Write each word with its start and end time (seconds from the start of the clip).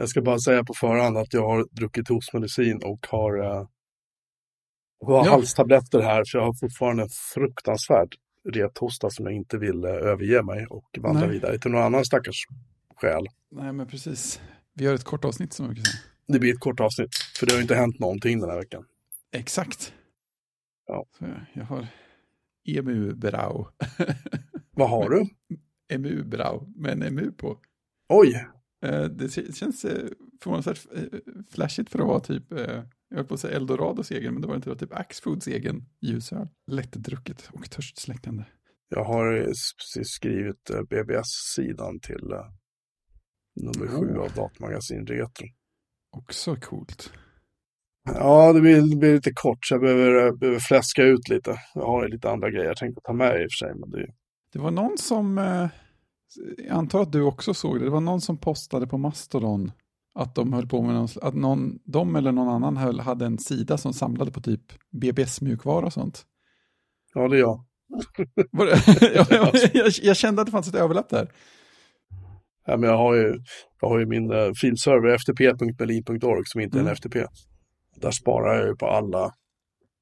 Jag 0.00 0.08
ska 0.08 0.22
bara 0.22 0.38
säga 0.38 0.64
på 0.64 0.74
förhand 0.74 1.18
att 1.18 1.32
jag 1.32 1.48
har 1.48 1.66
druckit 1.70 2.08
hostmedicin 2.08 2.82
och 2.84 3.06
har, 3.10 3.38
har 5.06 5.26
ja. 5.26 5.30
halstabletter 5.30 6.00
här, 6.00 6.24
för 6.26 6.38
jag 6.38 6.44
har 6.46 6.54
fortfarande 6.60 7.02
en 7.02 7.08
fruktansvärd 7.34 8.14
rethosta 8.48 9.10
som 9.10 9.24
jag 9.24 9.34
inte 9.34 9.58
vill 9.58 9.84
uh, 9.84 9.90
överge 9.90 10.42
mig 10.42 10.66
och 10.66 10.98
vandra 10.98 11.20
Nej. 11.20 11.30
vidare 11.30 11.58
till 11.58 11.70
någon 11.70 11.82
annan 11.82 12.04
stackars 12.04 12.46
själ. 12.96 13.26
Nej, 13.50 13.72
men 13.72 13.86
precis. 13.86 14.40
Vi 14.74 14.84
gör 14.84 14.94
ett 14.94 15.04
kort 15.04 15.24
avsnitt 15.24 15.52
som 15.52 15.68
vi 15.68 15.74
kan 15.74 15.84
säga. 15.84 16.02
Det 16.28 16.38
blir 16.38 16.52
ett 16.52 16.60
kort 16.60 16.80
avsnitt, 16.80 17.14
för 17.38 17.46
det 17.46 17.52
har 17.52 17.60
inte 17.60 17.74
hänt 17.74 17.98
någonting 17.98 18.40
den 18.40 18.50
här 18.50 18.58
veckan. 18.58 18.84
Exakt. 19.32 19.92
Ja. 20.86 21.06
Så 21.18 21.24
jag 21.52 21.64
har 21.64 21.86
emu-brau. 22.64 23.66
Vad 24.70 24.90
har 24.90 25.10
du? 25.10 25.26
Emu-brau, 25.94 26.72
med 26.76 26.92
en 26.92 27.02
emu 27.02 27.32
på. 27.32 27.58
Oj! 28.08 28.46
Eh, 28.84 29.04
det 29.04 29.56
känns 29.56 29.84
eh, 29.84 30.08
förvånansvärt 30.42 30.86
eh, 30.94 31.02
flashigt 31.50 31.90
för 31.90 31.98
att 31.98 32.06
vara 32.06 32.20
typ, 32.20 32.44
jag 33.10 33.16
höll 33.16 33.26
på 33.26 33.34
att 33.34 33.40
säga 33.40 33.56
Eldorados 33.56 34.10
egen, 34.10 34.32
men 34.32 34.42
det 34.42 34.48
var 34.48 34.54
inte, 34.54 34.70
det 34.70 34.74
var 34.74 34.78
typ 34.78 34.94
Axfoods 34.94 35.46
egen 35.46 35.84
ljusöl. 36.00 36.48
Lättdrucket 36.66 37.50
och 37.52 37.70
törstsläckande. 37.70 38.44
Jag 38.88 39.04
har 39.04 39.44
precis 39.78 40.08
skrivit 40.08 40.70
BBS-sidan 40.90 42.00
till 42.00 42.34
nummer 43.60 43.86
sju 43.86 44.06
oh. 44.06 44.24
av 44.24 44.32
Datmagasin 44.32 45.06
Retro. 45.06 45.46
Också 46.16 46.56
coolt. 46.56 47.12
Ja, 48.14 48.52
det 48.52 48.60
blir, 48.60 48.90
det 48.90 48.96
blir 48.96 49.14
lite 49.14 49.32
kort 49.34 49.58
så 49.66 49.74
jag 49.74 49.80
behöver, 49.80 50.32
behöver 50.32 50.60
fläska 50.60 51.02
ut 51.02 51.28
lite. 51.28 51.56
Jag 51.74 51.86
har 51.86 52.08
lite 52.08 52.30
andra 52.30 52.50
grejer 52.50 52.66
jag 52.66 52.76
tänkte 52.76 53.00
ta 53.04 53.12
med 53.12 53.42
i 53.42 53.46
och 53.46 53.50
för 53.50 53.66
sig. 53.66 53.74
Men 53.74 53.90
det... 53.90 54.06
det 54.52 54.58
var 54.58 54.70
någon 54.70 54.98
som, 54.98 55.38
jag 56.58 56.76
antar 56.76 57.02
att 57.02 57.12
du 57.12 57.22
också 57.22 57.54
såg 57.54 57.78
det, 57.78 57.84
det 57.84 57.90
var 57.90 58.00
någon 58.00 58.20
som 58.20 58.38
postade 58.38 58.86
på 58.86 58.98
Mastodon 58.98 59.72
att 60.14 60.34
de 60.34 60.52
höll 60.52 60.66
på 60.66 60.82
med 60.82 60.94
någon, 60.94 61.08
att 61.22 61.34
någon, 61.34 61.78
de 61.84 62.16
eller 62.16 62.32
någon 62.32 62.48
annan 62.48 62.76
höll, 62.76 63.00
hade 63.00 63.26
en 63.26 63.38
sida 63.38 63.78
som 63.78 63.92
samlade 63.92 64.30
på 64.30 64.40
typ 64.40 64.62
BBS-mjukvara 64.90 65.86
och 65.86 65.92
sånt. 65.92 66.26
Ja, 67.14 67.28
det 67.28 67.36
är 67.36 67.40
jag. 67.40 67.64
jag, 69.30 69.56
jag, 69.72 69.92
jag, 70.02 70.16
kände 70.16 70.42
att 70.42 70.46
det 70.46 70.52
fanns 70.52 70.68
ett 70.68 70.74
överlapp 70.74 71.08
där. 71.08 71.32
Ja, 72.66 72.76
men 72.76 72.90
jag, 72.90 72.96
har 72.96 73.14
ju, 73.14 73.40
jag 73.80 73.88
har 73.88 73.98
ju 73.98 74.06
min 74.06 74.32
uh, 74.32 74.52
filserver 74.60 75.18
ftp.berlin.org 75.18 76.42
som 76.44 76.60
inte 76.60 76.78
mm. 76.78 76.86
är 76.86 76.90
en 76.90 76.96
FTP 76.96 77.24
där 78.00 78.10
sparar 78.10 78.58
jag 78.58 78.66
ju 78.66 78.76
på 78.76 78.86
alla, 78.86 79.24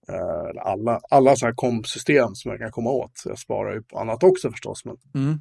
eh, 0.08 0.62
alla, 0.64 1.00
alla 1.10 1.36
så 1.36 1.46
här 1.46 1.52
komsystem 1.52 2.34
som 2.34 2.50
jag 2.50 2.60
kan 2.60 2.70
komma 2.70 2.90
åt. 2.90 3.12
Jag 3.24 3.38
sparar 3.38 3.74
ju 3.74 3.82
på 3.82 3.98
annat 3.98 4.22
också 4.22 4.50
förstås. 4.50 4.84
Men, 4.84 4.96
mm. 5.14 5.38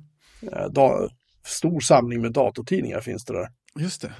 Eh, 0.52 0.68
da, 0.72 1.10
stor 1.46 1.80
samling 1.80 2.22
med 2.22 2.32
datortidningar 2.32 3.02
finns 3.02 3.26
det 3.26 3.34
där. 3.34 3.48
Just 3.80 4.02
det. 4.02 4.14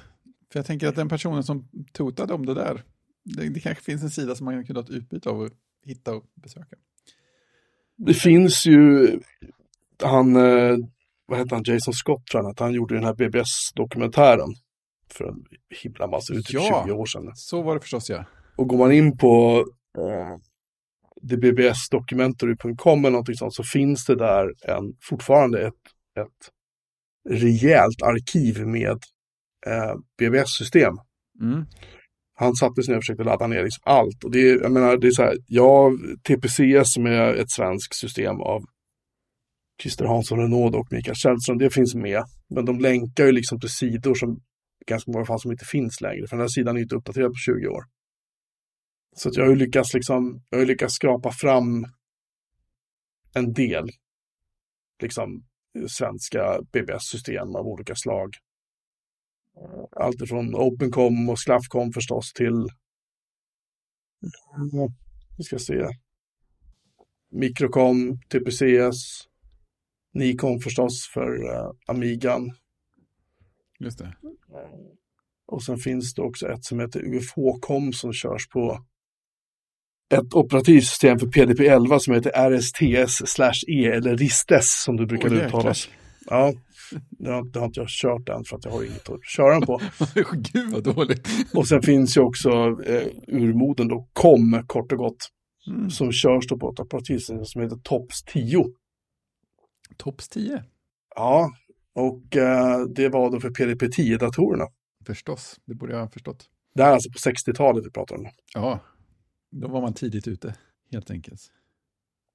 För 0.52 0.58
jag 0.58 0.66
tänker 0.66 0.88
att 0.88 0.96
den 0.96 1.08
personen 1.08 1.44
som 1.44 1.68
totade 1.92 2.34
om 2.34 2.46
det 2.46 2.54
där, 2.54 2.82
det, 3.24 3.48
det 3.48 3.60
kanske 3.60 3.84
finns 3.84 4.02
en 4.02 4.10
sida 4.10 4.34
som 4.34 4.44
man 4.44 4.54
kan 4.54 4.66
kunna 4.66 4.80
ha 4.80 4.84
ett 4.84 4.90
utbyte 4.90 5.30
av 5.30 5.40
och 5.40 5.50
hitta 5.84 6.14
och 6.14 6.24
besöka. 6.34 6.76
Det 7.96 8.14
finns 8.14 8.66
ju, 8.66 9.08
han, 10.02 10.36
eh, 10.36 10.76
vad 11.26 11.38
heter 11.38 11.56
han, 11.56 11.64
Jason 11.66 11.94
Scott 11.94 12.26
tror 12.26 12.42
jag, 12.42 12.50
att 12.50 12.60
han 12.60 12.72
gjorde 12.72 12.94
den 12.94 13.04
här 13.04 13.14
BBS-dokumentären 13.14 14.54
för 15.12 15.24
en 15.24 15.44
himla 15.82 16.06
massa, 16.06 16.34
ut 16.34 16.52
ja, 16.52 16.82
20 16.86 16.92
år 16.92 17.06
sedan. 17.06 17.32
så 17.34 17.62
var 17.62 17.74
det 17.74 17.80
förstås 17.80 18.10
ja. 18.10 18.24
Och 18.56 18.68
går 18.68 18.78
man 18.78 18.92
in 18.92 19.18
på 19.18 19.64
eh, 19.98 20.36
dbbsdocumentary.com 21.22 22.98
eller 22.98 23.10
någonting 23.10 23.34
sånt 23.34 23.54
så 23.54 23.62
finns 23.62 24.04
det 24.04 24.16
där 24.16 24.52
en, 24.62 24.96
fortfarande 25.02 25.66
ett, 25.66 25.74
ett 26.16 26.50
rejält 27.28 28.02
arkiv 28.02 28.66
med 28.66 28.98
eh, 29.66 29.94
BBS-system. 30.18 30.94
Mm. 31.40 31.64
Han 32.38 32.54
satte 32.54 32.82
sig 32.82 32.92
ner 32.92 32.98
och 32.98 33.02
försökte 33.02 33.24
ladda 33.24 33.46
ner 33.46 33.62
liksom 33.62 33.82
allt. 33.84 34.24
Och 34.24 34.30
det 34.30 34.50
är, 34.50 34.60
jag 34.62 34.72
menar, 34.72 34.96
det 34.96 35.06
är 35.06 35.10
så 35.10 35.22
här, 35.22 35.36
ja, 35.46 35.92
TPCS 36.28 36.92
som 36.94 37.06
är 37.06 37.34
ett 37.34 37.50
svenskt 37.50 37.94
system 37.94 38.40
av 38.40 38.62
Christer 39.82 40.04
Hansson 40.04 40.38
Renaud 40.38 40.74
och 40.74 40.86
Mikael 40.90 41.16
Källström, 41.16 41.58
det 41.58 41.70
finns 41.70 41.94
med. 41.94 42.24
Men 42.48 42.64
de 42.64 42.80
länkar 42.80 43.24
ju 43.24 43.32
liksom 43.32 43.60
till 43.60 43.70
sidor 43.70 44.14
som 44.14 44.40
ganska 44.86 45.10
många 45.12 45.24
fall 45.24 45.40
som 45.40 45.50
inte 45.50 45.64
finns 45.64 46.00
längre. 46.00 46.26
För 46.28 46.36
den 46.36 46.40
här 46.40 46.48
sidan 46.48 46.76
är 46.76 46.80
inte 46.80 46.96
uppdaterad 46.96 47.30
på 47.30 47.38
20 47.46 47.68
år. 47.68 47.84
Så 49.16 49.30
jag 49.32 49.44
har 49.44 49.50
ju 49.50 49.56
lyckats, 49.56 49.94
liksom, 49.94 50.42
jag 50.50 50.58
har 50.58 50.66
lyckats 50.66 50.94
skrapa 50.94 51.32
fram 51.32 51.84
en 53.34 53.52
del 53.52 53.88
liksom, 55.02 55.44
svenska 55.88 56.60
BBS-system 56.72 57.56
av 57.56 57.66
olika 57.66 57.94
slag. 57.94 58.34
Allt 59.96 60.22
ifrån 60.22 60.54
Opencom 60.54 61.28
och 61.28 61.38
Slaffcom 61.38 61.92
förstås 61.92 62.32
till 62.32 62.68
vi 65.38 65.44
ska 65.44 65.58
se. 65.58 65.88
Microcom, 67.30 68.20
TPCS, 68.28 69.28
Nikon 70.12 70.60
förstås 70.60 71.10
för 71.14 71.44
uh, 71.44 71.70
Amigan. 71.86 72.52
Just 73.80 73.98
det. 73.98 74.16
Och 75.46 75.62
sen 75.62 75.76
finns 75.76 76.14
det 76.14 76.22
också 76.22 76.48
ett 76.48 76.64
som 76.64 76.80
heter 76.80 77.00
UFH-com 77.00 77.92
som 77.92 78.12
körs 78.12 78.48
på 78.48 78.84
ett 80.14 80.34
operativsystem 80.34 81.18
för 81.18 81.26
PDP-11 81.26 81.98
som 81.98 82.14
heter 82.14 82.30
RSTS/E 82.30 83.86
eller 83.86 84.16
RISTES 84.16 84.82
som 84.84 84.96
du 84.96 85.06
brukar 85.06 85.28
oh, 85.28 85.32
uttalas. 85.32 85.88
Ja, 86.26 86.52
det 87.10 87.30
har, 87.30 87.44
det 87.52 87.58
har 87.58 87.66
inte 87.66 87.80
jag 87.80 87.88
kört 87.88 88.28
än 88.28 88.44
för 88.44 88.56
att 88.56 88.64
jag 88.64 88.72
har 88.72 88.82
inget 88.82 89.10
att 89.10 89.24
köra 89.24 89.52
den 89.52 89.62
på. 89.62 89.80
Gud 90.32 90.72
vad 90.72 90.94
dåligt. 90.94 91.28
och 91.54 91.68
sen 91.68 91.82
finns 91.82 92.16
ju 92.16 92.20
också 92.20 92.50
eh, 92.86 93.06
urmoden 93.28 93.88
då 93.88 94.08
COM 94.12 94.62
kort 94.66 94.92
och 94.92 94.98
gott. 94.98 95.28
Mm. 95.68 95.90
Som 95.90 96.12
körs 96.12 96.46
då 96.46 96.58
på 96.58 96.70
ett 96.70 96.80
operativsystem 96.80 97.44
som 97.44 97.62
heter 97.62 97.76
TOPS 97.76 98.22
10. 98.22 98.64
TOPS 99.96 100.28
10? 100.28 100.64
Ja, 101.16 101.50
och 101.94 102.36
eh, 102.36 102.80
det 102.80 103.08
var 103.08 103.30
då 103.30 103.40
för 103.40 103.50
PDP-10-datorerna. 103.50 104.64
Förstås, 105.06 105.56
det 105.66 105.74
borde 105.74 105.92
jag 105.92 106.00
ha 106.00 106.08
förstått. 106.08 106.44
Det 106.74 106.82
här 106.82 106.90
är 106.90 106.94
alltså 106.94 107.10
på 107.10 107.30
60-talet 107.30 107.86
vi 107.86 107.90
pratar 107.90 108.16
om. 108.16 108.26
Ja, 108.54 108.80
då 109.50 109.68
var 109.68 109.80
man 109.80 109.94
tidigt 109.94 110.28
ute, 110.28 110.54
helt 110.92 111.10
enkelt. 111.10 111.40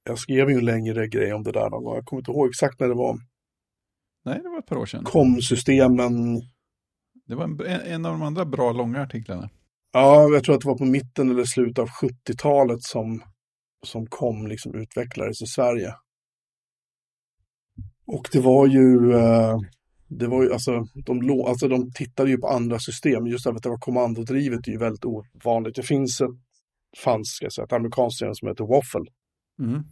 Jag 0.03 0.19
skrev 0.19 0.49
ju 0.49 0.57
en 0.57 0.65
längre 0.65 1.07
grej 1.07 1.33
om 1.33 1.43
det 1.43 1.51
där 1.51 1.69
någon 1.69 1.83
gång. 1.83 1.95
Jag 1.95 2.05
kommer 2.05 2.21
inte 2.21 2.31
ihåg 2.31 2.49
exakt 2.49 2.79
när 2.79 2.87
det 2.87 2.93
var. 2.93 3.19
Nej, 4.25 4.39
det 4.43 4.49
var 4.49 4.59
ett 4.59 4.65
par 4.65 4.75
år 4.75 4.85
sedan. 4.85 5.03
Kom-systemen. 5.03 6.41
Det 7.27 7.35
var 7.35 7.43
en, 7.43 7.81
en 7.81 8.05
av 8.05 8.11
de 8.11 8.21
andra 8.21 8.45
bra 8.45 8.71
långa 8.71 9.01
artiklarna. 9.01 9.49
Ja, 9.91 10.29
jag 10.29 10.43
tror 10.43 10.55
att 10.55 10.61
det 10.61 10.67
var 10.67 10.77
på 10.77 10.85
mitten 10.85 11.29
eller 11.29 11.43
slutet 11.43 11.79
av 11.79 11.87
70-talet 11.87 12.83
som, 12.83 13.23
som 13.85 14.07
kom 14.07 14.47
liksom 14.47 14.75
utvecklades 14.75 15.41
i 15.41 15.45
Sverige. 15.45 15.93
Och 18.05 18.29
det 18.31 18.39
var 18.39 18.67
ju, 18.67 19.13
eh, 19.13 19.57
det 20.07 20.27
var 20.27 20.43
ju 20.43 20.53
alltså, 20.53 20.85
de, 21.05 21.41
alltså 21.47 21.67
de 21.67 21.91
tittade 21.91 22.29
ju 22.29 22.37
på 22.37 22.47
andra 22.47 22.79
system, 22.79 23.27
just 23.27 23.43
därför 23.43 23.57
att 23.57 23.63
det 23.63 23.69
var 23.69 23.77
kommandodrivet 23.77 24.67
är 24.67 24.71
ju 24.71 24.77
väldigt 24.77 25.05
ovanligt. 25.05 25.75
Det 25.75 25.83
finns 25.83 26.21
ett, 26.21 26.29
fanns 26.97 27.37
säga, 27.37 27.65
ett 27.65 27.73
amerikanskt 27.73 28.19
system 28.19 28.35
som 28.35 28.47
heter 28.47 28.65
Waffle. 28.65 29.11
Mm. 29.59 29.83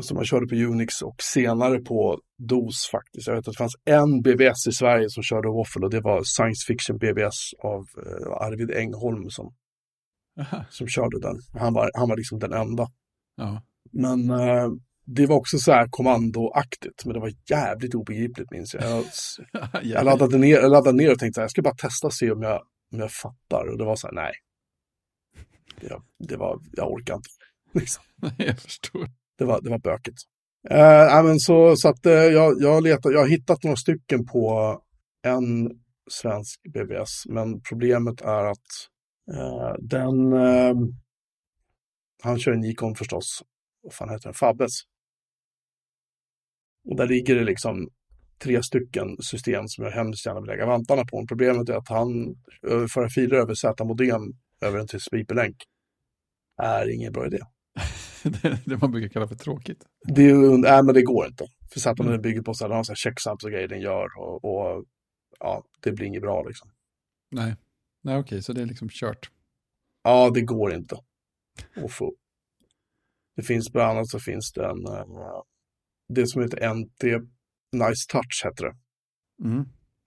Som 0.00 0.14
man 0.14 0.24
körde 0.24 0.46
på 0.46 0.54
Unix 0.54 1.02
och 1.02 1.22
senare 1.22 1.78
på 1.78 2.20
DOS 2.38 2.88
faktiskt. 2.90 3.26
Jag 3.26 3.34
vet 3.34 3.48
att 3.48 3.54
det 3.54 3.58
fanns 3.58 3.76
en 3.84 4.22
BBS 4.22 4.66
i 4.66 4.72
Sverige 4.72 5.10
som 5.10 5.22
körde 5.22 5.48
Waffle 5.48 5.84
och 5.84 5.90
det 5.90 6.00
var 6.00 6.22
Science 6.24 6.66
Fiction 6.66 6.98
BBS 6.98 7.54
av 7.58 7.80
uh, 7.80 8.32
Arvid 8.46 8.70
Engholm 8.70 9.30
som, 9.30 9.54
som 10.70 10.86
körde 10.88 11.20
den. 11.20 11.36
Han 11.52 11.74
var, 11.74 11.90
han 11.94 12.08
var 12.08 12.16
liksom 12.16 12.38
den 12.38 12.52
enda. 12.52 12.86
Ja. 13.36 13.62
Men 13.92 14.30
uh, 14.30 14.72
det 15.06 15.26
var 15.26 15.36
också 15.36 15.58
så 15.58 15.72
här 15.72 15.88
kommandoaktigt, 15.90 17.04
men 17.04 17.14
det 17.14 17.20
var 17.20 17.32
jävligt 17.50 17.94
obegripligt 17.94 18.50
minns 18.50 18.74
jag. 18.74 18.84
Jag, 18.84 19.04
jag, 19.82 20.04
laddade, 20.04 20.38
ner, 20.38 20.56
jag 20.56 20.70
laddade 20.70 20.96
ner 20.96 21.12
och 21.12 21.18
tänkte 21.18 21.40
att 21.40 21.44
jag 21.44 21.50
ska 21.50 21.62
bara 21.62 21.74
testa 21.74 22.06
och 22.06 22.14
se 22.14 22.30
om 22.30 22.42
jag, 22.42 22.62
om 22.92 22.98
jag 22.98 23.12
fattar. 23.12 23.68
Och 23.72 23.78
det 23.78 23.84
var 23.84 23.96
så 23.96 24.06
här, 24.06 24.14
nej. 24.14 24.32
Det, 25.82 26.00
det 26.28 26.36
var, 26.36 26.60
jag 26.72 26.92
orkar 26.92 27.14
inte. 27.14 27.28
Liksom. 27.80 28.04
jag 28.36 28.58
förstår. 28.58 29.08
Det 29.38 29.44
var, 29.44 29.60
det 29.60 29.70
var 29.70 29.78
bökigt. 29.78 30.18
Uh, 30.70 31.24
men 31.24 31.38
så, 31.38 31.76
så 31.76 31.88
att 31.88 32.06
uh, 32.06 32.12
jag, 32.12 32.54
jag, 32.60 32.82
letar, 32.82 33.10
jag 33.10 33.20
har 33.20 33.28
hittat 33.28 33.62
några 33.62 33.76
stycken 33.76 34.26
på 34.26 34.78
en 35.22 35.70
svensk 36.10 36.60
BBS, 36.74 37.26
men 37.28 37.60
problemet 37.60 38.20
är 38.20 38.44
att 38.44 38.68
uh, 39.32 39.74
den, 39.80 40.32
han 42.22 42.38
kör 42.38 42.52
en 42.52 42.60
Nikon 42.60 42.94
förstås, 42.94 43.42
vad 43.82 43.94
fan 43.94 44.10
heter 44.10 44.24
den, 44.24 44.34
Fabbes. 44.34 44.72
Och 46.88 46.96
där 46.96 47.06
ligger 47.06 47.34
det 47.34 47.44
liksom 47.44 47.88
tre 48.42 48.62
stycken 48.62 49.16
system 49.20 49.68
som 49.68 49.84
jag 49.84 49.92
hemskt 49.92 50.26
gärna 50.26 50.40
vill 50.40 50.50
lägga 50.50 50.66
vantarna 50.66 51.04
på. 51.04 51.26
Problemet 51.28 51.68
är 51.68 51.74
att 51.74 51.88
han 51.88 52.36
överför 52.62 53.08
filer 53.08 53.36
över 53.36 53.54
Z-modem 53.54 54.22
över 54.60 54.78
en 54.78 54.86
TCP-länk. 54.86 55.56
Är 56.56 56.94
ingen 56.94 57.12
bra 57.12 57.26
idé. 57.26 57.38
det 58.64 58.80
man 58.80 58.90
brukar 58.90 59.08
kalla 59.08 59.28
för 59.28 59.34
tråkigt. 59.34 59.86
Det, 60.14 60.30
är, 60.30 60.58
nej, 60.58 60.82
men 60.82 60.94
det 60.94 61.02
går 61.02 61.26
inte. 61.26 61.46
För 61.72 61.80
Z-modem 61.80 62.12
mm. 62.12 62.22
bygger 62.22 62.42
på 62.42 62.54
så 62.54 62.68
här, 62.68 62.94
checksums 62.94 63.44
och 63.44 63.50
grejer 63.50 63.68
den 63.68 63.80
gör 63.80 64.08
och, 64.18 64.44
och 64.44 64.84
ja, 65.38 65.64
det 65.80 65.92
blir 65.92 66.06
inget 66.06 66.22
bra 66.22 66.42
liksom. 66.42 66.70
Nej, 67.30 67.56
Nej 68.02 68.18
okej, 68.18 68.42
så 68.42 68.52
det 68.52 68.62
är 68.62 68.66
liksom 68.66 68.88
kört. 68.88 69.30
Ja, 70.02 70.30
det 70.30 70.40
går 70.40 70.74
inte 70.74 70.96
att 71.76 71.92
få. 71.92 72.14
Det 73.36 73.42
finns 73.42 73.72
bland 73.72 73.90
annat 73.90 74.08
så 74.08 74.18
finns 74.18 74.52
det 74.52 74.64
en, 74.64 74.86
uh, 74.86 75.42
det 76.08 76.26
som 76.26 76.42
heter 76.42 76.74
NT 76.74 77.04
Nice 77.72 78.08
Touch 78.08 78.42
heter 78.44 78.64
det. 78.64 78.76
Mm. 79.48 79.64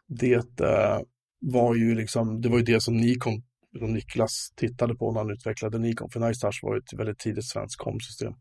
Det 0.07 0.62
uh, 0.62 1.01
var 1.39 1.75
ju 1.75 1.95
liksom, 1.95 2.41
det 2.41 2.50
var 2.50 2.57
ju 2.57 2.63
det 2.63 2.81
som 2.81 2.98
Nikon, 2.98 3.44
som 3.80 3.94
Niklas 3.94 4.51
tittade 4.56 4.95
på 4.95 5.12
när 5.12 5.19
han 5.19 5.31
utvecklade 5.31 5.77
Nikon. 5.80 6.10
För 6.10 6.19
Nice 6.19 6.42
Touch 6.42 6.60
var 6.63 6.77
ett 6.77 6.94
väldigt 6.94 7.19
tidigt 7.19 7.50
svenskt 7.50 7.77
komsystem 7.77 8.33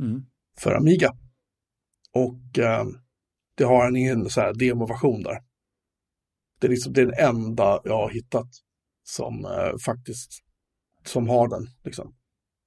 Mm. 0.00 0.22
för 0.58 0.74
Amiga. 0.74 1.10
Och 2.14 2.58
uh, 2.58 2.84
det 3.54 3.64
har 3.64 3.86
en 3.86 3.96
egen 3.96 4.30
så 4.30 4.40
här 4.40 4.54
demoversion 4.54 5.22
där. 5.22 5.42
Det 6.60 6.66
är 6.66 6.70
liksom 6.70 6.92
det 6.92 7.00
är 7.00 7.06
den 7.06 7.28
enda 7.28 7.80
jag 7.84 7.96
har 7.96 8.10
hittat 8.10 8.48
som 9.02 9.46
faktiskt 9.86 10.32
som 11.04 11.28
har 11.28 11.48
den. 11.48 11.66
Liksom. 11.84 12.14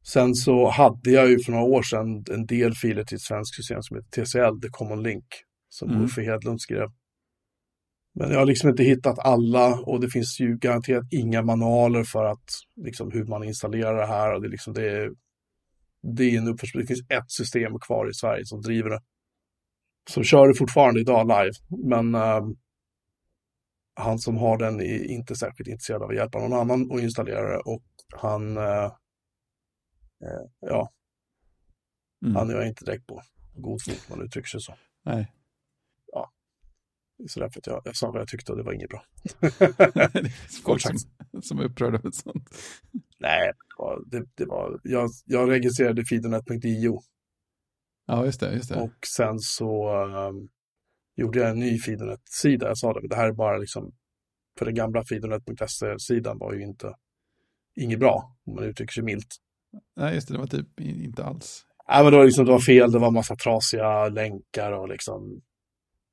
Sen 0.04 0.36
så 0.36 0.70
hade 0.70 1.12
jag 1.12 1.30
ju 1.30 1.40
för 1.40 1.52
några 1.52 1.66
år 1.66 1.84
sedan 1.84 2.24
en 2.32 2.46
del 2.46 2.76
filer 2.76 3.04
till 3.04 3.16
ett 3.16 3.22
svenskt 3.22 3.56
system 3.56 3.82
som 3.82 3.98
heter 3.98 4.26
TCL, 4.26 4.62
The 4.62 4.70
Common 4.72 5.04
Link, 5.04 5.26
som 5.70 5.90
mm. 5.90 6.04
Uffe 6.04 6.22
Hedlund 6.22 6.62
skrev. 6.62 6.88
Men 8.18 8.32
jag 8.32 8.40
har 8.40 8.46
liksom 8.46 8.70
inte 8.70 8.84
hittat 8.84 9.20
alla 9.20 9.80
och 9.80 10.00
det 10.00 10.10
finns 10.10 10.40
ju 10.40 10.58
garanterat 10.58 11.04
inga 11.12 11.42
manualer 11.42 12.04
för 12.04 12.26
att 12.26 12.50
liksom 12.76 13.12
hur 13.12 13.26
man 13.26 13.44
installerar 13.44 13.98
det 13.98 14.06
här 14.06 14.34
och 14.34 14.42
det 14.42 14.48
är 14.48 14.52
liksom 14.52 14.74
det 14.74 14.92
är, 14.92 15.12
det 16.18 16.24
är 16.24 16.38
en 16.38 16.48
uppförsbacke. 16.48 16.84
Det 16.84 16.88
finns 16.88 17.10
ett 17.10 17.32
system 17.32 17.80
kvar 17.80 18.10
i 18.10 18.14
Sverige 18.14 18.46
som 18.46 18.62
driver 18.62 18.90
det. 18.90 19.02
Som 20.10 20.24
kör 20.24 20.48
det 20.48 20.54
fortfarande 20.54 21.00
idag 21.00 21.28
live, 21.28 21.54
men 21.90 22.16
uh, 22.16 22.50
han 23.96 24.20
som 24.20 24.38
har 24.38 24.58
den 24.58 24.82
är 24.82 25.04
inte 25.04 25.36
särskilt 25.36 25.70
intresserad 25.70 26.04
av 26.04 26.10
att 26.10 26.16
hjälpa 26.16 26.40
någon 26.40 26.54
annan 26.54 26.92
att 26.92 27.02
installera 27.02 27.50
det 27.50 27.60
och 27.60 27.84
han, 28.16 28.58
uh, 28.58 28.92
ja, 30.60 30.92
mm. 32.26 32.36
han 32.36 32.50
är 32.50 32.54
jag 32.54 32.68
inte 32.68 32.86
direkt 32.86 33.08
på 33.08 33.22
god 33.56 33.84
fot, 33.84 34.10
man 34.10 34.22
uttrycker 34.22 34.48
sig 34.48 34.62
så. 34.62 34.74
Nej. 35.06 35.32
Så 37.28 37.40
därför 37.40 37.60
att 37.60 37.68
jag, 37.68 37.82
jag 37.86 37.96
sa 37.96 38.12
vad 38.12 38.22
jag 38.22 38.28
tyckte 38.28 38.52
och 38.52 38.58
det 38.58 38.64
var 38.64 38.74
inget 38.74 38.90
bra. 38.90 39.04
det 40.14 40.32
folk 40.64 40.82
som, 40.82 40.98
som 41.42 41.60
är 41.60 41.64
upprörda 41.64 41.98
över 41.98 42.12
sånt. 42.12 42.50
Nej, 43.20 43.52
det, 44.06 44.26
det 44.36 44.46
var, 44.46 44.80
jag, 44.84 45.10
jag 45.26 45.52
registrerade 45.52 46.06
fidonet.io. 46.06 47.00
Ja, 48.08 48.26
just 48.26 48.40
det, 48.40 48.54
just 48.54 48.70
det. 48.70 48.76
Och 48.76 48.94
sen 49.18 49.40
så 49.40 49.94
um, 50.06 50.50
gjorde 51.16 51.40
jag 51.40 51.50
en 51.50 51.60
ny 51.60 51.80
Fidonet-sida. 51.80 52.68
Jag 52.68 52.78
sa 52.78 52.94
det, 52.94 53.02
men 53.02 53.10
det 53.10 53.16
här 53.16 53.28
är 53.28 53.34
bara 53.34 53.58
liksom, 53.58 53.92
för 54.60 54.66
den 54.66 54.76
gamla 54.76 55.04
Fidonet.se-sidan 55.06 56.38
var 56.38 56.54
ju 56.54 56.64
inte 56.64 56.94
inget 57.76 58.00
bra, 58.00 58.38
om 58.46 58.56
man 58.56 58.64
uttrycker 58.64 58.94
sig 58.94 59.04
milt. 59.04 59.36
Nej, 59.96 60.16
just 60.16 60.28
det, 60.28 60.34
det 60.34 60.40
var 60.40 60.48
typ 60.48 60.80
inte 60.80 61.24
alls. 61.24 61.66
Nej, 61.90 62.04
men 62.04 62.12
det 62.12 62.18
var, 62.18 62.26
liksom, 62.26 62.46
det 62.46 62.52
var 62.52 62.60
fel, 62.60 62.92
det 62.92 63.00
var 63.00 63.12
massa 63.12 63.36
trasiga 63.36 64.10
länkar 64.10 64.72
och 64.72 64.90
liksom, 64.90 65.42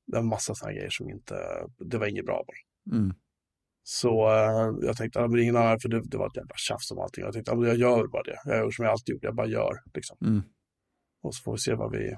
det 0.07 0.17
var 0.17 0.23
massa 0.23 0.55
sådana 0.55 0.73
grejer 0.73 0.89
som 0.89 1.09
inte, 1.09 1.35
det 1.79 1.97
var 1.97 2.07
inget 2.07 2.25
bra 2.25 2.43
bara. 2.47 2.97
Mm. 2.97 3.13
Så 3.83 4.29
uh, 4.29 4.77
jag 4.81 4.97
tänkte, 4.97 5.19
ja, 5.19 5.27
men 5.27 5.39
ingen 5.39 5.55
annan, 5.55 5.79
för 5.79 5.89
det, 5.89 6.01
det 6.05 6.17
var 6.17 6.27
ett 6.27 6.35
jävla 6.35 6.55
tjafs 6.55 6.91
om 6.91 6.99
allting. 6.99 7.23
Jag 7.23 7.33
tänkte, 7.33 7.51
ja, 7.51 7.55
men 7.55 7.67
jag 7.67 7.77
gör 7.77 8.07
bara 8.07 8.23
det. 8.23 8.39
Jag 8.45 8.57
gör 8.57 8.71
som 8.71 8.85
jag 8.85 8.91
alltid 8.91 9.13
gjort, 9.13 9.23
jag 9.23 9.35
bara 9.35 9.47
gör. 9.47 9.73
Liksom. 9.93 10.17
Mm. 10.21 10.41
Och 11.23 11.35
så 11.35 11.43
får 11.43 11.51
vi 11.51 11.57
se 11.57 11.73
vad 11.73 11.91
vi, 11.91 12.15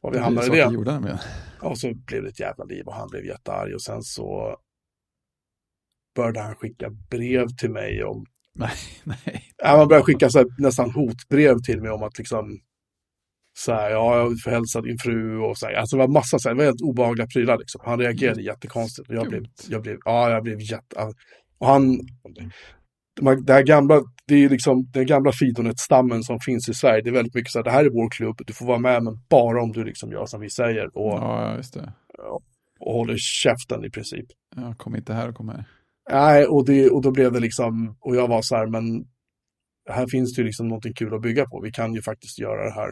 vad 0.00 0.12
vi 0.12 0.18
hamnar 0.18 0.46
i 0.46 0.48
det. 0.48 0.74
Gjorde 0.74 1.00
med. 1.00 1.18
Och 1.62 1.78
så 1.78 1.94
blev 1.94 2.22
det 2.22 2.28
ett 2.28 2.40
jävla 2.40 2.64
liv 2.64 2.86
och 2.86 2.94
han 2.94 3.08
blev 3.08 3.24
jättearg 3.24 3.74
och 3.74 3.82
sen 3.82 4.02
så 4.02 4.56
började 6.14 6.40
han 6.40 6.54
skicka 6.54 6.90
brev 6.90 7.48
till 7.48 7.70
mig 7.70 8.04
om... 8.04 8.26
Nej, 8.54 8.70
nej. 9.04 9.44
Ja, 9.56 9.76
man 9.76 9.88
började 9.88 10.04
skicka 10.04 10.30
så 10.30 10.38
här, 10.38 10.46
nästan 10.58 10.90
hotbrev 10.90 11.58
till 11.58 11.82
mig 11.82 11.90
om 11.90 12.02
att 12.02 12.18
liksom 12.18 12.60
så 13.64 13.72
här, 13.72 13.90
ja, 13.90 14.18
jag 14.18 14.40
får 14.44 14.50
hälsa 14.50 14.80
din 14.80 14.98
fru 14.98 15.38
och 15.38 15.58
så 15.58 15.66
här. 15.66 15.74
Alltså 15.74 15.96
det 15.96 16.00
var 16.00 16.08
massa 16.08 16.38
så 16.38 16.48
här, 16.48 16.64
helt 16.64 16.80
obehagliga 16.80 17.26
prylar 17.26 17.58
liksom. 17.58 17.80
Han 17.84 17.98
reagerade 17.98 18.40
mm. 18.40 18.46
jättekonstigt 18.46 19.08
och 19.08 19.14
jag 19.14 19.28
blev, 19.28 19.42
jag 19.68 19.82
blev, 19.82 19.96
ja, 20.04 20.30
jag 20.30 20.42
blev 20.42 20.60
jätte... 20.60 20.96
Och 21.58 21.66
han, 21.66 21.98
det 23.46 23.52
här 23.52 23.62
gamla, 23.62 24.02
det 24.26 24.44
är 24.44 24.48
liksom 24.48 24.90
den 24.92 25.06
gamla 25.06 25.32
Fidonet-stammen 25.32 26.22
som 26.22 26.40
finns 26.40 26.68
i 26.68 26.74
Sverige. 26.74 27.02
Det 27.02 27.10
är 27.10 27.14
väldigt 27.14 27.34
mycket 27.34 27.52
så 27.52 27.58
här, 27.58 27.64
det 27.64 27.70
här 27.70 27.84
är 27.84 27.90
vår 27.90 28.10
klubb, 28.10 28.36
du 28.46 28.52
får 28.52 28.66
vara 28.66 28.78
med, 28.78 29.02
men 29.02 29.14
bara 29.28 29.62
om 29.62 29.72
du 29.72 29.84
liksom 29.84 30.10
gör 30.10 30.26
som 30.26 30.40
vi 30.40 30.50
säger. 30.50 30.96
Och, 30.96 31.12
ja, 31.12 31.56
just 31.56 31.74
det. 31.74 31.92
Och 32.80 32.92
håller 32.94 33.16
käften 33.18 33.84
i 33.84 33.90
princip. 33.90 34.26
Ja, 34.56 34.74
kom 34.78 34.96
inte 34.96 35.14
här 35.14 35.28
och 35.28 35.34
kom 35.34 35.48
här. 35.48 35.64
Nej, 36.10 36.46
och, 36.46 36.66
det, 36.66 36.90
och 36.90 37.02
då 37.02 37.10
blev 37.10 37.32
det 37.32 37.40
liksom, 37.40 37.96
och 38.00 38.16
jag 38.16 38.28
var 38.28 38.42
så 38.42 38.56
här, 38.56 38.66
men 38.66 39.04
här 39.90 40.06
finns 40.06 40.34
det 40.34 40.42
ju 40.42 40.46
liksom 40.46 40.68
någonting 40.68 40.94
kul 40.94 41.14
att 41.14 41.22
bygga 41.22 41.44
på. 41.46 41.60
Vi 41.60 41.70
kan 41.70 41.94
ju 41.94 42.02
faktiskt 42.02 42.38
göra 42.38 42.64
det 42.64 42.74
här. 42.74 42.90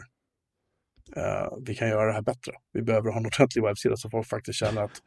Uh, 1.17 1.57
vi 1.65 1.75
kan 1.75 1.89
göra 1.89 2.05
det 2.05 2.13
här 2.13 2.21
bättre. 2.21 2.51
Vi 2.73 2.81
behöver 2.81 3.11
ha 3.11 3.19
en 3.19 3.25
ordentlig 3.25 3.63
webbsida 3.63 3.95
så 3.97 4.09
folk 4.09 4.27
faktiskt 4.27 4.59
känner 4.59 4.81
att 4.81 5.01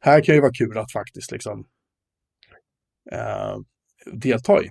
här 0.00 0.20
kan 0.24 0.34
ju 0.34 0.40
vara 0.40 0.52
kul 0.52 0.78
att 0.78 0.92
faktiskt 0.92 1.32
liksom 1.32 1.66
uh, 3.12 3.56
delta 4.12 4.62
i. 4.64 4.70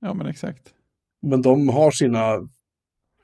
Ja, 0.00 0.14
men 0.14 0.26
exakt. 0.26 0.74
Men 1.22 1.42
de 1.42 1.68
har 1.68 1.90
sina 1.90 2.48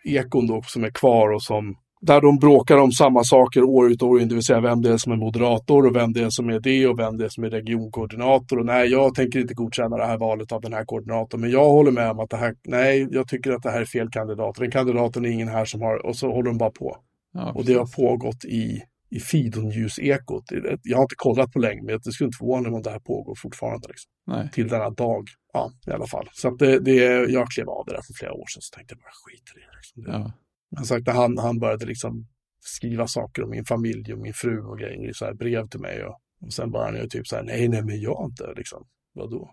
ekon 0.04 0.46
då 0.46 0.62
som 0.62 0.84
är 0.84 0.90
kvar 0.90 1.32
och 1.32 1.42
som 1.42 1.78
där 2.00 2.20
de 2.20 2.38
bråkar 2.38 2.76
om 2.76 2.92
samma 2.92 3.24
saker 3.24 3.62
år 3.62 3.90
ut 3.90 4.02
och 4.02 4.08
år 4.08 4.20
in, 4.20 4.28
det 4.28 4.34
vill 4.34 4.44
säga 4.44 4.60
vem 4.60 4.82
det 4.82 4.92
är 4.92 4.96
som 4.96 5.12
är 5.12 5.16
moderator 5.16 5.86
och 5.86 5.96
vem 5.96 6.12
det 6.12 6.22
är 6.22 6.30
som 6.30 6.48
är 6.48 6.60
det 6.60 6.86
och 6.86 6.98
vem 6.98 7.16
det 7.16 7.24
är 7.24 7.28
som 7.28 7.44
är 7.44 7.50
regionkoordinator. 7.50 8.58
Och 8.58 8.66
nej, 8.66 8.88
jag 8.88 9.14
tänker 9.14 9.40
inte 9.40 9.54
godkänna 9.54 9.96
det 9.96 10.06
här 10.06 10.18
valet 10.18 10.52
av 10.52 10.60
den 10.60 10.72
här 10.72 10.84
koordinatorn, 10.84 11.40
men 11.40 11.50
jag 11.50 11.68
håller 11.68 11.90
med 11.90 12.10
om 12.10 12.20
att 12.20 12.30
det 12.30 12.36
här, 12.36 12.54
nej, 12.64 13.08
jag 13.10 13.28
tycker 13.28 13.52
att 13.52 13.62
det 13.62 13.70
här 13.70 13.80
är 13.80 13.84
fel 13.84 14.08
kandidat. 14.10 14.54
Den 14.54 14.70
kandidaten 14.70 15.24
är 15.24 15.28
ingen 15.28 15.48
här 15.48 15.64
som 15.64 15.82
har, 15.82 16.06
och 16.06 16.16
så 16.16 16.32
håller 16.32 16.50
de 16.50 16.58
bara 16.58 16.70
på. 16.70 16.96
Ja, 17.32 17.52
och 17.52 17.64
det 17.64 17.74
har 17.74 17.86
pågått 17.96 18.44
i, 18.44 18.82
i 19.10 19.18
Fidon-ljusekot. 19.18 20.44
Jag 20.82 20.96
har 20.96 21.02
inte 21.02 21.14
kollat 21.16 21.52
på 21.52 21.58
länge, 21.58 21.82
men 21.82 21.98
det 22.04 22.12
skulle 22.12 22.26
inte 22.26 22.38
förvåna 22.38 22.68
mig 22.68 22.76
om 22.76 22.82
det 22.82 22.90
här 22.90 22.98
pågår 22.98 23.34
fortfarande. 23.42 23.88
Liksom. 23.88 24.10
Nej. 24.26 24.50
Till 24.52 24.68
denna 24.68 24.90
dag, 24.90 25.28
ja, 25.52 25.72
i 25.86 25.90
alla 25.90 26.06
fall. 26.06 26.28
Så 26.32 26.48
att 26.48 26.58
det, 26.58 26.78
det, 26.78 26.94
jag 27.30 27.48
klev 27.48 27.68
av 27.68 27.84
det 27.86 27.92
där 27.92 28.02
för 28.02 28.14
flera 28.14 28.32
år 28.32 28.46
sedan, 28.46 28.62
så 28.62 28.76
tänkte 28.76 28.94
jag 28.94 28.98
bara 28.98 29.12
skit 29.24 29.44
i 29.56 29.60
det. 29.60 29.76
Liksom. 29.76 30.02
det 30.02 30.10
Ja. 30.10 30.32
Men 30.76 30.84
sagt, 30.84 31.08
han, 31.08 31.38
han 31.38 31.58
började 31.58 31.86
liksom 31.86 32.26
skriva 32.60 33.06
saker 33.06 33.42
om 33.42 33.50
min 33.50 33.64
familj 33.64 34.12
och 34.12 34.18
min 34.18 34.34
fru 34.34 34.60
och 34.60 34.78
grejer 34.78 35.10
i 35.10 35.14
så 35.14 35.24
här 35.24 35.34
brev 35.34 35.68
till 35.68 35.80
mig. 35.80 36.04
Och, 36.04 36.20
och 36.40 36.52
sen 36.52 36.70
bara 36.70 36.84
han 36.84 36.96
ju 36.96 37.08
typ 37.08 37.26
så 37.26 37.36
här, 37.36 37.42
nej, 37.42 37.68
nej, 37.68 37.82
men 37.82 38.00
jag 38.00 38.28
inte, 38.30 38.52
liksom, 38.56 38.86
vadå? 39.14 39.50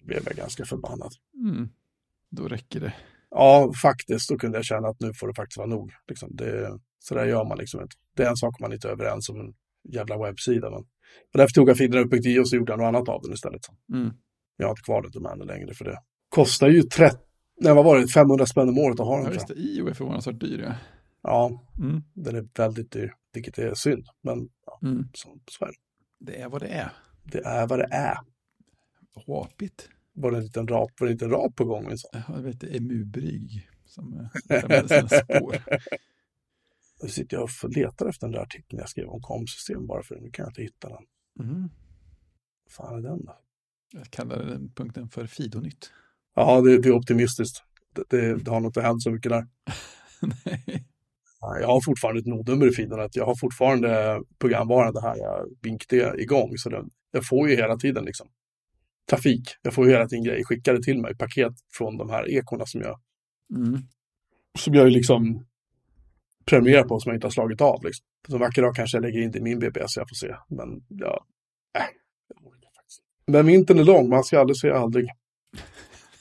Då 0.00 0.06
blev 0.06 0.22
jag 0.26 0.36
ganska 0.36 0.64
förbannad. 0.64 1.12
Mm. 1.48 1.68
Då 2.30 2.48
räcker 2.48 2.80
det. 2.80 2.94
Ja, 3.30 3.72
faktiskt, 3.82 4.28
då 4.28 4.38
kunde 4.38 4.58
jag 4.58 4.64
känna 4.64 4.88
att 4.88 5.00
nu 5.00 5.14
får 5.14 5.28
det 5.28 5.34
faktiskt 5.34 5.58
vara 5.58 5.68
nog. 5.68 5.92
Liksom, 6.08 6.28
det, 6.32 6.78
så 6.98 7.14
där 7.14 7.26
gör 7.26 7.44
man 7.44 7.58
liksom 7.58 7.80
inte. 7.80 7.96
Det 8.16 8.22
är 8.22 8.30
en 8.30 8.36
sak 8.36 8.60
man 8.60 8.72
inte 8.72 8.88
är 8.88 8.92
överens 8.92 9.28
om 9.28 9.40
en 9.40 9.54
jävla 9.92 10.18
webbsida. 10.18 10.70
Men, 10.70 10.80
och 11.32 11.38
därför 11.38 11.52
tog 11.52 11.68
jag 11.68 11.76
fiderna 11.76 12.00
upp 12.00 12.14
i 12.14 12.38
och 12.38 12.48
så 12.48 12.56
gjorde 12.56 12.72
jag 12.72 12.78
något 12.78 12.86
annat 12.86 13.08
av 13.08 13.22
den 13.22 13.32
istället. 13.32 13.62
Mm. 13.92 14.10
Jag 14.56 14.66
har 14.66 14.70
inte 14.70 14.82
kvar 14.82 15.02
det 15.02 15.08
domänen 15.08 15.46
längre 15.46 15.74
för 15.74 15.84
det 15.84 15.98
kostar 16.28 16.68
ju 16.68 16.82
30 16.82 17.25
Nej, 17.60 17.74
vad 17.74 17.84
var 17.84 17.98
det? 17.98 18.08
500 18.08 18.46
spänn 18.46 18.68
om 18.68 18.78
året 18.78 19.00
att 19.00 19.06
ha 19.06 19.22
den. 19.22 19.34
Ja, 19.34 19.44
det. 19.48 19.54
IO 19.54 19.88
är 19.88 19.94
förvånansvärt 19.94 20.40
dyr. 20.40 20.58
Ja. 20.62 20.74
Ja, 21.22 21.62
Mm. 21.78 22.02
den 22.14 22.36
är 22.36 22.48
väldigt 22.56 22.90
dyr, 22.92 23.12
vilket 23.32 23.58
är 23.58 23.74
synd. 23.74 24.06
Men 24.22 24.48
ja, 24.66 24.78
Mm. 24.82 25.08
så, 25.14 25.38
så 25.50 25.64
är 25.64 25.68
det. 25.68 25.74
Det 26.18 26.40
är 26.40 26.48
vad 26.48 26.62
det 26.62 26.68
är. 26.68 26.92
Det 27.24 27.38
är 27.44 27.66
vad 27.66 27.78
det 27.78 27.88
är. 27.90 28.18
Rapigt. 29.26 29.88
Var 30.12 30.30
det 30.30 30.36
en 30.36 30.42
liten 30.44 30.68
rap, 30.68 30.90
var 31.00 31.06
det 31.06 31.12
inte 31.12 31.24
en 31.24 31.30
rap 31.30 31.56
på 31.56 31.64
gång? 31.64 31.98
Så? 31.98 32.08
Jag 32.28 32.42
vet 32.42 32.52
inte, 32.62 32.76
emubrygg 32.76 33.68
som 33.86 34.14
eh, 34.20 34.28
lämnade 34.62 34.88
sina 34.88 35.08
spår. 35.08 35.56
Nu 37.02 37.08
sitter 37.08 37.36
jag 37.36 37.44
och 37.64 37.70
letar 37.76 38.08
efter 38.08 38.26
den 38.26 38.32
där 38.32 38.40
artikeln 38.40 38.78
jag 38.80 38.88
skrev 38.88 39.08
om 39.08 39.20
komsystem 39.22 39.86
bara 39.86 40.02
för 40.02 40.16
nu 40.20 40.30
kan 40.30 40.42
jag 40.42 40.50
inte 40.50 40.62
hitta 40.62 40.88
den. 40.88 41.04
Mm. 41.48 41.70
Fan 42.70 42.98
är 42.98 43.08
den 43.08 43.24
då? 43.24 43.36
Jag 43.92 44.10
kallar 44.10 44.44
den 44.44 44.72
punkten 44.72 45.08
för 45.08 45.26
Fidonytt. 45.26 45.90
Ja, 46.36 46.60
det, 46.60 46.78
det 46.78 46.88
är 46.88 46.92
optimistiskt. 46.92 47.62
Det, 47.94 48.04
det, 48.16 48.36
det 48.44 48.50
har 48.50 48.60
nog 48.60 48.68
inte 48.68 48.82
hänt 48.82 49.02
så 49.02 49.10
mycket 49.10 49.30
där. 49.30 49.46
Nej. 50.44 50.84
Ja, 51.40 51.58
Jag 51.60 51.68
har 51.68 51.80
fortfarande 51.84 52.20
ett 52.20 52.26
nodnummer 52.26 52.68
i 52.68 52.72
Fidonet. 52.72 53.16
Jag 53.16 53.26
har 53.26 53.34
fortfarande 53.40 54.20
programvaran 54.38 54.94
det 54.94 55.00
här 55.00 55.16
jag 55.16 55.48
Bink 55.62 55.84
det 55.88 56.20
igång. 56.20 56.52
Så 56.56 56.70
den, 56.70 56.90
jag 57.10 57.26
får 57.26 57.48
ju 57.48 57.56
hela 57.56 57.76
tiden 57.76 58.04
liksom 58.04 58.28
trafik. 59.10 59.42
Jag 59.62 59.74
får 59.74 59.86
ju 59.86 59.92
hela 59.92 60.08
tiden 60.08 60.24
grejer 60.24 60.44
skickade 60.44 60.82
till 60.82 61.00
mig, 61.00 61.16
paket 61.16 61.52
från 61.78 61.96
de 61.96 62.10
här 62.10 62.30
ekorna 62.30 62.66
som 62.66 62.80
jag, 62.80 63.00
Mm. 63.54 63.80
som 64.58 64.74
jag 64.74 64.90
liksom 64.92 65.46
prenumererar 66.46 66.84
på 66.84 67.00
som 67.00 67.10
jag 67.10 67.16
inte 67.16 67.26
har 67.26 67.32
slagit 67.32 67.60
av. 67.60 67.84
Liksom. 67.84 68.06
Så 68.28 68.34
en 68.34 68.40
vacker 68.40 68.62
dag 68.62 68.76
kanske 68.76 68.96
jag 68.96 69.02
lägger 69.02 69.20
in 69.20 69.30
det 69.30 69.38
i 69.38 69.42
min 69.42 69.58
BB 69.58 69.80
så 69.86 70.00
jag 70.00 70.08
får 70.08 70.14
se. 70.14 70.34
Men 70.48 70.68
ja, 70.88 71.24
äh. 71.78 71.84
Men 73.26 73.46
vintern 73.46 73.78
är 73.78 73.84
lång, 73.84 74.08
man 74.08 74.24
ska 74.24 74.40
aldrig 74.40 74.56
säga 74.56 74.74
aldrig. 74.74 75.08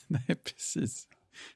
Nej, 0.28 0.36
precis. 0.44 1.08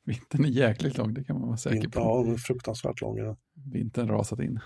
Vintern 0.04 0.46
är 0.46 0.50
jäkligt 0.50 0.98
lång, 0.98 1.14
det 1.14 1.24
kan 1.24 1.40
man 1.40 1.48
vara 1.48 1.58
säker 1.58 1.82
Vinter, 1.82 2.00
på. 2.00 2.06
ja, 2.06 2.24
den 2.24 2.34
är 2.34 2.38
fruktansvärt 2.38 3.02
lång. 3.02 3.18
Ja. 3.18 3.38
Vintern 3.74 4.08
rasat 4.08 4.40
in. 4.40 4.60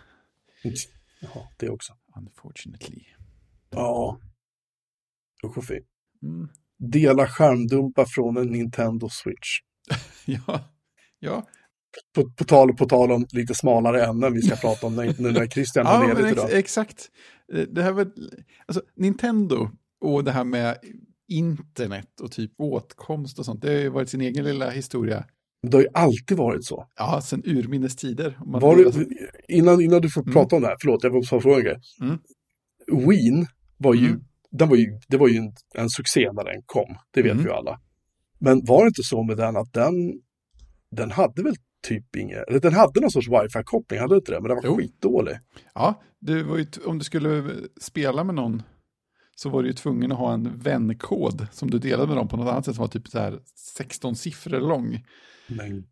Jaha, 1.21 1.47
det 1.57 1.69
också. 1.69 1.93
Unfortunately. 2.17 3.03
Ja. 3.69 4.19
Usch 5.45 5.57
och 5.57 5.65
fy. 5.67 5.79
Mm. 6.23 6.49
Dela 6.79 7.27
skärmdumpar 7.27 8.05
från 8.05 8.37
en 8.37 8.47
Nintendo 8.47 9.09
Switch. 9.09 9.59
Ja, 10.25 10.63
ja. 11.19 11.47
På, 12.15 12.29
på, 12.29 12.43
tal, 12.43 12.73
på 12.75 12.85
tal 12.85 13.11
om 13.11 13.25
lite 13.31 13.55
smalare 13.55 14.05
ämnen 14.05 14.33
vi 14.33 14.41
ska 14.41 14.55
prata 14.55 14.87
om 14.87 14.95
nu 14.95 15.31
när 15.31 15.47
Christian 15.47 15.85
har 15.85 16.07
ja, 16.09 16.13
ledigt 16.13 16.25
ex 16.25 16.31
idag. 16.33 16.53
exakt. 16.53 17.09
Eh, 17.53 17.61
Det 17.61 17.83
här 17.83 17.91
var, 17.91 18.11
alltså, 18.65 18.81
Nintendo 18.95 19.69
och 20.01 20.23
det 20.23 20.31
här 20.31 20.43
med 20.43 20.77
internet 21.27 22.19
och 22.21 22.31
typ 22.31 22.51
åtkomst 22.57 23.39
och 23.39 23.45
sånt, 23.45 23.61
det 23.61 23.67
har 23.67 23.75
ju 23.79 23.89
varit 23.89 24.09
sin 24.09 24.21
egen 24.21 24.45
lilla 24.45 24.69
historia. 24.69 25.25
Det 25.67 25.77
har 25.77 25.81
ju 25.81 25.87
alltid 25.93 26.37
varit 26.37 26.65
så. 26.65 26.87
Ja, 26.95 27.21
sen 27.21 27.43
urminnes 27.45 27.95
tider. 27.95 28.37
Det, 28.91 29.07
innan, 29.47 29.81
innan 29.81 30.01
du 30.01 30.09
får 30.09 30.21
Mm. 30.21 30.33
prata 30.33 30.55
om 30.55 30.61
det 30.61 30.67
här, 30.67 30.75
förlåt, 30.81 31.03
jag 31.03 31.11
bara 31.13 31.41
fråga 31.41 31.57
en 31.57 31.63
grej. 31.63 31.77
Mm. 32.01 32.17
Wien 33.09 33.45
var 33.77 33.93
ju, 33.93 34.07
Mm. 34.07 34.21
den 34.51 34.69
var 34.69 34.75
ju, 34.77 34.99
det 35.07 35.17
var 35.17 35.27
ju 35.27 35.37
en, 35.37 35.53
en 35.75 35.89
succé 35.89 36.29
när 36.33 36.43
den 36.43 36.61
kom, 36.65 36.95
det 37.11 37.21
vet 37.21 37.31
Mm. 37.31 37.43
vi 37.43 37.49
ju 37.49 37.55
alla. 37.55 37.79
Men 38.39 38.65
var 38.65 38.83
det 38.83 38.87
inte 38.87 39.03
så 39.03 39.23
med 39.23 39.37
den 39.37 39.57
att 39.57 39.73
den, 39.73 39.93
den 40.91 41.11
hade 41.11 41.43
väl 41.43 41.55
typ 41.87 42.15
inget, 42.15 42.47
eller 42.47 42.59
den 42.59 42.73
hade 42.73 42.99
någon 43.01 43.11
sorts 43.11 43.29
wifi-koppling, 43.29 43.99
hade 43.99 44.15
inte 44.15 44.31
det? 44.31 44.41
Men 44.41 44.47
den 44.49 44.55
var 44.55 44.63
Jo. 44.65 44.77
skitdålig. 44.77 45.37
Ja, 45.75 46.01
det 46.19 46.43
var 46.43 46.57
ju, 46.57 46.65
om 46.85 46.97
du 46.97 47.03
skulle 47.05 47.43
spela 47.81 48.23
med 48.23 48.35
någon 48.35 48.61
så 49.35 49.49
var 49.49 49.61
du 49.61 49.67
ju 49.67 49.73
tvungen 49.73 50.11
att 50.11 50.17
ha 50.17 50.33
en 50.33 50.59
vänkod 50.59 51.47
som 51.51 51.69
du 51.69 51.79
delade 51.79 52.07
med 52.07 52.17
dem 52.17 52.27
på 52.27 52.37
något 52.37 52.51
annat 52.51 52.65
sätt 52.65 52.75
som 52.75 52.81
var 52.81 52.87
typ 52.89 53.07
så 53.07 53.19
här 53.19 53.39
16 53.77 54.15
siffror 54.15 54.59
lång. 54.59 55.05
Men, 55.47 55.87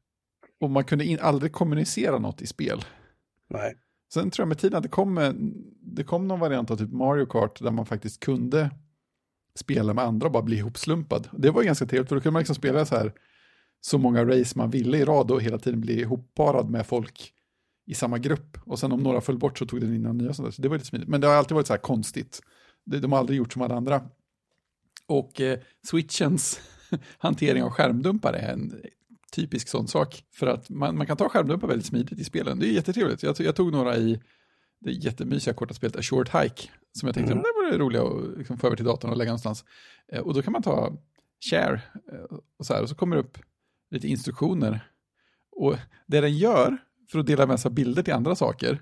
Och 0.61 0.69
man 0.69 0.83
kunde 0.83 1.05
in, 1.05 1.19
aldrig 1.21 1.51
kommunicera 1.51 2.19
något 2.19 2.41
i 2.41 2.47
spel. 2.47 2.85
nej. 3.49 3.75
Sen 4.13 4.31
tror 4.31 4.43
jag 4.43 4.47
med 4.47 4.57
tiden 4.57 4.77
att 4.77 4.83
det 4.83 4.89
kom, 4.89 5.33
det 5.81 6.03
kom 6.03 6.27
någon 6.27 6.39
variant 6.39 6.71
av 6.71 6.77
typ 6.77 6.91
Mario 6.91 7.25
Kart 7.25 7.59
där 7.59 7.71
man 7.71 7.85
faktiskt 7.85 8.19
kunde 8.19 8.71
spela 9.55 9.93
med 9.93 10.03
andra 10.03 10.25
och 10.27 10.31
bara 10.31 10.43
bli 10.43 10.57
ihopslumpad. 10.57 11.27
Det 11.31 11.49
var 11.51 11.61
ju 11.61 11.65
ganska 11.65 11.85
trevligt 11.85 12.09
för 12.09 12.15
då 12.15 12.21
kunde 12.21 12.33
man 12.33 12.39
liksom 12.39 12.55
spela 12.55 12.85
så 12.85 12.95
här 12.95 13.13
så 13.81 13.97
många 13.97 14.25
race 14.25 14.57
man 14.57 14.69
ville 14.69 14.97
i 14.97 15.05
rad 15.05 15.31
och 15.31 15.41
hela 15.41 15.57
tiden 15.57 15.81
bli 15.81 16.01
ihopparad 16.01 16.69
med 16.69 16.87
folk 16.87 17.33
i 17.85 17.93
samma 17.93 18.17
grupp. 18.17 18.57
Och 18.65 18.79
sen 18.79 18.91
om 18.91 19.03
några 19.03 19.21
föll 19.21 19.37
bort 19.37 19.57
så 19.59 19.65
tog 19.65 19.81
den 19.81 19.95
in 19.95 20.01
några 20.01 20.13
nya 20.13 20.33
sådär. 20.33 20.51
Så 20.51 20.61
det 20.61 20.67
var 20.67 20.75
lite 20.75 20.87
smidigt. 20.87 21.09
Men 21.09 21.21
det 21.21 21.27
har 21.27 21.33
alltid 21.33 21.55
varit 21.55 21.67
så 21.67 21.73
här 21.73 21.77
konstigt. 21.81 22.41
De 22.85 23.11
har 23.11 23.19
aldrig 23.19 23.37
gjort 23.37 23.53
som 23.53 23.61
alla 23.61 23.75
andra. 23.75 24.01
Och 25.07 25.41
eh, 25.41 25.59
switchens 25.87 26.61
hantering 27.17 27.63
av 27.63 27.69
skärmdumpar 27.69 28.33
är 28.33 28.53
en 28.53 28.81
typisk 29.31 29.67
sån 29.67 29.87
sak. 29.87 30.23
För 30.31 30.47
att 30.47 30.69
man, 30.69 30.97
man 30.97 31.07
kan 31.07 31.17
ta 31.17 31.29
skärmdumpar 31.29 31.67
väldigt 31.67 31.85
smidigt 31.85 32.19
i 32.19 32.23
spelen. 32.23 32.59
Det 32.59 32.67
är 32.67 32.71
jättetrevligt. 32.71 33.23
Jag, 33.23 33.39
jag 33.39 33.55
tog 33.55 33.71
några 33.71 33.97
i 33.97 34.21
det 34.79 34.91
jättemysiga 34.91 35.53
korta 35.53 35.73
spelet 35.73 35.95
A 35.95 36.01
Short 36.01 36.29
Hike. 36.35 36.69
Som 36.93 37.07
jag 37.07 37.15
tänkte, 37.15 37.33
Mm. 37.33 37.43
det 37.43 37.49
vore 37.71 37.77
roligt 37.83 38.01
att 38.01 38.37
liksom 38.37 38.57
få 38.57 38.67
över 38.67 38.75
till 38.75 38.85
datorn 38.85 39.11
och 39.11 39.17
lägga 39.17 39.29
någonstans. 39.31 39.65
Eh, 40.11 40.19
och 40.19 40.33
då 40.33 40.41
kan 40.41 40.53
man 40.53 40.63
ta 40.63 40.97
share 41.51 41.81
eh, 42.11 42.37
och 42.57 42.65
så 42.65 42.73
här. 42.73 42.81
Och 42.81 42.89
så 42.89 42.95
kommer 42.95 43.15
det 43.15 43.21
upp 43.21 43.37
lite 43.91 44.07
instruktioner. 44.07 44.87
Och 45.51 45.75
det 46.07 46.21
den 46.21 46.37
gör 46.37 46.77
för 47.11 47.19
att 47.19 47.25
dela 47.27 47.45
med 47.47 47.59
sig 47.59 47.69
av 47.69 47.75
bilder 47.75 48.03
till 48.03 48.13
andra 48.13 48.35
saker, 48.35 48.81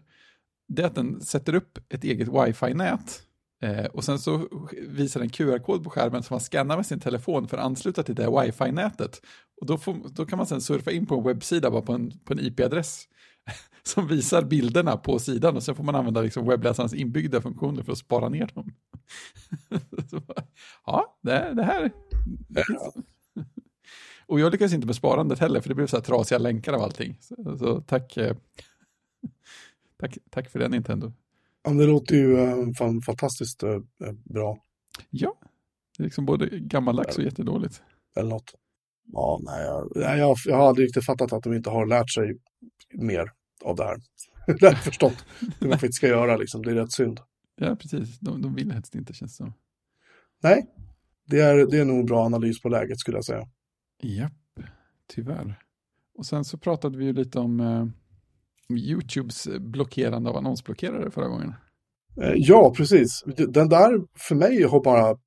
det 0.68 0.82
är 0.82 0.86
att 0.86 0.96
den 0.96 1.22
sätter 1.22 1.56
upp 1.56 1.80
ett 1.90 2.04
eget 2.04 2.28
wifi-nät. 2.28 3.22
Eh, 3.62 3.86
och 3.86 4.04
sen 4.04 4.20
så 4.20 4.48
visar 4.88 5.20
den 5.20 5.30
QR-kod 5.30 5.84
på 5.84 5.90
skärmen 5.90 6.24
som 6.24 6.34
man 6.34 6.40
skannar 6.40 6.76
med 6.76 6.86
sin 6.86 7.00
telefon 7.00 7.48
för 7.48 7.58
att 7.58 7.66
ansluta 7.66 8.04
till 8.04 8.16
det 8.16 8.24
här 8.24 8.42
wifi-nätet. 8.42 9.22
Och 9.62 9.68
då, 9.68 9.78
får, 9.78 9.96
då 10.10 10.26
kan 10.26 10.38
man 10.38 10.48
sen 10.48 10.62
surfa 10.62 10.92
in 10.92 11.06
på 11.06 11.16
en 11.18 11.24
webbsida 11.24 11.72
bara 11.72 11.82
på 11.82 11.94
en, 11.94 12.12
på 12.26 12.34
en 12.34 12.40
IP-adress 12.40 13.08
som 13.84 14.08
visar 14.08 14.44
bilderna 14.44 14.98
på 14.98 15.20
sidan 15.20 15.56
och 15.56 15.64
sen 15.64 15.76
får 15.76 15.84
man 15.84 15.96
använda 15.96 16.22
liksom 16.22 16.48
webbläsarens 16.48 16.94
inbyggda 16.94 17.42
funktioner 17.42 17.84
för 17.84 17.92
att 17.92 17.98
spara 17.98 18.30
ner 18.30 18.52
dem. 18.54 18.74
Bara, 20.28 20.44
ja, 20.86 21.18
det, 21.22 21.54
det 21.54 21.64
här... 21.64 21.92
Det. 22.48 22.64
Och 24.26 24.40
jag 24.40 24.52
lyckades 24.52 24.74
inte 24.74 24.88
med 24.88 24.96
sparandet 24.96 25.40
heller, 25.40 25.62
för 25.62 25.70
det 25.70 25.76
blev 25.76 25.88
så 25.88 25.98
här 25.98 26.04
trasiga 26.04 26.38
länkar 26.38 26.74
av 26.74 26.82
allting. 26.82 27.18
Så, 27.22 27.58
så 27.58 27.82
tack, 27.82 28.18
eh, 28.18 28.36
tack, 30.00 30.18
tack 30.30 30.50
för 30.50 30.60
det 30.60 30.68
Nintendo. 30.68 31.14
Ja, 31.64 31.72
det 31.72 31.86
låter 31.86 32.16
ju 32.16 32.40
eh, 32.40 32.72
fan, 32.78 33.02
fantastiskt 33.02 33.64
eh, 33.64 33.80
bra. 34.24 34.58
Ja, 35.10 35.36
det 35.98 36.04
är 36.04 36.06
liksom 36.06 36.26
både 36.26 36.50
gammaldags 36.60 37.18
och 37.18 37.24
jättedåligt. 37.24 37.84
Eller 38.16 38.30
något. 38.30 38.56
Ja, 39.12 39.40
nej, 39.44 39.66
jag, 39.66 40.18
jag, 40.20 40.38
jag 40.46 40.58
har 40.58 40.68
aldrig 40.68 40.88
riktigt 40.88 41.06
fattat 41.06 41.34
att 41.34 41.44
de 41.44 41.54
inte 41.54 41.70
har 41.70 41.86
lärt 41.86 42.10
sig 42.10 42.38
mer 42.94 43.32
av 43.64 43.76
det 43.76 43.84
här. 43.84 43.98
det 44.48 44.66
har 44.66 44.74
jag 44.74 44.84
förstått 44.84 45.26
hur 45.60 45.68
man 45.68 45.80
faktiskt 45.80 45.98
ska 45.98 46.08
göra, 46.08 46.38
liksom. 46.38 46.62
det 46.62 46.72
är 46.72 46.76
rätt 46.76 46.92
synd. 46.92 47.20
Ja, 47.56 47.76
precis. 47.76 48.20
De, 48.20 48.42
de 48.42 48.56
vill 48.56 48.72
helst 48.72 48.96
inte, 48.96 49.14
känns 49.14 49.38
det 49.38 49.44
som. 49.44 49.54
Nej, 50.44 50.66
det 51.26 51.40
är, 51.40 51.66
det 51.72 51.78
är 51.78 51.86
nog 51.86 52.08
bra 52.08 52.26
analys 52.26 52.62
på 52.62 52.70
läget 52.70 53.00
skulle 53.00 53.18
jag 53.18 53.26
säga. 53.26 53.48
Japp, 54.02 54.34
tyvärr. 55.08 55.60
Och 56.18 56.26
sen 56.26 56.46
så 56.46 56.58
pratade 56.58 56.98
vi 56.98 57.06
ju 57.06 57.14
lite 57.14 57.40
om 57.40 57.60
eh, 57.60 57.86
YouTubes 58.78 59.48
blockerande 59.60 60.30
av 60.30 60.38
annonsblockerare 60.38 61.12
förra 61.12 61.28
gången. 61.28 61.54
Eh, 62.22 62.34
Ja, 62.36 62.74
precis. 62.78 63.24
Den 63.48 63.70
där 63.70 64.02
för 64.16 64.36
mig 64.36 64.64
har 64.64 64.84
bara, 64.84 65.18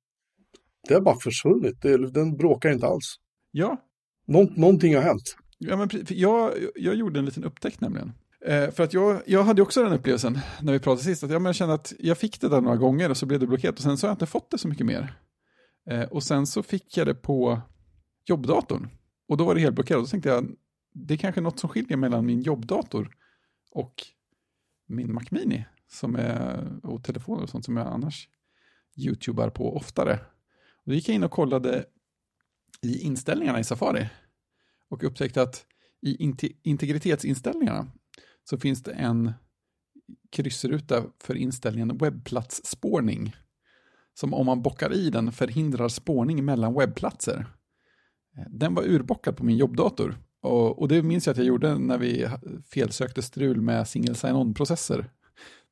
det 0.87 0.93
har 0.93 1.01
bara 1.01 1.19
försvunnit. 1.19 1.81
Den 2.13 2.37
bråkar 2.37 2.71
inte 2.71 2.87
alls. 2.87 3.15
Ja, 3.51 3.77
Nå, 4.25 4.49
någonting 4.55 4.95
har 4.95 5.01
hänt. 5.01 5.35
Ja, 5.57 5.77
men 5.77 5.89
jag, 6.09 6.51
jag 6.75 6.95
gjorde 6.95 7.19
en 7.19 7.25
liten 7.25 7.43
upptäckt 7.43 7.81
nämligen. 7.81 8.11
Eh, 8.45 8.71
för 8.71 8.83
att 8.83 8.93
jag, 8.93 9.21
jag 9.25 9.43
hade 9.43 9.61
också 9.61 9.83
den 9.83 9.93
upplevelsen 9.93 10.39
när 10.61 10.73
vi 10.73 10.79
pratade 10.79 11.03
sist, 11.03 11.23
att 11.23 11.31
jag, 11.31 11.41
men 11.41 11.49
jag 11.49 11.55
kände 11.55 11.73
att 11.73 11.93
jag 11.99 12.17
fick 12.17 12.41
det 12.41 12.49
där 12.49 12.61
några 12.61 12.77
gånger 12.77 13.09
och 13.09 13.17
så 13.17 13.25
blev 13.25 13.39
det 13.39 13.47
blockerat 13.47 13.75
och 13.75 13.81
sen 13.81 13.97
så 13.97 14.07
har 14.07 14.09
jag 14.09 14.15
inte 14.15 14.25
fått 14.25 14.51
det 14.51 14.57
så 14.57 14.67
mycket 14.67 14.85
mer. 14.85 15.19
Eh, 15.89 16.03
och 16.03 16.23
sen 16.23 16.47
så 16.47 16.63
fick 16.63 16.97
jag 16.97 17.07
det 17.07 17.15
på 17.15 17.61
jobbdatorn 18.29 18.89
och 19.29 19.37
då 19.37 19.45
var 19.45 19.55
det 19.55 19.61
helt 19.61 19.75
blockerat. 19.75 20.01
Då 20.01 20.07
tänkte 20.07 20.29
jag, 20.29 20.47
det 20.93 21.13
är 21.13 21.17
kanske 21.17 21.41
något 21.41 21.59
som 21.59 21.69
skiljer 21.69 21.97
mellan 21.97 22.25
min 22.25 22.41
jobbdator 22.41 23.09
och 23.73 24.03
min 24.87 25.13
Mac 25.13 25.23
Mini 25.31 25.65
som 25.87 26.15
är, 26.15 26.85
och 26.85 27.03
telefoner 27.03 27.43
och 27.43 27.49
sånt 27.49 27.65
som 27.65 27.77
jag 27.77 27.87
annars 27.87 28.29
YouTubar 28.97 29.49
på 29.49 29.75
oftare. 29.75 30.19
Och 30.73 30.85
då 30.85 30.93
gick 30.93 31.09
jag 31.09 31.15
in 31.15 31.23
och 31.23 31.31
kollade 31.31 31.85
i 32.81 32.99
inställningarna 32.99 33.59
i 33.59 33.63
Safari 33.63 34.09
och 34.89 35.03
upptäckte 35.03 35.41
att 35.41 35.65
i 36.01 36.15
inte- 36.23 36.49
integritetsinställningarna 36.63 37.91
så 38.43 38.57
finns 38.57 38.83
det 38.83 38.91
en 38.91 39.33
kryssruta 40.29 41.03
för 41.19 41.35
inställningen 41.35 41.97
webbplatsspårning. 41.97 43.35
Som 44.13 44.33
om 44.33 44.45
man 44.45 44.61
bockar 44.61 44.93
i 44.93 45.09
den 45.09 45.31
förhindrar 45.31 45.89
spårning 45.89 46.45
mellan 46.45 46.73
webbplatser. 46.73 47.45
Den 48.49 48.75
var 48.75 48.83
urbockad 48.83 49.37
på 49.37 49.45
min 49.45 49.57
jobbdator. 49.57 50.17
Och, 50.43 50.81
och 50.81 50.87
det 50.87 51.03
minns 51.03 51.25
jag 51.25 51.31
att 51.31 51.37
jag 51.37 51.47
gjorde 51.47 51.77
när 51.77 51.97
vi 51.97 52.27
felsökte 52.73 53.21
strul 53.21 53.61
med 53.61 53.87
single 53.87 54.15
sign-on-processer. 54.15 55.09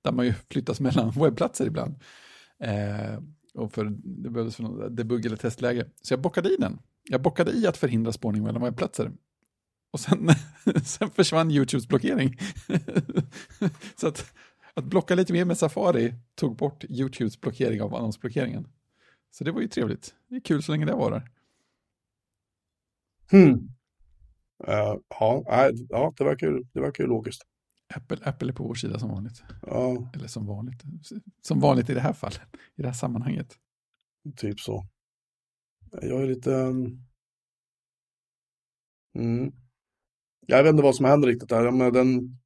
Där 0.01 0.11
man 0.11 0.25
ju 0.25 0.33
flyttas 0.49 0.79
mellan 0.79 1.11
webbplatser 1.15 1.65
ibland. 1.65 1.95
Eh, 2.59 3.19
och 3.53 3.73
för, 3.73 3.85
det 4.03 4.29
behövdes 4.29 4.55
för 4.55 4.63
något 4.63 4.97
debugg 4.97 5.25
eller 5.25 5.37
testläge. 5.37 5.85
Så 6.01 6.13
jag 6.13 6.21
bockade 6.21 6.49
i 6.49 6.55
den. 6.59 6.79
Jag 7.09 7.21
bockade 7.21 7.51
i 7.51 7.67
att 7.67 7.77
förhindra 7.77 8.11
spårning 8.11 8.43
mellan 8.43 8.61
webbplatser. 8.61 9.11
Och 9.91 9.99
sen, 9.99 10.29
sen 10.85 11.09
försvann 11.09 11.51
YouTubes 11.51 11.87
blockering. 11.87 12.37
så 13.95 14.07
att, 14.07 14.33
att 14.73 14.85
blocka 14.85 15.15
lite 15.15 15.33
mer 15.33 15.45
med 15.45 15.57
Safari 15.57 16.13
tog 16.35 16.55
bort 16.55 16.83
YouTubes 16.89 17.41
blockering 17.41 17.81
av 17.81 17.95
annonsblockeringen. 17.95 18.67
Så 19.31 19.43
det 19.43 19.51
var 19.51 19.61
ju 19.61 19.67
trevligt. 19.67 20.13
Det 20.27 20.35
är 20.35 20.39
kul 20.39 20.63
så 20.63 20.71
länge 20.71 20.85
det 20.85 20.93
varar. 20.93 21.31
Hmm. 23.31 23.69
Eh, 24.67 24.95
ja, 25.19 25.43
nej, 25.47 25.71
ja, 25.89 26.13
det 26.17 26.23
verkar 26.23 26.47
ju, 26.47 26.63
det 26.73 26.81
verkar 26.81 27.03
ju 27.03 27.07
logiskt. 27.09 27.41
Apple, 27.95 28.17
Apple 28.23 28.49
är 28.49 28.53
på 28.53 28.63
vår 28.63 28.75
sida 28.75 28.99
som 28.99 29.09
vanligt. 29.09 29.43
Ja, 29.61 30.11
Eller 30.13 30.27
som 30.27 30.47
vanligt. 30.47 30.83
Som 31.41 31.59
vanligt 31.59 31.89
i 31.89 31.93
det 31.93 32.01
här 32.01 32.13
fallet. 32.13 32.41
I 32.75 32.81
det 32.81 32.87
här 32.87 32.93
sammanhanget. 32.93 33.57
typ 34.37 34.59
så. 34.59 34.85
Jag 36.01 36.21
är 36.23 36.27
lite... 36.27 36.51
um, 36.51 37.07
Mm. 39.15 39.51
Jag 40.47 40.63
vet 40.63 40.71
inte 40.71 40.83
vad 40.83 40.95
som 40.95 41.05
händer 41.05 41.27
riktigt 41.27 41.49
där. 41.49 41.71
Men 41.71 41.93
den, 41.93 42.39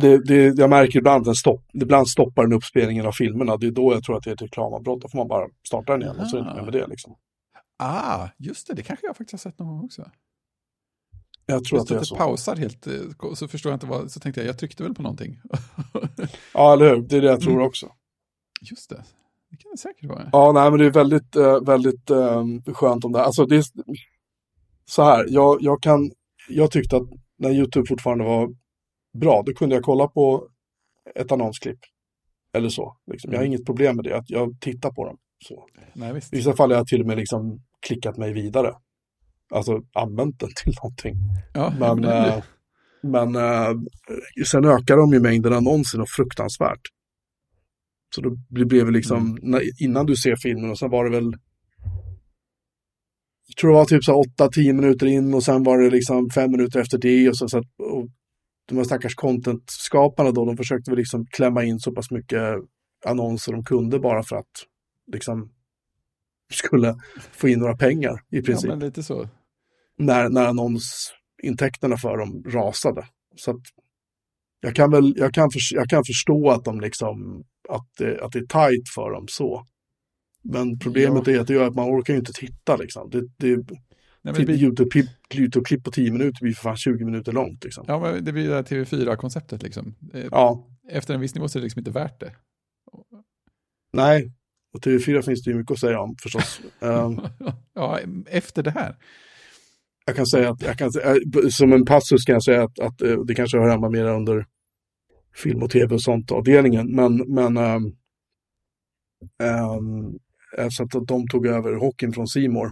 det, 0.00 0.24
det, 0.24 0.58
jag 0.58 0.70
märker 0.70 0.98
ibland 0.98 1.20
att 1.20 1.24
den 1.24 1.34
stopp, 1.34 1.64
ibland 1.72 2.08
stoppar 2.08 2.42
den 2.42 2.52
uppspelningen 2.52 3.06
av 3.06 3.12
filmerna. 3.12 3.56
Det 3.56 3.66
är 3.66 3.70
då 3.70 3.92
jag 3.92 4.04
tror 4.04 4.16
att 4.16 4.24
det 4.24 4.30
är 4.30 4.34
ett 4.34 4.42
reklamavbrott. 4.42 5.00
Då 5.02 5.08
får 5.08 5.18
man 5.18 5.28
bara 5.28 5.48
starta 5.66 5.92
den 5.92 6.02
igen 6.02 6.20
och 6.20 6.26
så 6.28 6.36
är 6.36 6.42
det 6.42 6.50
inte 6.50 6.62
med 6.62 6.72
det. 6.72 6.86
Liksom. 6.86 7.16
Ah, 7.78 8.28
just 8.38 8.66
det. 8.66 8.74
Det 8.74 8.82
kanske 8.82 9.06
jag 9.06 9.16
faktiskt 9.16 9.44
har 9.44 9.50
sett 9.50 9.58
någon 9.58 9.68
gång 9.68 9.84
också. 9.84 10.10
Jag 11.46 11.64
tror 11.64 11.80
att 11.80 11.86
det 11.88 11.94
är 11.96 12.02
så. 12.02 12.16
pausar 12.16 12.56
helt. 12.56 12.86
eh, 12.86 12.92
Så 13.34 13.48
förstår 13.48 13.70
jag 13.72 13.76
inte 13.76 13.86
vad. 13.86 14.10
Så 14.10 14.20
tänkte 14.20 14.40
jag, 14.40 14.48
jag 14.48 14.58
tryckte 14.58 14.82
väl 14.82 14.94
på 14.94 15.02
någonting. 15.02 15.38
Ja, 16.54 16.72
eller 16.72 16.88
hur? 16.94 17.02
Det 17.02 17.16
är 17.16 17.20
det 17.20 17.26
jag 17.26 17.40
tror 17.40 17.52
Mm. 17.52 17.66
också. 17.66 17.92
Just 18.70 18.90
det. 18.90 19.04
Det 19.50 19.56
kan 19.56 19.70
det 19.72 19.78
säkert 19.78 20.04
vara. 20.08 20.28
Ja, 20.32 20.52
nej, 20.52 20.70
men 20.70 20.78
det 20.80 20.86
är 20.86 20.90
väldigt, 20.90 21.36
eh, 21.36 21.60
väldigt 21.60 22.10
eh, 22.10 22.44
skönt 22.74 23.04
om 23.04 23.12
det. 23.12 23.22
Alltså, 23.24 23.46
det 23.46 23.56
är 23.56 23.64
så 24.84 25.02
här, 25.02 25.26
jag, 25.28 25.58
jag 25.62 25.82
kan, 25.82 26.10
jag 26.48 26.70
tyckte 26.70 26.96
att 26.96 27.08
när 27.38 27.50
YouTube 27.50 27.86
fortfarande 27.88 28.24
var 28.24 28.48
bra, 29.18 29.42
då 29.46 29.52
kunde 29.52 29.74
jag 29.74 29.84
kolla 29.84 30.08
på 30.08 30.48
ett 31.14 31.32
annonsklipp. 31.32 31.78
Eller 32.52 32.68
så. 32.68 32.96
Liksom. 33.10 33.30
Jag 33.32 33.38
har 33.38 33.44
Mm. 33.44 33.52
inget 33.52 33.66
problem 33.66 33.96
med 33.96 34.04
det, 34.04 34.16
att 34.16 34.30
jag 34.30 34.60
tittar 34.60 34.90
på 34.90 35.04
dem. 35.04 35.16
Så. 35.48 35.66
Nej, 35.92 36.12
visst. 36.12 36.32
I 36.32 36.36
vissa 36.36 36.56
fall 36.56 36.70
har 36.70 36.76
jag 36.78 36.86
till 36.86 37.00
och 37.00 37.06
med 37.06 37.16
liksom 37.18 37.60
klickat 37.86 38.16
mig 38.16 38.32
vidare. 38.32 38.74
Alltså 39.54 39.80
använt 39.94 40.40
den 40.40 40.48
till 40.64 40.74
någonting. 40.82 41.16
Ja, 41.54 41.72
Men, 41.80 41.96
det 41.96 42.02
blir- 42.02 42.36
eh, 42.36 42.42
men 43.02 43.36
eh, 43.36 43.76
sen 44.46 44.64
ökar 44.64 44.96
de 44.96 45.12
ju 45.12 45.20
mängden 45.20 45.52
annonser 45.52 46.00
och 46.00 46.08
fruktansvärt. 46.08 46.80
Så 48.14 48.20
då 48.20 48.30
blev 48.50 48.86
det 48.86 48.92
liksom, 48.92 49.38
Mm. 49.42 49.60
innan 49.80 50.06
du 50.06 50.16
ser 50.16 50.36
filmen 50.42 50.70
och 50.70 50.78
sen 50.78 50.90
var 50.90 51.04
det 51.04 51.10
väl, 51.10 51.32
jag 53.48 53.56
tror 53.60 53.70
det 53.70 53.76
var 53.76 53.84
typ 53.84 54.04
så 54.04 54.22
8-10 54.22 54.72
minuter 54.72 55.06
in 55.06 55.34
och 55.34 55.42
sen 55.42 55.62
var 55.62 55.78
det 55.78 55.90
liksom 55.90 56.30
fem 56.30 56.50
minuter 56.50 56.80
efter 56.80 56.98
det 56.98 57.28
och 57.28 57.36
så, 57.36 57.48
så 57.48 57.58
att, 57.58 57.64
och 57.78 58.08
de 58.68 58.76
här 58.76 58.84
stackars 58.84 59.14
content-skaparna 59.14 60.30
då, 60.30 60.44
de 60.44 60.56
försökte 60.56 60.90
väl 60.90 60.98
liksom 60.98 61.26
klämma 61.30 61.64
in 61.64 61.78
så 61.78 61.92
pass 61.92 62.10
mycket 62.10 62.40
annonser 63.04 63.52
de 63.52 63.64
kunde 63.64 63.98
bara 63.98 64.22
för 64.22 64.36
att 64.36 64.52
liksom 65.12 65.52
skulle 66.52 66.96
få 67.32 67.48
in 67.48 67.58
några 67.58 67.76
pengar 67.76 68.12
i 68.30 68.36
ja, 68.36 68.42
princip 68.42 68.68
men 68.68 68.78
lite 68.78 69.02
så. 69.02 69.28
när, 69.98 70.28
när 70.28 70.46
annonsintäkterna 70.46 71.96
för 71.96 72.16
dem 72.18 72.42
rasade. 72.46 73.08
Så 73.36 73.50
att 73.50 73.60
jag 74.60 74.74
kan 74.74 74.90
väl, 74.90 75.14
jag 75.16 75.34
kan, 75.34 75.50
förs- 75.50 75.72
jag 75.72 75.88
kan 75.88 76.04
förstå 76.04 76.50
att 76.50 76.64
de 76.64 76.80
liksom, 76.80 77.44
att 77.68 77.86
det, 77.98 78.20
att 78.24 78.32
det 78.32 78.38
är 78.38 78.46
tajt 78.46 78.88
för 78.94 79.10
dem 79.10 79.26
så. 79.28 79.66
Men 80.44 80.78
problemet 80.78 81.26
Ja. 81.26 81.32
är 81.32 81.40
att 81.40 81.46
det 81.46 81.54
gör 81.54 81.66
att 81.68 81.74
man 81.74 81.90
orkar 81.90 82.14
ju 82.14 82.18
inte 82.18 82.32
titta 82.32 82.76
liksom. 82.76 83.10
Det, 83.10 83.20
det, 83.36 83.56
Nej, 83.56 83.64
men 84.22 84.34
det 84.34 84.44
blir, 84.44 84.56
YouTube-klipp 84.62 85.06
YouTube 85.34 85.80
på 85.84 85.90
10 85.90 86.12
minuter 86.12 86.38
blir 86.42 86.54
för 86.54 86.62
fan 86.62 86.76
20 86.76 87.04
minuter 87.04 87.32
långt 87.32 87.64
liksom. 87.64 87.84
ja, 87.88 88.00
men 88.00 88.24
det 88.24 88.32
blir 88.32 88.48
det 88.48 88.54
här 88.54 88.62
TV4-konceptet 88.62 89.62
liksom. 89.62 89.94
Eh, 90.14 90.26
Ja, 90.30 90.68
Efter 90.90 91.14
en 91.14 91.20
viss 91.20 91.34
nivå 91.34 91.48
så 91.48 91.58
är 91.58 91.60
det 91.60 91.64
liksom 91.64 91.80
inte 91.80 91.90
värt 91.90 92.20
det. 92.20 92.32
nej. 93.92 94.32
Och 94.74 94.80
TV4 94.80 95.22
finns 95.22 95.42
det 95.42 95.50
ju 95.50 95.56
mycket 95.56 95.72
att 95.72 95.80
säga 95.80 96.00
om 96.00 96.16
förstås. 96.22 96.60
Ehm, 96.80 97.20
ja, 97.74 98.00
efter 98.26 98.62
det 98.62 98.70
här. 98.70 98.96
jag 100.06 100.16
kan 100.16 100.26
säga 100.26 100.50
att, 100.50 100.62
jag 100.62 100.78
kan, 100.78 100.90
eh, 101.04 101.48
som 101.50 101.72
en 101.72 101.84
passus 101.84 102.24
kan 102.24 102.32
jag 102.32 102.44
säga 102.44 102.64
att, 102.64 102.78
att 102.78 103.02
eh, 103.02 103.18
det 103.26 103.34
kanske 103.34 103.58
hör 103.58 103.68
hemma 103.68 103.90
mer 103.90 104.04
under 104.04 104.46
film 105.34 105.62
och 105.62 105.70
tv 105.70 105.94
och 105.94 106.02
sånt 106.02 106.32
avdelningen, 106.32 106.94
men, 106.94 107.16
men 107.16 107.56
ähm, 107.56 107.94
ähm, 109.42 110.18
så 110.70 110.82
att 110.82 111.06
de 111.08 111.28
tog 111.28 111.46
över 111.46 111.74
hockeyn 111.74 112.12
från 112.12 112.26
Simor. 112.26 112.70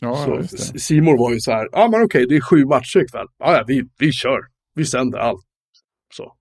Ja. 0.00 0.42
Simor 0.76 1.18
var 1.18 1.32
ju 1.32 1.40
så 1.40 1.52
här, 1.52 1.68
ja 1.72 1.84
ah, 1.84 1.88
men 1.88 2.02
okej, 2.02 2.26
det 2.28 2.36
är 2.36 2.40
sju 2.40 2.64
matcher 2.64 3.00
ikväll. 3.00 3.26
Ja, 3.38 3.56
ja, 3.56 3.64
vi, 3.66 3.82
vi 3.98 4.12
kör, 4.12 4.40
vi 4.74 4.84
sänder 4.84 5.18
allt. 5.18 5.44
Så. 6.14 6.36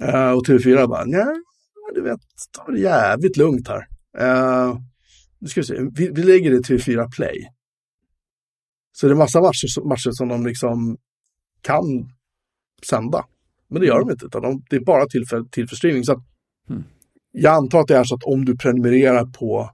Eh, 0.00 0.32
och 0.32 0.46
TV4 0.46 0.88
bara, 0.88 1.04
nej, 1.04 1.42
du 1.94 2.02
vet, 2.02 2.20
ta 2.52 2.72
det 2.72 2.80
jävligt 2.80 3.36
lugnt 3.36 3.68
här. 3.68 3.86
Uh, 4.20 4.78
nu 5.38 5.48
ska 5.48 5.60
vi, 5.60 5.66
se, 5.66 5.74
vi, 5.96 6.10
vi 6.10 6.22
lägger 6.22 6.50
det 6.50 6.62
till 6.62 6.78
TV4 6.78 7.10
Play. 7.16 7.48
Så 8.92 9.06
det 9.06 9.12
är 9.12 9.16
massa 9.16 9.40
matcher, 9.40 9.88
matcher 9.88 10.10
som 10.12 10.28
de 10.28 10.46
liksom 10.46 10.96
kan 11.62 11.84
sända. 12.86 13.24
Men 13.68 13.80
det 13.80 13.86
gör 13.86 14.00
de 14.00 14.10
inte, 14.10 14.26
utan 14.26 14.42
de, 14.42 14.62
det 14.70 14.76
är 14.76 14.80
bara 14.80 15.06
till 15.06 15.26
för, 15.30 15.42
till 15.42 15.68
för 15.68 15.76
streaming. 15.76 16.04
Så 16.04 16.12
att, 16.12 16.24
Mm. 16.70 16.84
Jag 17.32 17.54
antar 17.54 17.80
att 17.80 17.88
det 17.88 17.96
är 17.96 18.04
så 18.04 18.14
att 18.14 18.22
om 18.22 18.44
du 18.44 18.56
prenumererar 18.56 19.24
på 19.24 19.70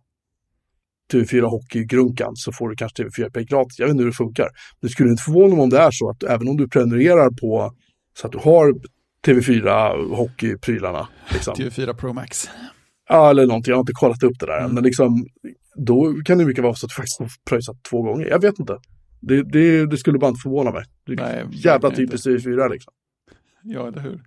TV4 1.12 1.42
Hockeygrunkan 1.42 2.32
så 2.34 2.52
får 2.52 2.68
du 2.68 2.76
kanske 2.76 3.02
TV4 3.02 3.30
Play 3.32 3.44
gratis. 3.44 3.78
Jag 3.78 3.86
vet 3.86 3.90
inte 3.90 4.02
hur 4.02 4.10
det 4.10 4.16
funkar. 4.16 4.48
Det 4.80 4.88
skulle 4.88 5.10
inte 5.10 5.22
förvåna 5.22 5.54
mig 5.54 5.62
om 5.62 5.70
det 5.70 5.78
är 5.78 5.90
så 5.92 6.10
att 6.10 6.22
även 6.22 6.48
om 6.48 6.56
du 6.56 6.68
prenumererar 6.68 7.30
på 7.40 7.72
så 8.18 8.26
att 8.26 8.32
du 8.32 8.38
har 8.38 8.74
TV4 9.26 10.14
Hockeyprylarna. 10.16 11.08
Liksom. 11.32 11.54
TV4 11.54 11.94
Pro 11.94 12.12
Max. 12.12 12.48
Ja, 13.08 13.30
eller 13.30 13.46
någonting. 13.46 13.70
Jag 13.70 13.76
har 13.76 13.80
inte 13.82 13.92
kollat 13.92 14.22
upp 14.22 14.38
det 14.40 14.46
där 14.46 14.56
än. 14.56 14.64
Mm. 14.64 14.74
Men 14.74 14.84
liksom, 14.84 15.26
då 15.76 16.14
kan 16.24 16.38
det 16.38 16.44
mycket 16.44 16.64
vara 16.64 16.74
så 16.74 16.86
att 16.86 16.90
du 16.90 16.94
faktiskt 16.94 17.16
får 17.16 17.28
pröjsat 17.50 17.76
två 17.90 18.02
gånger. 18.02 18.26
Jag 18.26 18.40
vet 18.40 18.58
inte. 18.58 18.78
Det, 19.20 19.42
det, 19.42 19.86
det 19.86 19.96
skulle 19.96 20.18
bara 20.18 20.28
inte 20.28 20.40
förvåna 20.42 20.70
mig. 20.70 20.84
Det 21.06 21.14
Nej, 21.14 21.44
jävla 21.50 21.90
typiskt 21.90 22.26
TV4 22.26 22.70
liksom. 22.70 22.92
Ja, 23.62 23.88
eller 23.88 24.00
hur? 24.00 24.22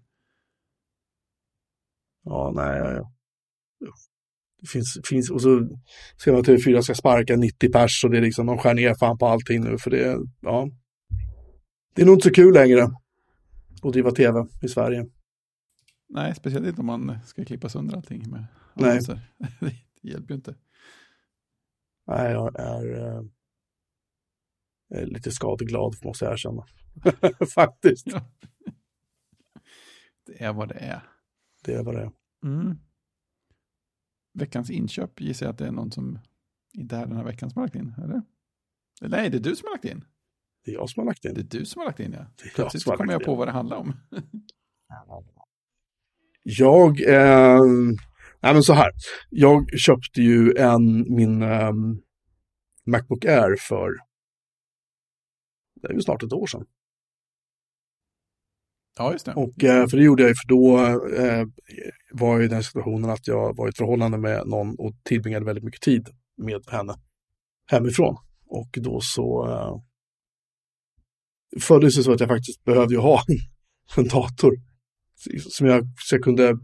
Ja, 2.23 2.51
nej, 2.55 2.77
ja, 2.77 2.91
ja. 2.91 3.11
Det 4.61 4.67
finns, 4.67 4.99
finns, 5.09 5.31
och 5.31 5.41
så 5.41 5.69
ser 6.23 6.31
man 6.31 6.41
att 6.41 6.47
TV4 6.47 6.81
ska 6.81 6.95
sparka 6.95 7.35
90 7.35 7.71
pers 7.71 8.03
och 8.03 8.11
det 8.11 8.17
är 8.17 8.21
liksom, 8.21 8.45
de 8.45 8.57
skär 8.57 8.73
ner 8.73 8.95
fan 8.99 9.17
på 9.17 9.27
allting 9.27 9.61
nu 9.61 9.77
för 9.77 9.91
det, 9.91 10.17
ja. 10.41 10.69
Det 11.95 12.01
är 12.01 12.05
nog 12.05 12.15
inte 12.15 12.27
så 12.27 12.33
kul 12.33 12.53
längre 12.53 12.87
att 13.81 13.93
driva 13.93 14.11
tv 14.11 14.47
i 14.61 14.67
Sverige. 14.67 15.05
Nej, 16.09 16.35
speciellt 16.35 16.67
inte 16.67 16.81
om 16.81 16.85
man 16.85 17.19
ska 17.25 17.45
klippa 17.45 17.69
sönder 17.69 17.95
allting 17.95 18.29
med 18.29 18.45
Nej. 18.73 18.89
annonser. 18.89 19.19
det 19.59 20.09
hjälper 20.09 20.29
ju 20.33 20.35
inte. 20.35 20.55
Nej, 22.07 22.31
jag 22.31 22.59
är, 22.59 22.97
eh, 22.97 23.23
är 24.89 25.05
lite 25.05 25.31
skadeglad 25.31 25.95
måste 26.03 26.25
jag 26.25 26.33
erkänna. 26.33 26.65
Faktiskt, 27.55 28.07
Ja. 28.07 28.31
Det 30.25 30.43
är 30.43 30.53
vad 30.53 30.69
det 30.69 30.75
är. 30.75 31.01
det 31.63 31.73
är 31.73 31.83
vad 31.83 31.95
det 31.95 32.01
är. 32.01 32.11
Mm. 32.43 32.77
Veckans 34.33 34.69
inköp 34.69 35.21
gissar 35.21 35.45
jag 35.45 35.53
att 35.53 35.57
det 35.57 35.67
är 35.67 35.71
någon 35.71 35.91
som 35.91 36.19
inte 36.73 36.95
är 36.95 37.05
den 37.05 37.17
här 37.17 37.23
veckan 37.23 37.49
som 37.49 37.59
har 37.59 37.67
lagt 37.67 37.75
in, 37.75 37.93
eller? 38.03 38.21
Nej, 39.01 39.29
det 39.29 39.37
är 39.37 39.41
du 39.41 39.55
som 39.55 39.65
har 39.65 39.73
lagt 39.73 39.85
in. 39.85 40.05
Det 40.67 40.71
är 40.71 40.75
jag 40.75 40.89
som 40.89 41.01
har 41.01 41.05
lagt 41.05 41.23
Det 41.23 41.29
in. 41.29 41.37
är 41.37 41.43
du 41.43 41.65
som 41.65 41.79
har 41.79 41.85
lagt 41.85 41.99
in, 41.99 42.11
ja. 42.13 42.19
Det 42.19 42.25
jag 42.45 42.53
Plötsligt 42.55 42.85
har 42.85 42.97
kommer 42.97 43.13
jag 43.13 43.23
på 43.23 43.31
in. 43.31 43.37
vad 43.37 43.47
det 43.47 43.51
handlar 43.51 43.77
om. 43.77 43.93
Jag, 46.43 47.01
eh, 47.09 47.61
nej 48.41 48.53
men 48.53 48.63
så 48.63 48.73
här, 48.73 48.91
jag 49.29 49.79
köpte 49.79 50.21
ju 50.21 50.53
en, 50.57 51.15
min 51.15 51.41
eh, 51.41 51.71
Macbook 52.85 53.25
Air 53.25 53.55
för, 53.59 53.91
det 55.81 55.87
är 55.87 55.93
ju 55.93 56.01
snart 56.01 56.23
ett 56.23 56.33
år 56.33 56.47
sedan. 56.47 56.65
Ja, 58.97 59.11
just 59.11 59.25
det. 59.25 59.33
Och, 59.33 59.63
eh, 59.63 59.87
för 59.87 59.97
det 59.97 60.03
gjorde 60.03 60.23
jag 60.23 60.29
ju 60.29 60.35
för 60.35 60.47
då 60.47 60.77
eh, 61.23 61.45
var 62.11 62.33
jag 62.33 62.43
i 62.43 62.47
den 62.47 62.63
situationen 62.63 63.09
att 63.09 63.27
jag 63.27 63.57
var 63.57 63.67
i 63.67 63.69
ett 63.69 63.77
förhållande 63.77 64.17
med 64.17 64.47
någon 64.47 64.75
och 64.79 64.93
tillbringade 65.03 65.45
väldigt 65.45 65.63
mycket 65.63 65.81
tid 65.81 66.09
med 66.37 66.61
henne 66.71 66.93
hemifrån. 67.71 68.17
Och 68.49 68.69
då 68.73 68.99
så 69.01 69.47
eh, 69.49 69.81
föddes 71.59 71.95
det 71.95 72.03
så 72.03 72.11
att 72.11 72.19
jag 72.19 72.29
faktiskt 72.29 72.63
behövde 72.63 72.93
ju 72.93 72.99
ha 72.99 73.21
en 73.97 74.07
dator 74.07 74.53
som 75.49 75.67
jag, 75.67 75.87
så 75.99 76.15
jag 76.15 76.23
kunde 76.23 76.57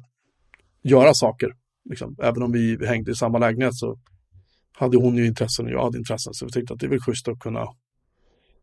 göra 0.84 1.14
saker. 1.14 1.50
Liksom. 1.90 2.16
Även 2.24 2.44
om 2.44 2.52
vi 2.52 2.88
hängde 2.88 3.12
i 3.12 3.16
samma 3.16 3.38
lägenhet 3.38 3.76
så 3.76 4.00
hade 4.74 4.98
hon 4.98 5.18
ju 5.18 5.26
intressen 5.26 5.66
och 5.66 5.72
jag 5.72 5.84
hade 5.84 5.98
intressen. 5.98 6.34
Så 6.34 6.46
vi 6.46 6.52
tänkte 6.52 6.74
att 6.74 6.80
det 6.80 6.86
är 6.86 6.90
väl 6.90 7.00
schysst 7.00 7.28
att 7.28 7.40
kunna 7.40 7.68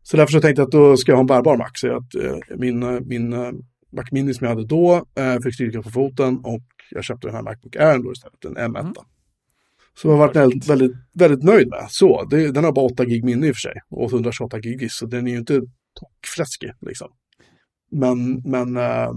så 0.03 0.17
därför 0.17 0.31
så 0.31 0.41
tänkte 0.41 0.61
jag 0.61 0.67
att 0.67 0.71
då 0.71 0.97
ska 0.97 1.11
jag 1.11 1.17
ha 1.17 1.21
en 1.21 1.27
bärbar 1.27 1.57
Mac. 1.57 1.71
Så 1.73 1.97
att, 1.97 2.15
eh, 2.15 2.57
min, 2.57 2.83
eh, 2.83 2.99
min 3.01 3.33
eh, 3.33 3.51
Mac 3.91 4.03
Mini 4.11 4.33
som 4.33 4.45
jag 4.45 4.55
hade 4.55 4.67
då 4.67 5.05
eh, 5.15 5.39
fick 5.43 5.53
styrka 5.53 5.81
på 5.81 5.89
foten 5.89 6.39
och 6.43 6.63
jag 6.91 7.03
köpte 7.03 7.27
den 7.27 7.35
här 7.35 7.43
Macbook 7.43 7.75
Air 7.75 7.99
då 8.03 8.11
istället, 8.11 8.45
en 8.45 8.57
M1. 8.57 8.79
Mm. 8.79 8.93
Så 9.97 10.07
jag 10.07 10.11
har 10.11 10.19
varit 10.19 10.35
väldigt, 10.35 10.69
väldigt, 10.69 10.91
väldigt 11.13 11.43
nöjd 11.43 11.67
med. 11.67 11.85
Så, 11.89 12.23
det, 12.23 12.51
den 12.51 12.63
har 12.63 12.71
bara 12.71 12.85
8 12.85 13.05
gig 13.05 13.23
minne 13.23 13.47
i 13.47 13.51
och 13.51 13.55
för 13.55 13.59
sig 13.59 13.73
och 13.89 14.11
128 14.11 14.59
gig 14.59 14.91
så 14.91 15.05
den 15.05 15.27
är 15.27 15.31
ju 15.31 15.37
inte 15.37 15.61
tockfläskig 15.99 16.71
liksom. 16.81 17.11
Men, 17.91 18.35
men, 18.35 18.77
eh, 18.77 19.11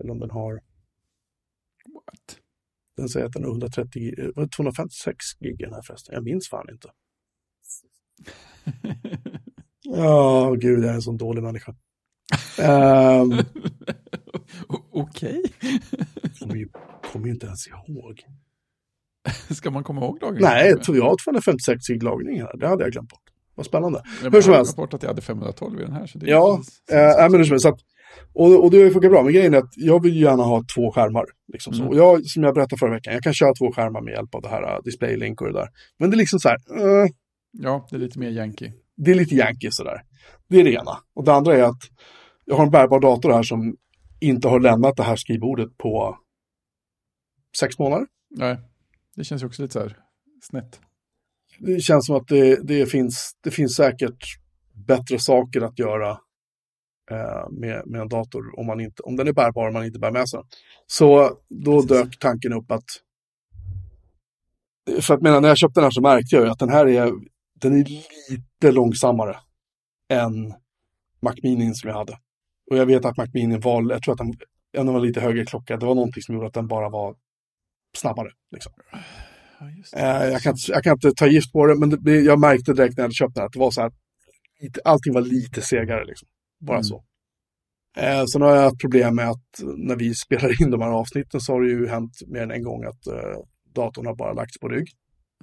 eller 0.00 0.10
om 0.10 0.18
den 0.20 0.30
har, 0.30 0.52
What? 1.94 2.38
den 2.96 3.08
säger 3.08 3.26
att 3.26 3.32
den 3.32 3.42
har 3.44 3.50
130 3.50 4.02
gig, 4.02 4.18
eh, 4.18 4.26
var 4.34 4.42
det 4.42 4.48
256 4.48 5.16
gig 5.40 5.58
den 5.58 5.74
här 5.74 5.82
förresten, 5.82 6.14
jag 6.14 6.24
minns 6.24 6.48
fan 6.48 6.66
inte. 6.70 6.90
Ja, 9.86 10.54
gud, 10.60 10.78
jag 10.84 10.90
är 10.90 10.94
en 10.94 11.02
sån 11.02 11.16
dålig 11.16 11.42
människa. 11.42 11.74
O- 14.68 14.84
Okej. 14.90 15.42
ju, 16.54 16.68
kommer 17.12 17.26
ju 17.26 17.32
inte 17.32 17.46
ens 17.46 17.66
ihåg. 17.68 18.22
Ska 19.50 19.70
man 19.70 19.84
komma 19.84 20.00
ihåg 20.00 20.20
dagen? 20.20 20.38
Nej, 20.40 20.68
jag 20.70 20.82
tror 20.82 20.96
jag 20.96 21.04
har 21.04 21.16
256 21.24 21.86
gig 21.88 22.02
lagring 22.02 22.40
här. 22.40 22.56
Det 22.56 22.68
hade 22.68 22.82
jag 22.82 22.92
glömt 22.92 23.10
bort. 23.10 23.23
Vad 23.54 23.66
spännande. 23.66 24.02
Jag 24.22 24.30
hur 24.30 24.40
som 24.40 24.50
har 24.50 24.56
helst. 24.58 24.76
bort 24.76 24.94
att 24.94 25.02
jag 25.02 25.10
hade 25.10 25.22
512 25.22 25.80
i 25.80 25.82
den 25.82 25.92
här. 25.92 26.06
Så 26.06 26.18
det 26.18 26.26
är 26.26 26.30
Ja, 26.30 26.60
Eh, 26.92 27.24
alls- 27.24 27.32
nej, 27.32 27.50
men 27.50 27.60
så 27.60 27.68
att, 27.68 27.78
och, 28.32 28.64
och 28.64 28.70
det 28.70 28.90
funkar 28.90 29.08
bra. 29.08 29.22
Men 29.22 29.32
grejen 29.32 29.54
är 29.54 29.58
att 29.58 29.72
jag 29.76 30.02
vill 30.02 30.14
ju 30.14 30.20
gärna 30.22 30.42
ha 30.42 30.64
två 30.74 30.92
skärmar. 30.92 31.24
Liksom 31.52 31.72
så. 31.74 31.80
Mm. 31.82 31.88
Och 31.90 31.96
jag, 31.96 32.26
som 32.26 32.42
jag 32.42 32.54
berättade 32.54 32.78
förra 32.78 32.90
veckan, 32.94 33.14
jag 33.14 33.22
kan 33.22 33.34
köra 33.34 33.54
två 33.54 33.72
skärmar 33.72 34.00
med 34.00 34.12
hjälp 34.12 34.34
av 34.34 34.42
det 34.42 34.48
här 34.48 34.62
uh, 34.76 34.82
DisplayLink 34.84 35.40
och 35.40 35.46
det 35.46 35.52
där. 35.52 35.68
Men 35.98 36.10
det 36.10 36.16
är 36.16 36.18
liksom 36.18 36.38
så 36.38 36.48
här, 36.48 36.58
eh, 36.78 37.08
Ja, 37.52 37.86
det 37.90 37.96
är 37.96 38.00
lite 38.00 38.18
mer 38.18 38.30
yankee. 38.30 38.72
det 38.96 39.10
är 39.10 39.14
lite 39.14 39.34
yankee 39.34 39.70
sådär. 39.72 40.02
Det 40.48 40.60
är 40.60 40.64
det 40.64 40.72
ena. 40.72 40.98
Och 41.14 41.24
det 41.24 41.32
andra 41.34 41.56
är 41.56 41.62
att 41.62 41.80
jag 42.44 42.56
har 42.56 42.64
en 42.64 42.70
bärbar 42.70 43.00
dator 43.00 43.32
här 43.32 43.42
som 43.42 43.76
inte 44.20 44.48
har 44.48 44.60
lämnat 44.60 44.96
det 44.96 45.02
här 45.02 45.16
skrivbordet 45.16 45.78
på 45.78 46.18
sex 47.60 47.78
månader. 47.78 48.06
Nej, 48.30 48.58
det 49.16 49.24
känns 49.24 49.42
ju 49.42 49.46
också 49.46 49.62
lite 49.62 49.72
så 49.72 49.80
här 49.80 49.96
snett. 50.42 50.80
Det 51.58 51.80
känns 51.80 52.06
som 52.06 52.16
att 52.16 52.28
det, 52.28 52.68
det, 52.68 52.86
finns, 52.86 53.36
det 53.40 53.50
finns 53.50 53.74
säkert 53.74 54.24
bättre 54.86 55.18
saker 55.18 55.60
att 55.60 55.78
göra 55.78 56.10
eh, 57.10 57.50
med, 57.50 57.82
med 57.86 58.00
en 58.00 58.08
dator 58.08 58.58
om, 58.58 58.66
man 58.66 58.80
inte, 58.80 59.02
om 59.02 59.16
den 59.16 59.28
är 59.28 59.32
bärbar 59.32 59.66
och 59.66 59.72
man 59.72 59.84
inte 59.84 59.98
bär 59.98 60.10
med 60.10 60.28
sig 60.28 60.38
den. 60.38 60.46
Så 60.86 61.38
då 61.48 61.82
Precis. 61.82 61.88
dök 61.88 62.18
tanken 62.18 62.52
upp 62.52 62.70
att 62.70 62.84
För 65.00 65.14
att 65.14 65.22
menar, 65.22 65.40
när 65.40 65.48
jag 65.48 65.58
köpte 65.58 65.80
den 65.80 65.84
här 65.84 65.90
så 65.90 66.00
märkte 66.00 66.36
jag 66.36 66.44
ju 66.44 66.50
att 66.50 66.58
den 66.58 66.68
här 66.70 66.88
är, 66.88 67.12
den 67.60 67.72
är 67.80 67.84
lite 68.30 68.72
långsammare 68.72 69.36
än 70.08 70.54
Mac 71.22 71.34
Mini 71.42 71.74
som 71.74 71.90
jag 71.90 71.96
hade. 71.96 72.18
Och 72.70 72.76
jag 72.76 72.86
vet 72.86 73.04
att 73.04 73.16
Mac 73.16 73.26
Mini 73.34 73.58
var, 73.58 73.90
jag 73.90 74.02
tror 74.02 74.12
att 74.12 74.18
den, 74.18 74.34
den 74.72 74.92
var 74.92 75.00
lite 75.00 75.20
högre 75.20 75.44
klocka, 75.44 75.76
det 75.76 75.86
var 75.86 75.94
någonting 75.94 76.22
som 76.22 76.34
gjorde 76.34 76.46
att 76.46 76.54
den 76.54 76.68
bara 76.68 76.88
var 76.88 77.16
snabbare. 77.96 78.28
Liksom. 78.50 78.72
Ja, 79.58 79.66
Eh, 79.98 80.28
jag, 80.32 80.42
kan, 80.42 80.54
jag 80.68 80.84
kan 80.84 80.92
inte 80.92 81.12
ta 81.16 81.26
gift 81.26 81.52
på 81.52 81.66
det, 81.66 81.78
men 81.78 81.90
det, 81.90 81.96
det- 82.00 82.20
jag 82.20 82.40
märkte 82.40 82.72
direkt 82.72 82.96
när 82.96 83.02
jag 83.02 83.04
hade 83.04 83.14
köpt 83.14 83.34
den 83.34 83.44
att 83.44 83.52
det 83.52 83.58
var 83.58 83.70
så 83.70 83.80
här, 83.80 83.92
allting 84.84 85.14
var 85.14 85.20
lite 85.20 85.62
segare 85.62 86.04
liksom. 86.04 86.28
Bara 86.60 86.76
Mm. 86.76 86.84
så. 86.84 87.04
Eh, 87.96 88.24
sen 88.24 88.42
har 88.42 88.56
jag 88.56 88.72
ett 88.72 88.78
problem 88.80 89.14
med 89.16 89.30
att 89.30 89.60
när 89.76 89.96
vi 89.96 90.14
spelar 90.14 90.62
in 90.62 90.70
de 90.70 90.80
här 90.80 90.90
avsnitten 90.90 91.40
så 91.40 91.52
har 91.52 91.62
det 91.62 91.68
ju 91.70 91.86
hänt 91.88 92.12
mer 92.26 92.40
än 92.42 92.50
en 92.50 92.62
gång 92.62 92.84
att 92.84 93.06
eh, 93.06 93.38
datorn 93.74 94.06
har 94.06 94.14
bara 94.16 94.32
lagts 94.32 94.58
på 94.58 94.68
rygg. 94.68 94.88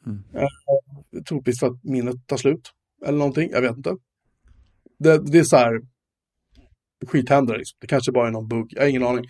Mm. 0.05 0.23
Eh, 0.35 1.21
troligtvis 1.27 1.59
för 1.59 1.67
att 1.67 1.83
minnet 1.83 2.15
tar 2.27 2.37
slut. 2.37 2.71
Eller 3.05 3.17
någonting, 3.17 3.49
jag 3.51 3.61
vet 3.61 3.77
inte. 3.77 3.95
Det, 4.99 5.31
det 5.31 5.39
är 5.39 5.43
så 5.43 5.57
här, 5.57 5.81
skit 7.07 7.29
händer 7.29 7.57
liksom. 7.57 7.77
Det 7.81 7.87
kanske 7.87 8.11
bara 8.11 8.27
är 8.27 8.31
någon 8.31 8.47
bugg, 8.47 8.67
jag 8.69 8.81
har 8.81 8.87
ingen 8.89 9.03
aning. 9.03 9.25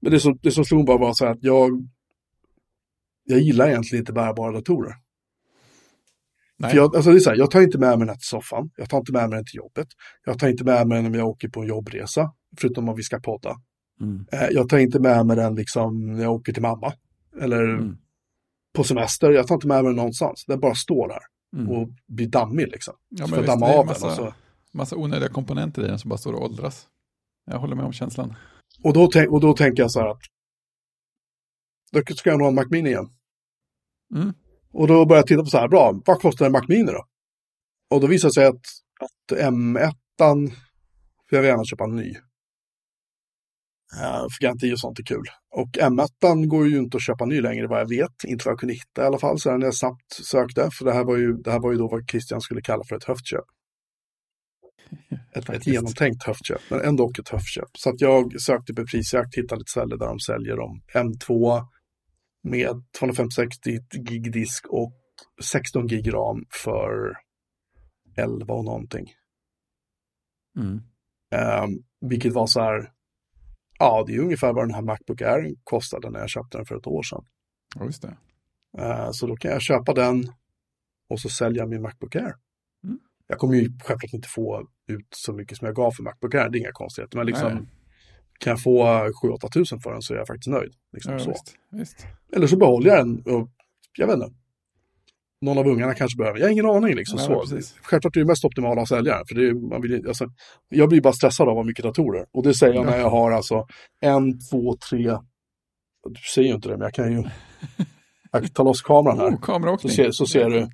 Men 0.00 0.12
det 0.12 0.20
som, 0.20 0.38
det 0.42 0.50
som 0.50 0.64
slog 0.64 0.86
bara 0.86 0.98
var 0.98 1.12
så 1.14 1.24
här 1.24 1.32
att 1.32 1.42
jag, 1.44 1.70
jag 3.24 3.40
gillar 3.40 3.68
egentligen 3.68 4.02
inte 4.02 4.12
bärbara 4.12 4.52
datorer. 4.52 4.94
Nej. 6.56 6.70
För 6.70 6.76
jag, 6.76 6.96
alltså 6.96 7.10
det 7.10 7.16
är 7.16 7.20
så 7.20 7.30
här, 7.30 7.36
jag 7.36 7.50
tar 7.50 7.60
inte 7.60 7.78
med 7.78 7.98
mig 7.98 8.06
den 8.06 8.16
till 8.16 8.26
soffan, 8.28 8.70
jag 8.76 8.90
tar 8.90 8.98
inte 8.98 9.12
med 9.12 9.28
mig 9.30 9.36
den 9.36 9.44
till 9.44 9.56
jobbet, 9.56 9.88
jag 10.24 10.38
tar 10.38 10.48
inte 10.48 10.64
med 10.64 10.86
mig 10.86 10.96
den 10.98 11.06
om 11.06 11.14
jag 11.14 11.28
åker 11.28 11.48
på 11.48 11.60
en 11.60 11.66
jobbresa, 11.68 12.32
förutom 12.60 12.88
om 12.88 12.96
vi 12.96 13.02
ska 13.02 13.20
podda. 13.20 13.56
Mm. 14.00 14.26
Eh, 14.32 14.46
Jag 14.50 14.68
tar 14.68 14.78
inte 14.78 15.00
med 15.00 15.26
mig 15.26 15.36
den 15.36 15.54
liksom 15.54 16.12
när 16.16 16.22
jag 16.22 16.32
åker 16.32 16.52
till 16.52 16.62
mamma, 16.62 16.92
eller 17.42 17.64
Mm. 17.78 17.96
på 18.74 18.84
semester, 18.84 19.30
jag 19.30 19.46
tar 19.46 19.54
inte 19.54 19.66
med 19.66 19.84
mig 19.84 19.90
den 19.90 19.96
någonstans. 19.96 20.44
Den 20.46 20.60
bara 20.60 20.74
står 20.74 21.08
där 21.08 21.20
Mm. 21.56 21.68
och 21.76 21.88
blir 22.08 22.28
dammig 22.28 22.68
liksom. 22.68 22.94
Ja, 23.08 23.26
så 23.26 23.34
jag 23.36 23.46
damma 23.46 23.66
av 23.66 23.86
massa- 23.86 24.06
den. 24.06 24.16
Så. 24.16 24.34
Massa 24.72 24.96
onödiga 24.96 25.28
komponenter 25.28 25.84
i 25.84 25.86
den 25.86 25.98
som 25.98 26.08
bara 26.08 26.18
står 26.18 26.32
och 26.32 26.42
åldras. 26.42 26.86
Jag 27.50 27.58
håller 27.58 27.76
med 27.76 27.84
om 27.84 27.92
känslan. 27.92 28.34
Och, 28.82 28.92
då, 28.92 29.10
och 29.30 29.40
då 29.40 29.52
tänker 29.54 29.82
jag 29.82 29.90
så 29.90 30.00
här 30.00 30.08
att 30.08 30.20
då 31.92 32.14
ska 32.14 32.30
jag 32.30 32.38
nog 32.38 32.44
ha 32.44 32.48
en 32.48 32.54
Mac 32.54 32.66
Mini 32.70 32.88
igen. 32.88 33.10
Mm. 34.14 34.32
Och 34.72 34.86
då 34.86 35.06
börjar 35.06 35.18
jag 35.18 35.26
titta 35.26 35.42
på 35.42 35.50
så 35.50 35.58
här, 35.58 35.68
bra, 35.68 36.00
vad 36.06 36.20
kostar 36.20 36.46
en 36.46 36.52
Mac 36.52 36.64
Mini 36.68 36.92
då? 36.92 37.06
Och 37.90 38.00
då 38.00 38.06
visar 38.06 38.28
det 38.28 38.32
sig 38.34 38.46
att, 38.46 38.64
att 39.00 39.38
M1, 39.38 39.92
för 41.28 41.36
jag 41.36 41.42
vill 41.42 41.48
gärna 41.48 41.64
köpa 41.64 41.84
en 41.84 41.96
ny. 41.96 42.14
Uh, 43.96 44.26
för 44.32 44.40
garanti 44.40 44.74
och 44.74 44.80
sånt 44.80 44.98
är 44.98 45.02
kul. 45.02 45.24
Och 45.50 45.68
M1 45.68 46.46
går 46.46 46.68
ju 46.68 46.78
inte 46.78 46.96
att 46.96 47.02
köpa 47.02 47.24
ny 47.24 47.40
längre 47.40 47.66
vad 47.66 47.80
jag 47.80 47.88
vet. 47.88 48.24
Inte 48.24 48.44
vad 48.44 48.52
jag 48.52 48.58
kunde 48.58 48.74
hitta 48.74 49.02
i 49.02 49.06
alla 49.06 49.18
fall. 49.18 49.38
Så 49.38 49.56
när 49.56 49.66
jag 49.66 49.74
snabbt 49.74 50.12
sökte. 50.12 50.70
För 50.72 50.84
det 50.84 50.92
här 50.92 51.04
var 51.04 51.16
ju, 51.16 51.32
det 51.32 51.50
här 51.50 51.60
var 51.60 51.72
ju 51.72 51.78
då 51.78 51.88
vad 51.88 52.10
Christian 52.10 52.40
skulle 52.40 52.60
kalla 52.60 52.84
för 52.88 52.96
ett 52.96 53.04
höftköp. 53.04 53.44
Ett, 55.34 55.50
ett 55.50 55.66
genomtänkt 55.66 56.24
höftköp. 56.26 56.60
Men 56.70 56.80
ändå 56.80 57.10
ett 57.20 57.28
höftköp. 57.28 57.68
Så 57.78 57.90
att 57.90 58.00
jag 58.00 58.40
sökte 58.40 58.74
på 58.74 58.86
prisjakt. 58.86 59.38
Hittade 59.38 59.60
ett 59.60 59.68
ställe 59.68 59.96
där 59.96 60.06
de 60.06 60.20
säljer 60.20 60.56
dem. 60.56 60.82
M2 60.94 61.62
med 62.42 62.84
256 62.98 63.56
gig 63.92 64.32
disk 64.32 64.66
och 64.66 64.92
16 65.42 65.86
gig 65.86 66.14
ram 66.14 66.44
för 66.64 67.14
11 68.16 68.54
och 68.54 68.64
någonting. 68.64 69.06
Mm. 70.58 70.82
Um, 71.64 71.84
vilket 72.00 72.32
var 72.32 72.46
så 72.46 72.60
här, 72.60 72.92
ja 73.78 74.04
det 74.06 74.14
är 74.14 74.20
ungefär 74.20 74.52
vad 74.52 74.68
den 74.68 74.74
här 74.74 74.82
Macbook 74.82 75.22
Air 75.22 75.54
kostade 75.64 76.10
när 76.10 76.20
jag 76.20 76.30
köpte 76.30 76.58
den 76.58 76.66
för 76.66 76.76
ett 76.76 76.86
år 76.86 77.02
sedan. 77.02 77.24
Ja, 77.74 77.84
just 77.84 78.02
det. 78.02 78.16
Eh, 78.78 79.08
så 79.12 79.26
då 79.26 79.36
kan 79.36 79.50
jag 79.50 79.62
köpa 79.62 79.94
den 79.94 80.32
och 81.08 81.20
så 81.20 81.28
sälja 81.28 81.66
min 81.66 81.82
Macbook 81.82 82.16
Air. 82.16 82.34
Mm. 82.84 82.98
Jag 83.26 83.38
kommer 83.38 83.54
ju 83.54 83.64
självklart 83.64 84.12
inte 84.12 84.28
få 84.28 84.68
ut 84.86 85.08
så 85.10 85.32
mycket 85.32 85.58
som 85.58 85.66
jag 85.66 85.76
gav 85.76 85.90
för 85.90 86.02
Macbook 86.02 86.34
Air, 86.34 86.48
det 86.48 86.58
är 86.58 86.60
inga 86.60 86.72
konstigheter. 86.72 87.18
Men 87.18 87.26
liksom, 87.26 87.54
Nej. 87.54 87.66
Kan 88.42 88.50
jag 88.50 88.62
få 88.62 88.84
7-8 88.84 89.48
tusen 89.54 89.80
för 89.80 89.92
den 89.92 90.02
så 90.02 90.14
är 90.14 90.18
jag 90.18 90.26
faktiskt 90.26 90.50
nöjd. 90.50 90.72
Liksom 90.92 91.12
Ja, 91.12 91.18
så. 91.18 91.30
visst, 91.30 91.54
visst. 91.70 92.06
Eller 92.36 92.46
så 92.46 92.56
behåller 92.56 92.88
jag 92.90 92.98
den 93.06 93.22
och 93.34 93.48
jag 93.98 94.06
vet 94.06 94.14
inte. 94.16 94.30
Någon 95.40 95.58
av 95.58 95.66
ungarna 95.66 95.94
kanske 95.94 96.16
behöver, 96.18 96.38
jag 96.38 96.46
har 96.46 96.52
ingen 96.52 96.66
aning 96.66 96.94
liksom 96.94 97.18
Ja, 97.18 97.24
så. 97.26 97.40
precis. 97.40 97.74
Självklart 97.82 98.16
är 98.16 98.20
det 98.20 98.26
mest 98.26 98.44
optimala 98.44 98.82
att 98.82 98.88
sälja 98.88 99.16
den, 99.16 99.24
för 99.28 99.34
det 99.34 99.48
är, 99.48 99.54
man 99.70 99.82
vill, 99.82 100.08
alltså, 100.08 100.26
jag 100.68 100.88
blir 100.88 101.00
bara 101.00 101.12
stressad 101.12 101.48
av 101.48 101.58
att 101.58 101.66
mycket 101.66 101.84
datorer. 101.84 102.26
Och 102.32 102.42
det 102.42 102.54
säger 102.54 102.74
jag 102.74 102.86
när 102.86 102.98
jag 102.98 103.10
har 103.10 103.30
alltså 103.32 103.66
en, 104.00 104.38
två, 104.50 104.76
tre, 104.90 105.16
du 106.08 106.20
ser 106.34 106.42
ju 106.42 106.48
inte 106.54 106.68
det, 106.68 106.76
men 106.76 106.84
jag 106.84 106.94
kan 106.94 107.12
ju, 107.12 107.22
jag 108.32 108.42
kan 108.42 108.50
ta 108.50 108.62
loss 108.62 108.82
kameran 108.82 109.18
här. 109.18 109.30
Oh. 109.72 109.76
Så 109.78 109.88
ser, 109.88 110.10
så 110.10 110.26
ser 110.26 110.50
du, 110.50 110.68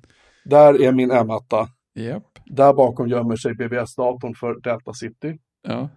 där 0.45 0.81
är 0.81 0.91
min 0.91 1.11
M1, 1.11 1.67
Japp. 1.95 2.23
där 2.45 2.73
bakom 2.73 3.07
gömmer 3.07 3.35
sig 3.35 3.53
BBS-datorn 3.55 4.35
för 4.35 4.61
Delta 4.61 4.93
City. 4.93 5.37
Ja. 5.67 5.89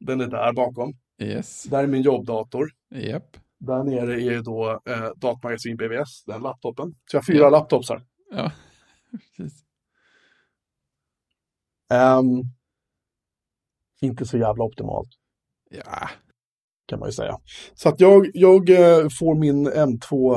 Den 0.00 0.20
är 0.20 0.26
där 0.26 0.52
bakom. 0.52 0.92
Yes. 1.18 1.62
Där 1.62 1.82
är 1.82 1.86
min 1.86 2.02
jobbdator. 2.02 2.70
Japp. 2.94 3.36
Där 3.58 3.84
nere 3.84 4.22
är 4.22 4.42
då 4.42 4.80
eh, 4.86 5.10
datamagasin 5.16 5.76
BBS, 5.76 6.24
den 6.24 6.42
laptopen. 6.42 6.94
Så 7.10 7.16
jag 7.16 7.20
har 7.20 7.24
fyra 7.26 7.38
Ja. 7.38 7.50
laptops 7.50 7.88
här. 7.90 8.02
Ja. 8.30 8.52
Precis. 9.36 9.64
Ehm, 11.92 12.42
inte 14.00 14.26
så 14.26 14.38
jävla 14.38 14.64
optimalt 14.64 15.08
Ja. 15.70 16.08
kan 16.86 16.98
man 16.98 17.08
ju 17.08 17.12
säga. 17.12 17.38
Så 17.74 17.88
att 17.88 18.00
jag, 18.00 18.26
jag 18.34 18.70
eh, 18.70 19.08
får 19.18 19.34
min 19.34 19.68
M2 19.68 20.34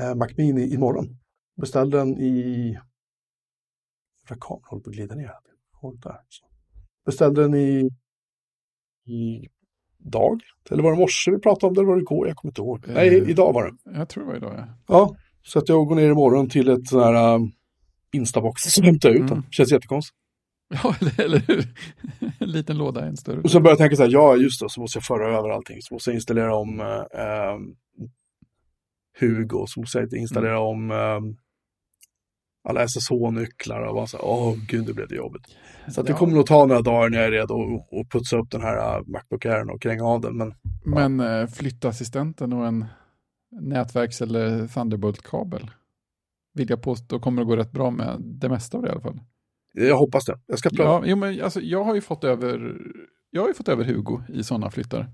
eh, 0.00 0.14
Mac 0.14 0.28
Mini 0.36 0.74
imorgon. 0.74 1.18
Beställde 1.56 1.98
den 1.98 2.18
i... 2.18 2.78
Kameran 4.26 4.62
håller 4.64 4.82
på 4.82 4.90
att 4.90 4.96
glida 4.96 5.14
ner. 5.14 5.32
Håll 5.72 6.00
där. 6.00 6.18
Så. 6.28 6.46
Beställde 7.06 7.42
den 7.42 7.54
i... 7.54 7.90
i 9.06 9.48
dag. 9.98 10.40
Eller 10.70 10.82
var 10.82 10.92
det 10.92 10.98
morse 10.98 11.30
vi 11.30 11.38
pratade 11.38 11.66
om 11.66 11.74
det? 11.74 11.80
Eller 11.80 11.88
var 11.88 11.96
det 11.96 12.02
igår? 12.02 12.28
Jag 12.28 12.36
kommer 12.36 12.50
inte 12.50 12.60
ihåg. 12.60 12.88
Eh. 12.88 12.94
Nej, 12.94 13.30
idag 13.30 13.52
var 13.52 13.64
det. 13.64 13.98
Jag 13.98 14.08
tror 14.08 14.24
det 14.24 14.28
var 14.28 14.36
idag, 14.36 14.54
ja. 14.56 14.68
Ja, 14.88 15.16
så 15.42 15.58
att 15.58 15.68
jag 15.68 15.86
går 15.86 15.94
ner 15.94 16.10
imorgon 16.10 16.48
till 16.48 16.68
ett 16.68 16.86
sån 16.86 17.02
här 17.02 17.34
um, 17.34 17.52
Instabox 18.12 18.62
som 18.62 18.84
hämtar 18.84 19.10
ut 19.10 19.18
den. 19.18 19.38
Mm. 19.38 19.42
Känns 19.50 19.72
jättekonstigt. 19.72 20.18
Ja, 20.84 20.94
eller, 21.00 21.20
eller 21.20 21.38
hur? 21.38 21.64
En 22.38 22.50
liten 22.50 22.78
låda, 22.78 23.04
en 23.06 23.16
större. 23.16 23.40
Och 23.40 23.50
så 23.50 23.60
börjar 23.60 23.72
jag 23.72 23.78
tänka 23.78 23.96
så 23.96 24.02
här, 24.02 24.10
ja 24.10 24.36
just 24.36 24.60
det, 24.60 24.70
så 24.70 24.80
måste 24.80 24.96
jag 24.96 25.04
föra 25.04 25.38
över 25.38 25.48
allting. 25.48 25.82
Så 25.82 25.94
måste 25.94 26.10
jag 26.10 26.14
installera 26.14 26.56
om 26.56 26.80
eh, 26.80 27.20
eh, 27.20 27.58
Hugo, 29.20 29.66
så 29.66 29.80
måste 29.80 29.98
jag 29.98 30.14
installera 30.14 30.60
om 30.60 30.90
eh, 30.90 31.20
alla 32.64 32.88
SSH-nycklar 32.88 33.80
och 33.88 33.94
bara 33.94 34.06
så 34.06 34.16
här, 34.16 34.24
åh 34.26 34.54
gud, 34.68 34.86
det 34.86 34.94
blev 34.94 35.08
det 35.08 35.14
jobbigt. 35.14 35.42
Så 35.88 36.00
att 36.00 36.06
det 36.06 36.12
Ja. 36.12 36.18
kommer 36.18 36.34
nog 36.34 36.46
ta 36.46 36.66
några 36.66 36.82
dagar 36.82 37.10
när 37.10 37.18
jag 37.18 37.26
är 37.26 37.30
redo 37.30 37.54
och, 37.54 37.92
och 38.00 38.10
putsa 38.10 38.36
upp 38.36 38.50
den 38.50 38.60
här 38.62 38.98
uh, 38.98 39.06
Macbook 39.06 39.46
Airen 39.46 39.70
och 39.70 39.82
kränga 39.82 40.04
av 40.04 40.20
den. 40.20 40.36
Men 40.36 40.54
Men 40.84 41.20
eh, 41.20 41.46
flyttassistenten 41.46 42.52
och 42.52 42.66
en 42.66 42.84
nätverks 43.60 44.20
eller 44.22 44.66
Thunderbolt-kabel 44.66 45.70
vill 46.54 46.70
jag 46.70 46.82
påstå 46.82 47.20
kommer 47.20 47.42
att 47.42 47.48
gå 47.48 47.56
rätt 47.56 47.72
bra 47.72 47.90
med 47.90 48.16
det 48.20 48.48
mesta 48.48 48.76
av 48.76 48.82
det 48.82 48.88
i 48.88 48.92
alla 48.92 49.00
fall. 49.00 49.20
jag 49.72 49.96
hoppas 49.96 50.24
det. 50.24 50.38
Jag 50.46 50.58
ska 50.58 50.70
pröva. 50.70 50.90
Ja, 50.90 51.02
jo, 51.06 51.16
men 51.16 51.42
alltså, 51.42 51.60
jag 51.60 51.84
har 51.84 51.94
ju 51.94 52.00
fått 52.00 52.24
över, 52.24 52.76
jag 53.30 53.40
har 53.42 53.48
ju 53.48 53.54
fått 53.54 53.68
över 53.68 53.84
Hugo 53.84 54.20
i 54.28 54.44
sådana 54.44 54.70
flyttar. 54.70 55.10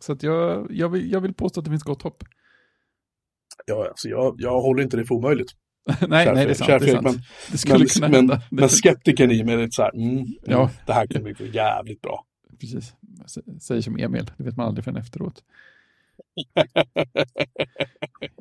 Så 0.00 0.12
att 0.12 0.22
jag, 0.22 0.66
jag, 0.70 0.88
vill, 0.88 1.12
jag 1.12 1.20
vill 1.20 1.34
påstå 1.34 1.60
att 1.60 1.64
det 1.64 1.70
finns 1.70 1.82
gott 1.82 2.02
hopp. 2.02 2.24
Ja, 3.66 3.86
alltså, 3.88 4.08
jag, 4.08 4.34
jag 4.38 4.60
håller 4.60 4.82
inte 4.82 4.96
det 4.96 5.04
för 5.04 5.14
omöjligt. 5.14 5.50
nej, 6.08 6.24
Kär 6.24 6.34
nej, 6.34 6.44
det 6.46 6.50
är 6.50 6.54
sant. 6.54 6.66
kär 6.66 6.80
Det, 6.80 6.90
är 6.90 7.02
sant. 7.02 7.18
Fredrik, 7.66 7.94
det 7.94 8.00
Men, 8.00 8.10
men, 8.10 8.14
hända. 8.18 8.42
men 8.50 8.68
skeptikern 8.68 9.30
i 9.30 9.44
mig 9.44 9.54
är 9.54 9.58
lite 9.58 9.70
så 9.74 9.82
här, 9.82 9.94
mm, 9.94 10.08
mm, 10.10 10.26
Ja. 10.44 10.70
det 10.86 10.92
här 10.92 11.06
kan 11.06 11.22
bli 11.22 11.34
jävligt 11.52 12.02
bra. 12.02 12.24
Precis. 12.60 12.94
Säger 13.60 13.80
som 13.80 13.96
Emil, 13.96 14.30
det 14.36 14.44
vet 14.44 14.56
man 14.56 14.66
aldrig 14.66 14.84
förrän 14.84 14.96
efteråt. 14.96 15.42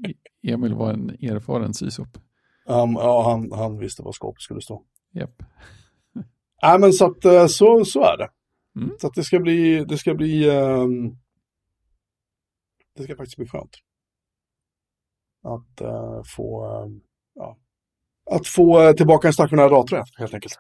E- 0.10 0.14
Emil 0.52 0.74
var 0.74 0.94
en 0.94 1.10
erfaren 1.10 1.74
sysop. 1.74 2.18
Um, 2.66 2.94
ja, 2.94 3.30
han, 3.32 3.52
han 3.52 3.78
visste 3.80 4.04
vad 4.04 4.16
skåpet 4.16 4.42
skulle 4.42 4.62
stå. 4.62 4.84
Japp. 5.12 5.44
Nej, 6.64 6.80
men 6.80 6.94
så 6.94 7.06
att 7.06 7.26
eh, 7.26 7.48
så, 7.48 7.86
så 7.86 8.04
är 8.04 8.18
det. 8.18 8.30
Mm. 8.76 8.92
Så 9.02 9.08
att 9.08 9.14
det 9.14 9.24
ska 9.24 9.40
bli, 9.40 9.86
det 9.86 9.98
ska 9.98 10.14
bli, 10.14 10.50
ehm, 10.50 11.18
det 12.98 13.04
ska 13.04 13.16
faktiskt 13.16 13.38
bli 13.38 13.48
skönt. 13.48 13.78
Att 15.44 15.82
eh, 15.82 16.22
få, 16.36 16.66
ehm, 16.66 17.02
ja, 17.42 17.58
att 18.32 18.48
få 18.48 18.82
eh, 18.82 18.94
tillbaka 18.94 19.28
en 19.28 19.34
stationär 19.34 19.70
dator 19.70 20.04
helt 20.18 20.34
enkelt. 20.34 20.54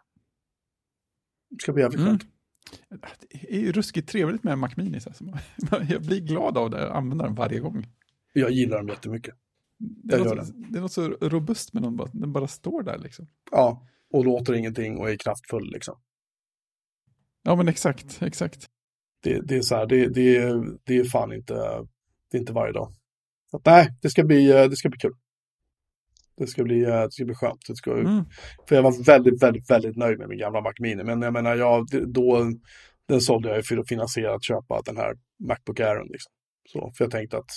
Det 1.49 1.61
ska 1.61 1.73
bli 1.73 1.83
jävligt 1.83 1.99
Mm. 2.01 2.09
skönt. 2.19 2.23
Det 3.29 3.55
är 3.55 3.59
ju 3.59 3.71
ruskigt 3.71 4.09
trevligt 4.09 4.43
med 4.43 4.57
Mac 4.57 4.69
Mini. 4.77 4.99
så 4.99 5.09
här. 5.09 5.85
Jag 5.89 6.01
blir 6.01 6.19
glad 6.19 6.57
av 6.57 6.69
det 6.69 6.87
och 6.87 6.97
använder 6.97 7.25
den 7.25 7.35
varje 7.35 7.59
gång. 7.59 7.87
Jag 8.33 8.51
gillar 8.51 8.77
dem 8.77 8.87
jättemycket. 8.87 9.35
Det 9.77 10.15
är, 10.15 10.19
Jag 10.19 10.37
något, 10.37 10.71
det 10.71 10.77
är 10.77 10.81
något 10.81 10.91
så 10.91 11.07
robust 11.09 11.73
med 11.73 11.83
den, 11.83 11.95
bara, 11.95 12.09
den 12.13 12.33
bara 12.33 12.47
står 12.47 12.83
där 12.83 12.97
liksom. 12.97 13.27
Ja, 13.51 13.87
och 14.13 14.25
låter 14.25 14.53
ingenting 14.53 14.97
och 14.97 15.09
är 15.09 15.15
kraftfull 15.17 15.71
liksom. 15.71 15.99
Ja 17.43 17.55
men 17.55 17.67
exakt, 17.67 18.21
exakt. 18.21 18.69
Det, 19.23 19.41
det 19.41 19.55
är 19.55 19.61
så 19.61 19.75
här, 19.75 19.85
det, 19.85 20.07
det, 20.07 20.39
det 20.83 20.97
är 20.97 21.03
fan 21.03 21.33
inte, 21.33 21.53
det 22.31 22.37
är 22.37 22.39
inte 22.39 22.53
varje 22.53 22.73
dag. 22.73 22.93
Så 23.51 23.57
att, 23.57 23.65
nej, 23.65 23.97
det 24.01 24.09
ska 24.09 24.23
bli, 24.23 24.51
eh, 24.51 24.69
det 24.69 24.75
ska 24.75 24.89
bli 24.89 24.99
kul. 24.99 25.13
Det 26.41 26.47
ska 26.47 26.63
bli, 26.63 26.83
eh, 26.83 27.01
det 27.01 27.11
ska 27.11 27.25
bli 27.25 27.35
skönt. 27.35 27.61
Det 27.67 27.75
ska, 27.75 27.91
Mm. 27.91 28.25
För 28.69 28.75
jag 28.75 28.83
var 28.83 29.03
väldigt, 29.03 29.43
väldigt, 29.43 29.69
väldigt 29.69 29.97
nöjd 29.97 30.19
med 30.19 30.29
min 30.29 30.37
gamla 30.37 30.61
Mac 30.61 30.73
Mini. 30.79 31.03
Men 31.03 31.21
jag 31.21 31.33
menar, 31.33 31.55
jag, 31.55 31.87
då, 32.07 32.51
den 33.07 33.21
sålde 33.21 33.49
jag 33.49 33.57
ju 33.57 33.63
för 33.63 33.77
att 33.77 33.87
finansiera 33.87 34.35
att 34.35 34.43
köpa 34.43 34.81
den 34.85 34.97
här 34.97 35.13
Macbook 35.47 35.79
Airen. 35.79 36.07
Liksom. 36.07 36.31
Så, 36.69 36.91
för 36.97 37.05
jag 37.05 37.11
tänkte 37.11 37.37
att 37.37 37.51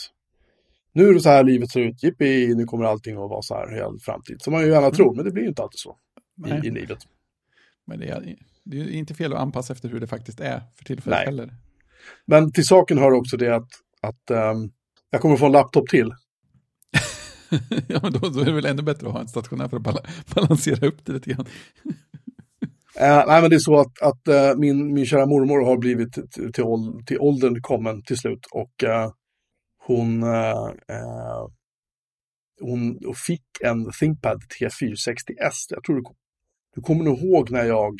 nu 0.92 1.08
är 1.08 1.14
det 1.14 1.20
så 1.20 1.28
här 1.28 1.44
livet 1.44 1.70
ser 1.70 1.80
ut. 1.80 2.02
Jippi, 2.02 2.54
nu 2.54 2.64
kommer 2.64 2.84
allting 2.84 3.14
att 3.14 3.30
vara 3.30 3.42
så 3.42 3.54
här 3.54 3.82
all 3.82 3.98
framtid. 4.00 4.42
Som 4.42 4.52
man 4.52 4.62
ju 4.62 4.68
gärna 4.68 4.90
tror, 4.90 5.14
men 5.14 5.24
det 5.24 5.30
blir 5.30 5.42
ju 5.42 5.48
inte 5.48 5.62
alltid 5.62 5.78
så 5.78 5.96
i, 6.46 6.66
i 6.66 6.70
livet. 6.70 6.98
Men 7.86 7.98
det 8.00 8.08
är, 8.08 8.36
det 8.64 8.80
är 8.80 8.90
inte 8.90 9.14
fel 9.14 9.32
att 9.32 9.38
anpassa 9.38 9.72
efter 9.72 9.88
hur 9.88 10.00
det 10.00 10.06
faktiskt 10.06 10.40
är 10.40 10.62
för 10.76 10.84
tillfället 10.84 11.18
heller. 11.24 11.54
Men 12.26 12.52
till 12.52 12.66
saken 12.66 12.98
hör 12.98 13.12
också 13.12 13.36
det 13.36 13.56
att, 13.56 13.68
att 14.00 14.30
ehm, 14.30 14.70
jag 15.10 15.20
kommer 15.20 15.36
få 15.36 15.46
en 15.46 15.52
laptop 15.52 15.88
till. 15.88 16.12
ja, 17.88 17.98
men 18.02 18.12
då, 18.12 18.18
då 18.28 18.40
är 18.40 18.44
det 18.44 18.52
väl 18.52 18.66
ännu 18.66 18.82
bättre 18.82 19.06
att 19.06 19.12
ha 19.12 19.20
en 19.20 19.28
stationär 19.28 19.68
för 19.68 19.76
att 19.76 19.82
bala, 19.82 20.00
balansera 20.34 20.86
upp 20.86 21.04
det 21.04 21.12
lite 21.12 21.30
grann. 21.30 21.46
Eh, 23.00 23.24
nej, 23.26 23.40
men 23.40 23.50
det 23.50 23.56
är 23.56 23.60
så 23.60 23.80
att, 23.80 24.02
att 24.02 24.28
eh, 24.28 24.56
min, 24.56 24.94
min 24.94 25.06
kära 25.06 25.26
mormor 25.26 25.64
har 25.66 25.76
blivit 25.76 26.12
till, 26.12 26.52
till, 26.52 26.64
ål- 26.64 27.02
till 27.06 27.18
åldern 27.20 27.62
kommen 27.62 28.02
till 28.02 28.16
slut 28.16 28.46
och 28.52 28.84
eh, 28.84 29.10
hon, 29.86 30.22
eh, 30.22 30.50
eh, 30.88 31.46
hon 32.60 32.98
fick 33.26 33.44
en 33.64 33.90
ThinkPad 34.00 34.40
T460S. 34.60 35.52
Jag 35.68 35.84
tror 35.84 35.96
du, 35.96 36.02
du 36.74 36.80
kommer 36.82 37.04
nog 37.04 37.18
ihåg 37.18 37.50
när 37.50 37.64
jag 37.64 37.94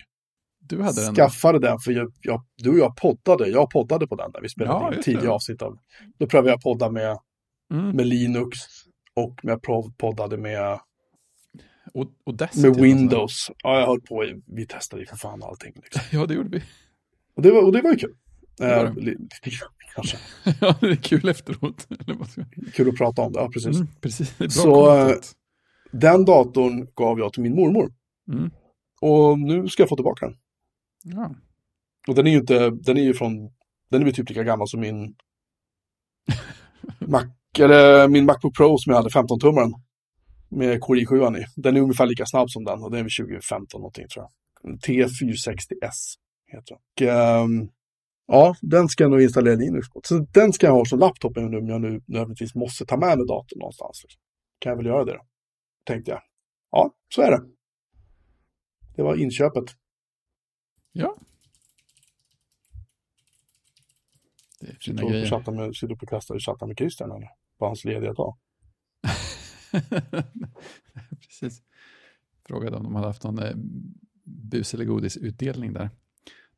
Du 0.60 0.82
hade 0.82 1.04
den. 1.04 1.14
skaffade 1.14 1.58
den, 1.58 1.78
för 1.78 1.92
jag, 1.92 2.12
jag, 2.20 2.44
du 2.62 2.70
och 2.70 2.78
jag 2.78 2.96
poddade, 2.96 3.48
jag 3.48 3.70
poddade 3.70 4.06
på 4.06 4.16
den 4.16 4.32
där 4.32 4.40
vi 4.40 4.48
spelade 4.48 4.84
Ja, 4.84 4.94
in 4.96 5.02
tidiga 5.02 5.30
avsnitt 5.32 5.62
av. 5.62 5.78
Då 6.18 6.26
prövade 6.26 6.50
jag 6.50 6.60
podda 6.60 6.90
med, 6.90 7.18
Mm. 7.72 7.96
med 7.96 8.06
Linux 8.06 8.58
och 9.14 9.40
jag 9.42 9.62
prov- 9.62 9.94
poddade 9.98 10.37
med, 10.37 10.81
Och, 11.94 12.07
med 12.07 12.09
och 12.24 12.55
sånt. 12.55 12.77
Windows. 12.77 13.50
Ja, 13.62 13.81
jag 13.81 13.87
höll 13.87 14.00
på, 14.00 14.27
vi 14.46 14.66
testade 14.66 15.03
ju 15.03 15.07
för 15.07 15.16
fan 15.16 15.42
allting. 15.42 15.72
Liksom. 15.74 16.03
Ja, 16.20 16.27
det 16.27 16.35
gjorde 16.35 16.48
vi. 16.59 16.62
Och 17.37 17.42
det 17.42 17.50
var, 17.50 17.62
och 17.64 17.72
det 17.72 17.83
var 17.83 17.90
ju 17.90 17.96
kul. 17.96 18.14
Det 18.57 18.64
var 18.77 18.85
Eh, 18.85 18.94
det. 18.94 19.00
lite 19.00 19.50
grann, 19.50 19.70
kanske. 19.94 20.16
ja, 20.61 20.74
det 20.81 20.87
är 20.87 20.96
kul 20.96 21.29
efteråt. 21.29 21.88
Kul 22.74 22.88
att 22.88 22.96
prata 22.96 23.22
om 23.22 23.33
det, 23.33 23.38
ja 23.40 23.48
precis. 23.50 23.77
Mm, 23.77 23.88
precis, 24.00 24.38
bra 24.38 24.48
Så, 24.48 24.87
content. 24.87 25.33
Den 25.92 26.24
datorn 26.24 26.88
gav 26.94 27.18
jag 27.18 27.33
till 27.33 27.42
min 27.42 27.55
mormor. 27.55 27.92
Mm. 28.33 28.50
Och 29.00 29.38
nu 29.38 29.68
ska 29.68 29.83
jag 29.83 29.88
få 29.88 29.96
tillbaka 29.96 30.27
den. 30.27 30.37
Ja. 31.05 31.35
Och 32.09 32.14
den 32.14 32.27
är 32.27 32.31
ju 32.31 32.37
inte, 32.38 32.70
den 32.70 32.96
är 32.96 33.03
ju 33.03 33.14
från, 33.14 33.33
den 33.90 34.03
är 34.03 34.07
ju 34.07 34.12
typ 34.12 34.29
lika 34.29 34.42
gammal 34.42 34.68
som 34.68 34.81
min 34.81 35.14
Mac, 37.00 37.24
eller 37.60 38.08
min 38.08 38.24
Macbook 38.26 38.56
Pro 38.56 38.78
som 38.78 38.90
jag 38.90 38.96
hade, 38.96 39.08
15-tummaren. 39.10 39.72
Med 40.48 40.80
Core 40.80 41.00
i7 41.00 41.38
i. 41.38 41.44
Den 41.56 41.76
är 41.76 41.80
ungefär 41.80 42.06
lika 42.06 42.26
snabb 42.26 42.50
som 42.50 42.64
den 42.64 42.82
och 42.82 42.90
den 42.90 42.98
är 43.00 43.02
väl 43.02 43.26
2015 43.26 43.80
någonting 43.80 44.08
tror 44.08 44.24
jag. 44.24 44.78
T460S 44.78 46.16
heter 46.46 46.74
den. 46.74 46.78
Och, 46.78 47.14
ehm, 47.14 47.68
ja, 48.26 48.56
den 48.60 48.88
ska 48.88 49.04
jag 49.04 49.10
nog 49.10 49.22
installera 49.22 49.54
Linux 49.54 49.90
på. 49.90 50.00
Så 50.04 50.18
den 50.18 50.52
ska 50.52 50.66
jag 50.66 50.74
ha 50.74 50.84
som 50.84 50.98
laptop 50.98 51.36
även 51.36 51.54
om 51.54 51.68
jag 51.68 51.80
nu 51.80 52.00
nödvändigtvis 52.06 52.54
måste 52.54 52.86
ta 52.86 52.96
med 52.96 53.18
mig 53.18 53.26
datorn 53.26 53.58
någonstans. 53.58 54.00
Liksom. 54.02 54.20
Kan 54.58 54.70
jag 54.70 54.76
väl 54.76 54.86
göra 54.86 55.04
det 55.04 55.12
då, 55.12 55.24
tänkte 55.84 56.10
jag. 56.10 56.20
Ja, 56.70 56.94
så 57.14 57.22
är 57.22 57.30
det. 57.30 57.42
Det 58.96 59.02
var 59.02 59.16
inköpet. 59.16 59.64
ja. 60.92 61.16
Det 64.60 64.66
är 64.66 64.76
fina 64.80 64.80
Sitter 64.80 65.04
och 65.04 65.10
grejer. 65.10 65.72
sitter 65.72 66.06
kastar 66.06 66.34
och 66.34 66.40
chattar 66.42 66.66
med 66.66 66.78
Christian 66.78 67.10
eller? 67.10 67.28
På 67.64 67.68
hans 67.68 67.85
lediga 67.85 68.12
dag. 68.12 68.37
Precis. 71.20 71.62
Frågade 72.46 72.77
om 72.77 72.83
de 72.83 72.94
hade 72.94 73.07
haft 73.07 73.24
någon 73.24 73.38
eh, 73.38 73.57
bus 74.24 74.74
eller 74.74 74.85
godisutdelning 74.85 75.72
där. 75.72 75.90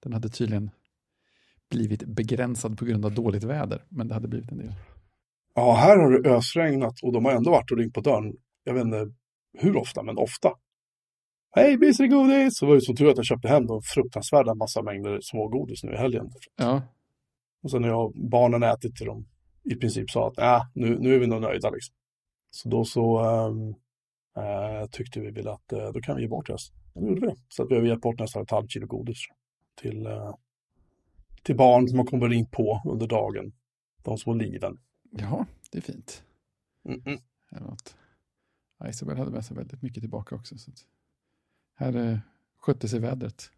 Den 0.01 0.12
hade 0.12 0.29
tydligen 0.29 0.71
blivit 1.71 2.05
begränsad 2.05 2.79
på 2.79 2.85
grund 2.85 3.05
av 3.05 3.14
dåligt 3.14 3.45
väder, 3.45 3.85
men 3.88 4.09
det 4.09 4.14
hade 4.14 4.29
blivit 4.29 4.53
en 4.53 4.59
del. 4.59 4.73
Ja, 5.55 5.75
här 5.75 5.97
har 5.97 6.11
det 6.11 6.31
ösregnat 6.31 7.03
och 7.03 7.12
de 7.12 7.25
har 7.25 7.33
ändå 7.33 7.51
varit 7.51 7.71
och 7.71 7.79
ringt 7.79 7.95
på 7.95 8.01
dörren. 8.01 8.37
Jag 8.64 8.75
vet 8.75 8.85
inte 8.85 9.12
hur 9.59 9.77
ofta, 9.77 10.03
men 10.03 10.19
ofta. 10.19 10.53
Hej, 11.51 11.79
bis 11.79 12.01
eller 12.01 12.11
godis! 12.11 12.59
Så 12.59 12.66
var 12.66 12.75
det 12.75 12.81
så 12.81 12.95
tur 12.95 13.11
att 13.11 13.16
jag 13.16 13.27
köpte 13.27 13.49
hem 13.49 13.66
de 13.66 13.83
fruktansvärda 13.83 14.55
massa 14.55 14.83
mängder 14.83 15.19
smågodis 15.23 15.85
nu 15.85 15.92
i 15.92 15.97
helgen. 15.97 16.31
Ja, 16.57 16.83
Och 17.62 17.71
sen 17.71 17.83
när 17.83 17.88
jag 17.88 18.12
barnen 18.31 18.62
ätit 18.62 18.97
till 18.97 19.07
dem 19.07 19.27
i 19.70 19.74
princip 19.74 20.11
sa 20.11 20.29
att 20.29 20.38
äh, 20.38 20.66
nu, 20.74 20.98
nu 20.98 21.14
är 21.14 21.18
vi 21.18 21.26
nog 21.26 21.40
nöjda 21.40 21.70
liksom. 21.70 21.94
Så 22.50 22.68
då 22.68 22.85
så 22.85 23.20
eh, 24.37 24.87
tyckte 24.90 25.20
vi 25.20 25.31
väl 25.31 25.48
att 25.48 25.72
eh, 25.72 25.92
då 25.92 26.00
kan 26.00 26.16
vi 26.16 26.22
ge 26.22 26.29
bort. 26.29 26.50
Och 26.50 26.59
då 26.94 27.09
gjorde 27.09 27.20
vi 27.20 27.26
det. 27.26 27.37
Så 27.48 27.62
att 27.62 27.70
vi 27.70 27.74
har 27.74 27.83
gett 27.83 28.00
bort 28.00 28.20
nästan 28.20 28.42
ett 28.42 28.50
halvt 28.50 28.70
kilo 28.70 28.87
godis 28.87 29.18
till, 29.74 30.07
eh, 30.07 30.35
till 31.42 31.57
barn 31.57 31.88
som 31.88 31.98
har 31.98 32.07
kommit 32.07 32.33
in 32.33 32.46
på 32.46 32.83
under 32.85 33.07
dagen. 33.07 33.52
De 34.02 34.18
små 34.18 34.35
liven. 34.35 34.79
ja 35.11 35.46
det 35.70 35.79
är 35.79 35.83
fint. 35.83 36.24
Mm 36.88 37.00
-mm. 37.00 37.20
Ja, 37.50 38.88
Isabel 38.88 39.18
hade 39.18 39.31
med 39.31 39.44
sig 39.44 39.57
väldigt 39.57 39.83
mycket 39.83 40.02
tillbaka 40.02 40.35
också. 40.35 40.59
Så 40.59 40.70
här 41.74 42.20
skötte 42.59 42.88
sig 42.88 43.00
vädret 43.00 43.50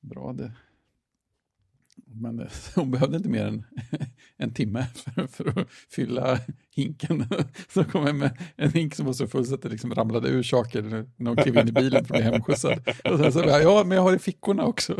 bra. 0.00 0.32
Det. 0.32 0.52
Men 2.20 2.40
eh, 2.40 2.46
hon 2.74 2.90
behövde 2.90 3.16
inte 3.16 3.28
mer 3.28 3.46
än 3.46 3.64
en 4.36 4.54
timme 4.54 4.86
för, 4.94 5.26
för 5.26 5.60
att 5.60 5.68
fylla 5.70 6.40
hinken. 6.70 7.26
Så 7.68 7.84
kom 7.84 8.06
jag 8.06 8.14
med 8.16 8.38
en 8.56 8.72
hink 8.72 8.94
som 8.94 9.06
var 9.06 9.12
så 9.12 9.26
full 9.28 9.46
så 9.46 9.54
att 9.54 9.62
det 9.62 9.68
liksom 9.68 9.94
ramlade 9.94 10.28
ur 10.28 10.42
saker 10.42 10.82
när 11.16 11.26
hon 11.26 11.36
klev 11.36 11.56
in 11.58 11.68
i 11.68 11.72
bilen 11.72 12.04
för 12.04 12.14
att 12.14 12.20
bli 12.20 12.30
hemskjutsad. 12.30 12.88
Och 13.04 13.18
sen 13.18 13.32
så 13.32 13.42
bara, 13.42 13.62
ja, 13.62 13.84
men 13.86 13.96
jag 13.96 14.02
har 14.02 14.14
i 14.14 14.18
fickorna 14.18 14.64
också. 14.64 14.96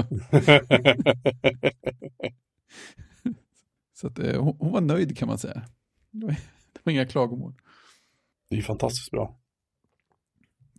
Så 3.95 4.07
att, 4.07 4.19
eh, 4.19 4.43
hon, 4.43 4.57
hon 4.61 4.73
var 4.73 4.81
nöjd 4.81 5.19
kan 5.19 5.29
man 5.29 5.39
säga. 5.39 5.63
Det 6.11 6.27
var, 6.27 6.33
det 6.73 6.81
var 6.85 6.93
inga 6.93 7.07
klagomål. 7.07 7.55
Det 8.51 8.59
är 8.59 8.63
fantastiskt 8.63 9.11
bra. 9.11 9.39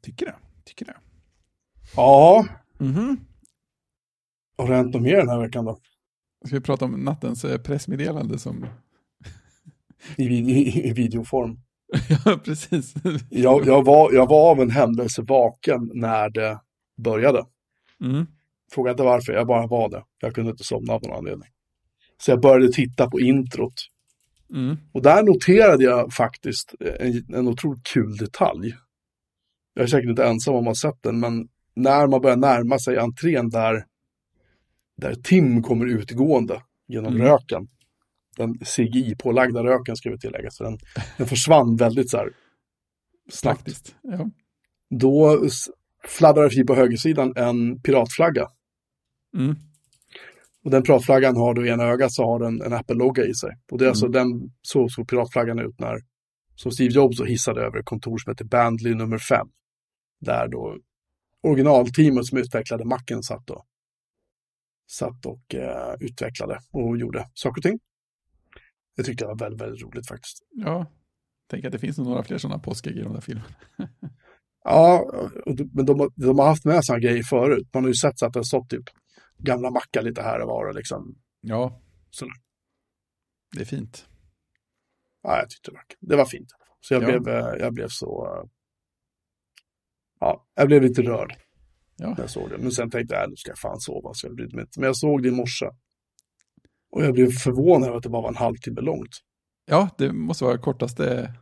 Tycker 0.02 0.26
det. 0.26 0.36
Tycker 0.64 0.86
det. 0.86 0.96
Ja, 1.96 2.48
Mhm. 2.78 3.26
har 4.58 4.68
det 4.70 4.76
hänt 4.76 4.94
något 4.94 5.04
mer 5.04 5.18
den 5.18 5.30
här 5.30 5.40
veckan 5.40 5.66
då? 5.66 5.80
Ska 6.46 6.56
vi 6.56 6.62
prata 6.62 6.86
om 6.86 7.04
nattens 7.04 7.46
eh, 7.46 7.58
pressmeddelande 7.58 8.40
som... 8.40 8.66
I, 10.16 10.24
i, 10.24 10.90
i 10.90 10.94
videoform. 10.94 11.60
ja, 12.26 12.40
precis. 12.44 12.94
Jag, 13.30 13.66
jag, 13.66 13.86
var, 13.86 14.14
jag 14.14 14.30
var 14.30 14.52
av 14.52 14.62
en 14.62 14.70
händelse 14.70 15.22
vaken 15.22 15.92
när 15.94 16.30
det 16.30 16.60
började. 16.98 17.46
Mm. 18.04 18.26
Fråga 18.72 18.92
inte 18.92 19.04
varför, 19.04 19.34
jag 19.34 19.48
bara 19.48 19.68
var 19.68 19.90
det. 19.90 20.04
Jag 20.20 20.36
kunde 20.36 20.52
inte 20.52 20.64
somna 20.64 20.94
av 20.94 21.02
någon 21.04 21.18
anledning. 21.18 21.50
Så 22.18 22.32
jag 22.32 22.42
började 22.42 22.72
titta 22.72 23.10
på 23.10 23.20
introt. 23.20 23.74
Mm. 24.54 24.78
Och 24.92 25.02
där 25.02 25.24
noterade 25.24 25.84
jag 25.84 26.14
faktiskt 26.14 26.76
en, 27.00 27.36
en 27.36 27.48
otroligt 27.48 27.84
kul 27.84 28.18
detalj. 28.18 28.76
Jag 29.74 29.84
är 29.84 29.88
säkert 29.88 30.10
inte 30.10 30.26
ensam 30.26 30.56
om 30.56 30.68
att 30.68 30.68
ha 30.68 30.92
sett 30.92 31.04
den, 31.04 31.20
men 31.20 31.48
när 31.76 32.08
man 32.08 32.22
börjar 32.22 32.38
närma 32.38 32.80
sig 32.80 32.98
entrén 32.98 33.50
där, 33.50 33.86
där 35.00 35.16
Tim 35.16 35.64
kommer 35.64 35.86
utgående 35.86 36.62
genom 36.88 37.16
Mm. 37.16 37.28
röken. 37.28 37.68
Den 38.38 38.54
CGI-pålagda 38.66 39.64
röken 39.64 39.96
ska 39.96 40.10
vi 40.10 40.20
tillägga, 40.20 40.50
så 40.52 40.64
den, 40.64 40.78
den 41.18 41.28
försvann 41.28 41.76
väldigt 41.76 42.10
så 42.10 42.18
här 42.18 42.30
snabbt. 43.32 43.96
Ja. 44.02 44.30
Då 44.90 45.40
fladdrar 46.08 46.50
förbi 46.50 46.64
på 46.64 46.76
högersidan 46.76 47.34
en 47.36 47.82
piratflagga. 47.82 48.48
Mm. 49.38 49.56
Och 50.64 50.72
den 50.72 50.84
piratflaggan 50.84 51.36
har 51.38 51.54
då 51.54 51.66
i 51.66 51.70
ena 51.70 51.84
ögat 51.84 52.14
så 52.14 52.24
har 52.26 52.40
den 52.40 52.62
en 52.62 52.74
Apple-logga 52.74 53.26
i 53.26 53.34
sig. 53.34 53.50
Och 53.72 53.78
det 53.78 53.84
är 53.84 53.86
Mm. 53.88 53.92
alltså 53.92 54.08
den, 54.08 54.52
så 54.62 54.90
såg 54.90 55.10
piratflaggan 55.10 55.60
ut 55.60 55.80
när, 55.80 56.00
som 56.56 56.72
Steve 56.72 56.94
Jobs 56.94 57.18
då 57.18 57.26
hissade 57.26 57.62
över 57.62 57.80
ett 57.80 57.86
kontor 57.86 58.18
som 58.18 58.32
heter 58.32 58.46
Bandly 58.46 58.94
nummer 58.96 59.18
5. 59.18 59.48
Där 60.22 60.48
då 60.48 60.78
originalteamet 61.44 62.26
som 62.26 62.38
utvecklade 62.38 62.86
Macen 62.86 63.24
satt 63.24 63.50
och, 63.50 63.66
satt 64.92 65.26
och 65.26 65.56
eh, 65.56 65.96
utvecklade 66.00 66.60
och 66.72 66.98
gjorde 66.98 67.30
saker 67.34 67.60
och 67.60 67.64
ting. 67.64 67.80
Det 68.96 69.04
tyckte 69.04 69.24
jag 69.24 69.30
var 69.30 69.38
väldigt, 69.38 69.62
väldigt 69.62 69.84
roligt 69.84 70.08
faktiskt. 70.08 70.44
ja. 70.52 70.86
Tänk 71.52 71.66
att 71.66 71.72
det 71.72 71.80
finns 71.80 71.98
några 71.98 72.24
fler 72.24 72.38
sådana 72.38 72.60
påskägg 72.60 72.98
i 72.98 73.02
de 73.02 73.14
där 73.14 73.22
filmerna. 73.22 73.48
Ja, 74.64 75.12
men 75.74 75.86
de, 75.86 76.00
har- 76.00 76.12
de 76.16 76.40
har 76.40 76.46
haft 76.48 76.66
med 76.66 76.86
sådana 76.86 77.00
grejer 77.00 77.24
förut. 77.24 77.68
Man 77.74 77.84
har 77.84 77.88
ju 77.90 77.94
sett 77.96 78.20
så 78.20 78.26
att 78.26 78.34
det 78.34 78.40
har 78.40 78.44
stått 78.44 78.70
typ 78.70 78.84
gamla 79.38 79.72
mackar 79.72 80.02
lite 80.02 80.22
här 80.22 80.40
och 80.42 80.48
var 80.48 80.66
och 80.66 80.76
liksom. 80.76 81.16
Ja. 81.42 81.82
Sådär. 82.10 82.34
Det 83.56 83.62
är 83.62 83.66
fint. 83.66 84.08
Ja, 85.24 85.38
jag 85.40 85.50
tyckte 85.50 85.72
det 85.72 85.76
var, 85.76 85.84
det 86.00 86.16
var 86.16 86.26
fint. 86.26 86.50
Så 86.80 86.94
jag, 86.94 87.04
Ja. 87.04 87.20
blev, 87.20 87.28
eh, 87.36 87.56
jag 87.60 87.74
blev 87.74 87.88
så... 87.90 88.26
eh, 88.26 88.50
Ja, 90.20 90.48
jag 90.56 90.68
blev 90.68 90.82
lite 90.82 91.02
rörd 91.02 91.36
Ja. 92.00 92.10
när 92.10 92.20
jag 92.20 92.30
såg 92.30 92.50
det. 92.50 92.58
Men 92.58 92.72
sen 92.72 92.90
tänkte 92.90 93.16
jag, 93.16 93.24
"Äh, 93.24 93.30
nu 93.30 93.36
ska 93.36 93.52
jag 93.52 93.58
fan 93.58 93.80
sova. 93.80 94.14
Så 94.14 94.28
jag 94.28 94.36
brydde 94.36 94.56
mig 94.56 94.62
inte. 94.64 94.80
Men 94.80 94.88
jag 94.88 94.98
såg 94.98 95.24
det 95.24 95.30
i 95.30 95.32
morse. 95.32 95.66
Och 96.92 97.04
jag 97.04 97.14
blev 97.14 97.32
förvånad 97.32 97.88
över 97.88 97.98
att 97.98 98.04
det 98.04 98.10
bara 98.10 98.22
var 98.22 98.30
en 98.30 98.36
halvtimme 98.36 98.82
långt. 98.82 99.10
ja, 99.66 99.90
det 99.98 100.14
måste 100.14 100.44
vara 100.44 100.58
kortaste 100.58 101.34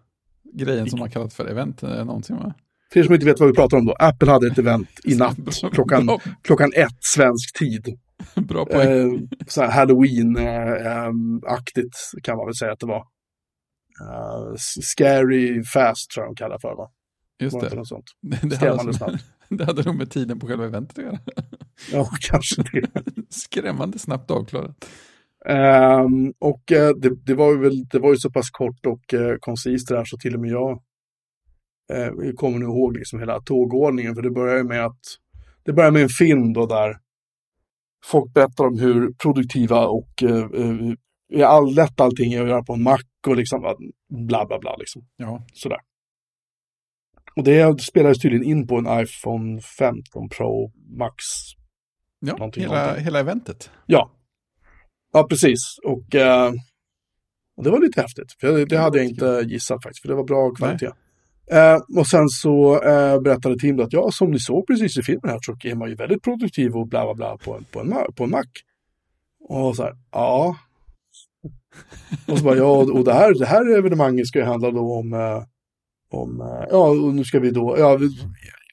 grejen 0.54 0.90
som 0.90 1.02
har 1.02 1.08
kallats 1.08 1.36
för 1.36 1.46
event 1.46 1.84
eh, 1.84 2.06
någonsin 2.06 2.36
va? 2.38 2.54
För 2.94 3.00
er 3.00 3.04
som 3.04 3.14
inte 3.14 3.26
vet 3.26 3.40
vad 3.40 3.50
vi 3.50 3.56
pratar 3.56 3.78
om 3.78 3.86
då, 3.86 3.94
Apple 4.00 4.32
hade 4.32 4.48
ett 4.48 4.58
event 4.58 4.90
i 5.04 5.16
natt 5.24 5.38
klockan, 5.74 6.20
klockan 6.42 6.72
ett 6.76 6.98
svensk 7.00 7.58
tid. 7.60 8.00
bra 8.36 8.66
poäng. 8.66 9.16
Eh, 9.16 9.22
så 9.48 9.62
här 9.62 9.72
Halloween-aktigt 9.72 11.96
kan 12.24 12.38
man 12.38 12.46
väl 12.46 12.56
säga 12.56 12.72
att 12.72 12.80
det 12.80 12.86
var. 12.86 13.06
Eh, 14.02 14.54
scary 14.82 15.64
fast 15.64 16.12
tror 16.12 16.26
jag 16.26 16.32
de 16.32 16.36
kallar 16.36 16.60
för 16.60 16.76
va? 16.76 16.92
Just 17.40 17.60
det 17.62 17.76
något 17.76 17.88
sånt? 17.88 18.06
Det, 18.22 18.40
det, 18.60 18.70
hade, 18.78 18.94
snabbt. 18.94 19.24
det 19.58 19.66
hade 19.66 19.84
nog 19.84 19.96
med 19.96 20.12
tiden 20.12 20.40
på 20.40 20.48
själva 20.48 20.66
eventet 20.66 20.98
att 20.98 21.04
göra. 21.04 21.20
Ja, 21.92 22.10
kanske 22.22 22.62
det. 22.62 22.90
Skrämmande 23.30 24.00
snabbt 24.00 24.32
avklarat. 24.32 24.90
Ehm, 25.46 26.34
och 26.40 26.72
eh, 26.72 26.90
det, 26.90 27.26
det, 27.26 27.34
var 27.34 27.52
ju 27.52 27.58
väl, 27.58 27.88
det 27.88 28.00
var 28.00 28.10
ju 28.10 28.18
så 28.18 28.32
pass 28.32 28.50
kort 28.50 28.86
och 28.86 29.14
uh, 29.14 29.36
koncist 29.40 29.88
det 29.88 29.96
där 29.96 30.06
så 30.06 30.18
till 30.18 30.36
och 30.36 30.42
med 30.42 30.50
jag 30.50 30.82
uh, 31.94 32.34
kommer 32.36 32.60
nu 32.60 32.66
ihåg 32.66 32.98
liksom 32.98 33.20
hela 33.20 33.42
tågordningen. 33.42 34.16
För 34.16 34.22
det 34.22 34.32
börjar 34.32 34.58
ju 34.58 34.64
med 34.64 34.86
att 34.86 35.02
det 35.66 35.74
börjar 35.74 35.92
med 35.92 36.04
en 36.04 36.10
film 36.10 36.54
då 36.54 36.66
där 36.66 36.98
folk 38.06 38.34
berättar 38.34 38.68
om 38.68 38.80
hur 38.80 39.14
produktiva 39.14 39.88
och 39.88 40.24
uh, 40.24 41.74
lätt 41.76 42.02
allting 42.02 42.34
är 42.34 42.42
att 42.42 42.50
göra 42.50 42.64
på 42.64 42.74
en 42.74 42.84
Mac 42.84 43.00
och 43.28 43.36
liksom 43.36 43.66
uh, 43.66 43.72
bla 44.10 44.46
bla 44.46 44.60
bla 44.60 44.76
liksom. 44.76 45.02
Ja, 45.18 45.46
Sådär. 45.54 45.80
Och 47.38 47.44
det 47.44 47.82
spelades 47.82 48.20
tydligen 48.20 48.46
in 48.48 48.68
på 48.68 48.76
en 48.78 49.00
iPhone 49.04 49.62
15 49.62 50.30
Pro 50.30 50.72
Max. 50.98 51.14
ja 52.20 52.34
Någonting, 52.36 52.64
hela, 52.64 52.82
någonting. 52.82 53.04
hela 53.04 53.20
eventet. 53.20 53.70
Ja, 53.86 54.12
ja 55.14 55.24
precis. 55.30 55.60
Och, 55.86 56.16
eh, 56.16 56.52
och 57.58 57.64
det 57.64 57.70
var 57.70 57.80
lite 57.80 58.02
häftigt. 58.02 58.34
För 58.42 58.66
det, 58.66 58.78
hade 58.78 58.98
jag 58.98 59.08
inte 59.08 59.44
gissat 59.48 59.84
faktiskt, 59.84 60.02
för 60.02 60.10
det 60.10 60.16
var 60.16 60.24
bra 60.24 60.52
kvalitet. 60.52 60.92
Eh, 61.52 61.78
och 62.00 62.08
sen 62.08 62.30
så 62.30 62.84
eh, 62.84 63.22
berättade 63.22 63.58
Tim 63.60 63.80
att 63.80 63.94
ja, 63.94 64.10
som 64.12 64.32
ni 64.32 64.40
såg 64.40 64.68
precis 64.68 64.98
i 64.98 65.04
filmen 65.04 65.30
här 65.32 65.40
så 65.42 65.56
är 65.68 65.76
man 65.76 65.90
ju 65.90 65.96
väldigt 65.96 66.24
produktiv 66.24 66.76
och 66.76 66.88
bla 66.88 67.04
bla 67.06 67.14
bla 67.14 67.38
på, 67.38 67.56
en- 67.58 67.66
på, 67.72 67.80
en, 67.80 67.94
på 68.16 68.24
en 68.24 68.30
Mac. 68.30 68.44
Och 69.50 69.76
så 69.76 69.84
här, 69.84 69.94
ja. 70.12 70.58
Och 72.28 72.38
så 72.38 72.44
bara, 72.44 72.56
ja, 72.56 72.68
och 72.94 73.04
det 73.04 73.14
här, 73.14 73.34
det 73.40 73.46
här 73.46 73.78
evenemanget 73.78 74.28
ska 74.28 74.40
ju 74.40 74.46
handla 74.46 74.72
då 74.72 74.94
om, 74.94 75.14
eh, 75.14 75.44
om 76.10 76.42
eh, 76.42 76.68
ja, 76.70 76.90
och 76.90 77.16
nu 77.16 77.24
ska 77.24 77.40
vi 77.40 77.52
då, 77.52 77.76
ja, 77.80 78.00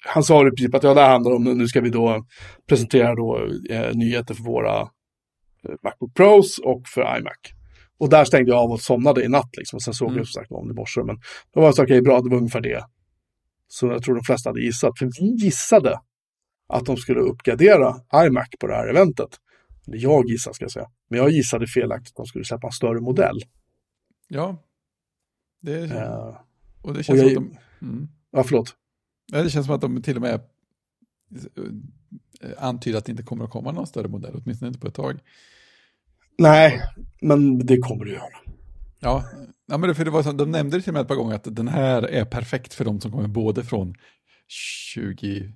han 0.06 0.22
sa 0.24 0.46
i 0.46 0.50
princip 0.50 0.74
att 0.74 0.82
ja, 0.82 0.94
det 0.94 1.00
handlar 1.00 1.32
om, 1.32 1.44
nu 1.44 1.68
ska 1.68 1.80
vi 1.80 1.90
då 1.90 2.24
presentera 2.68 3.14
då 3.14 3.48
eh, 3.70 3.94
nyheter 3.94 4.34
för 4.34 4.42
våra 4.44 4.80
eh, 4.80 5.74
Macbook 5.82 6.14
Pros 6.14 6.58
och 6.58 6.82
för 6.94 7.18
iMac. 7.18 7.32
Och 7.98 8.08
där 8.10 8.24
stängde 8.24 8.50
jag 8.50 8.58
av 8.58 8.70
och 8.72 8.80
somnade 8.80 9.24
i 9.24 9.28
natt 9.28 9.56
liksom. 9.56 9.76
Och 9.76 9.82
sen 9.82 9.94
såg 9.94 10.08
Mm. 10.08 10.18
jag 10.18 10.26
som 10.26 10.40
sagt 10.40 10.52
om 10.52 10.68
det 10.68 10.72
i 10.72 10.74
morse. 10.76 11.02
Men 11.02 11.16
då 11.54 11.60
var 11.60 11.68
det 11.68 11.74
så 11.74 11.82
okej, 11.82 12.02
bra, 12.02 12.20
det 12.20 12.30
var 12.30 12.36
ungefär 12.36 12.60
det. 12.60 12.84
Så 13.68 13.86
jag 13.86 14.02
tror 14.02 14.14
de 14.14 14.24
flesta 14.24 14.50
hade 14.50 14.60
gissat. 14.60 14.98
För 14.98 15.06
vi 15.20 15.44
gissade 15.44 16.00
att 16.68 16.86
de 16.86 16.96
skulle 16.96 17.20
uppgradera 17.20 17.94
iMac 18.26 18.48
på 18.60 18.66
det 18.66 18.74
här 18.74 18.88
eventet. 18.88 19.28
Eller 19.86 19.98
jag 19.98 20.28
gissade 20.28 20.54
ska 20.54 20.64
jag 20.64 20.72
säga. 20.72 20.86
Men 21.10 21.18
jag 21.18 21.30
gissade 21.30 21.66
felaktigt 21.66 22.10
att 22.12 22.16
de 22.16 22.26
skulle 22.26 22.44
släppa 22.44 22.66
en 22.66 22.72
större 22.72 23.00
modell. 23.00 23.40
Ja, 24.28 24.56
det, 25.62 25.78
Eh, 25.84 26.36
och 26.84 26.92
det 26.92 26.98
och 26.98 27.04
känns 27.04 27.22
jag, 27.22 27.32
som 27.32 27.46
att 27.46 27.52
de... 27.80 27.86
Mm. 27.86 28.08
ja, 28.30 28.44
förlåt. 28.44 28.74
Det 29.32 29.50
känns 29.50 29.66
som 29.66 29.74
att 29.74 29.80
de 29.80 30.02
till 30.02 30.16
och 30.16 30.22
med 30.22 30.34
eh, 32.40 32.50
antyder 32.58 32.98
att 32.98 33.04
det 33.04 33.10
inte 33.10 33.22
kommer 33.22 33.44
att 33.44 33.50
komma 33.50 33.72
någon 33.72 33.86
större 33.86 34.08
modell, 34.08 34.34
åtminstone 34.34 34.68
inte 34.68 34.80
på 34.80 34.86
ett 34.86 34.94
tag. 34.94 35.20
Nej, 36.38 36.82
men 37.20 37.66
det 37.66 37.78
kommer 37.78 38.04
det 38.04 38.10
göra. 38.10 38.38
Ja, 38.98 39.24
ja 39.66 39.78
men 39.78 39.94
för 39.94 40.04
det 40.04 40.10
var 40.10 40.22
så, 40.22 40.32
de 40.32 40.50
nämnde 40.50 40.76
det 40.76 40.82
till 40.82 40.92
mig 40.92 41.02
ett 41.02 41.08
par 41.08 41.14
gånger 41.14 41.34
att 41.34 41.56
den 41.56 41.68
här 41.68 42.02
är 42.02 42.24
perfekt 42.24 42.74
för 42.74 42.84
de 42.84 43.00
som 43.00 43.12
kommer 43.12 43.28
både 43.28 43.64
från 43.64 43.94
20, 44.48 45.52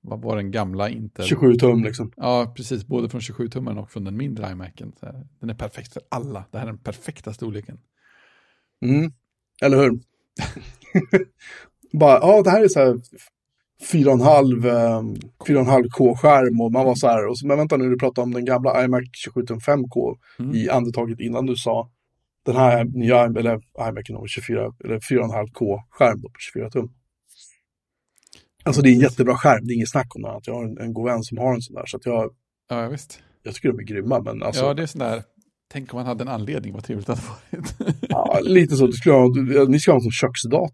vad 0.00 0.22
var 0.22 0.36
den 0.36 0.50
gamla 0.50 0.88
Intel? 0.88 1.24
27 1.24 1.54
tum 1.54 1.84
liksom. 1.84 2.12
Ja, 2.16 2.54
precis, 2.56 2.86
både 2.86 3.08
från 3.08 3.20
27-tummen 3.20 3.78
och 3.78 3.90
från 3.90 4.04
den 4.04 4.16
mindre 4.16 4.50
iMacen. 4.50 4.92
Den 5.40 5.50
är 5.50 5.54
perfekt 5.54 5.92
för 5.92 6.02
alla, 6.08 6.44
det 6.50 6.58
här 6.58 6.66
är 6.66 6.70
den 6.70 6.78
perfekta 6.78 7.32
storleken. 7.32 7.78
Mm. 8.82 9.12
Eller 9.62 9.76
hur? 9.76 10.00
Bara, 11.92 12.18
ja, 12.22 12.42
det 12.42 12.50
här 12.50 12.64
är 12.64 12.68
så 12.68 12.80
här 12.80 12.94
4,5 13.92 14.66
eh, 14.66 15.02
4,5 15.46 15.88
K-skärm 15.90 16.60
och 16.60 16.72
man 16.72 16.84
var 16.86 16.94
så 16.94 17.06
här, 17.08 17.26
och 17.26 17.38
så, 17.38 17.46
men 17.46 17.58
vänta 17.58 17.76
nu, 17.76 17.90
du 17.90 17.98
pratar 17.98 18.22
om 18.22 18.32
den 18.34 18.44
gamla 18.44 18.84
iMac 18.84 19.02
27 19.12 19.46
tum 19.46 19.58
5K 19.58 20.16
Mm. 20.38 20.54
i 20.54 20.68
andetaget 20.68 21.20
innan 21.20 21.46
du 21.46 21.56
sa 21.56 21.90
den 22.46 22.56
här 22.56 22.84
nya, 22.84 23.24
eller 23.24 23.54
iMac 23.88 24.08
nummer 24.10 24.26
24, 24.26 24.72
eller 24.84 24.98
4,5 24.98 25.50
K-skärm 25.52 26.20
då 26.20 26.28
på 26.28 26.38
24 26.38 26.70
tum. 26.70 26.92
Alltså 28.62 28.82
det 28.82 28.88
är 28.88 28.92
en 28.92 29.00
jättebra 29.00 29.36
skärm, 29.36 29.66
det 29.66 29.72
är 29.72 29.74
inget 29.74 29.90
snack 29.90 30.16
om 30.16 30.22
det. 30.22 30.40
Jag 30.44 30.54
har 30.54 30.64
en, 30.64 30.78
en 30.78 30.92
god 30.94 31.04
vän 31.06 31.22
som 31.22 31.38
har 31.38 31.54
en 31.54 31.62
sån 31.62 31.74
där, 31.74 31.86
så 31.86 31.96
att 31.96 32.06
jag, 32.06 32.30
Ja, 32.68 32.88
visst. 32.88 33.22
jag 33.42 33.54
tycker 33.54 33.68
de 33.68 33.78
är 33.78 33.82
grymma, 33.82 34.20
men 34.20 34.42
alltså, 34.42 34.64
Ja, 34.64 34.74
det 34.74 34.82
är 34.82 34.86
sån 34.86 34.98
där, 34.98 35.22
tänk 35.72 35.94
om 35.94 35.98
man 35.98 36.06
hade 36.06 36.22
en 36.22 36.28
anledning, 36.28 36.72
vad 36.72 36.84
trevligt 36.84 37.06
det 37.06 37.12
hade 37.14 37.26
varit. 37.28 37.74
ja, 38.08 38.40
lite 38.42 38.76
så, 38.76 38.86
du 38.86 38.92
skulle 38.92 39.14
ha, 39.14 39.28
du, 39.28 39.68
ni 39.68 39.80
ska 39.80 39.90
ha 39.92 39.96
en 39.96 40.02
sån 40.02 40.12
köksdator. 40.12 40.70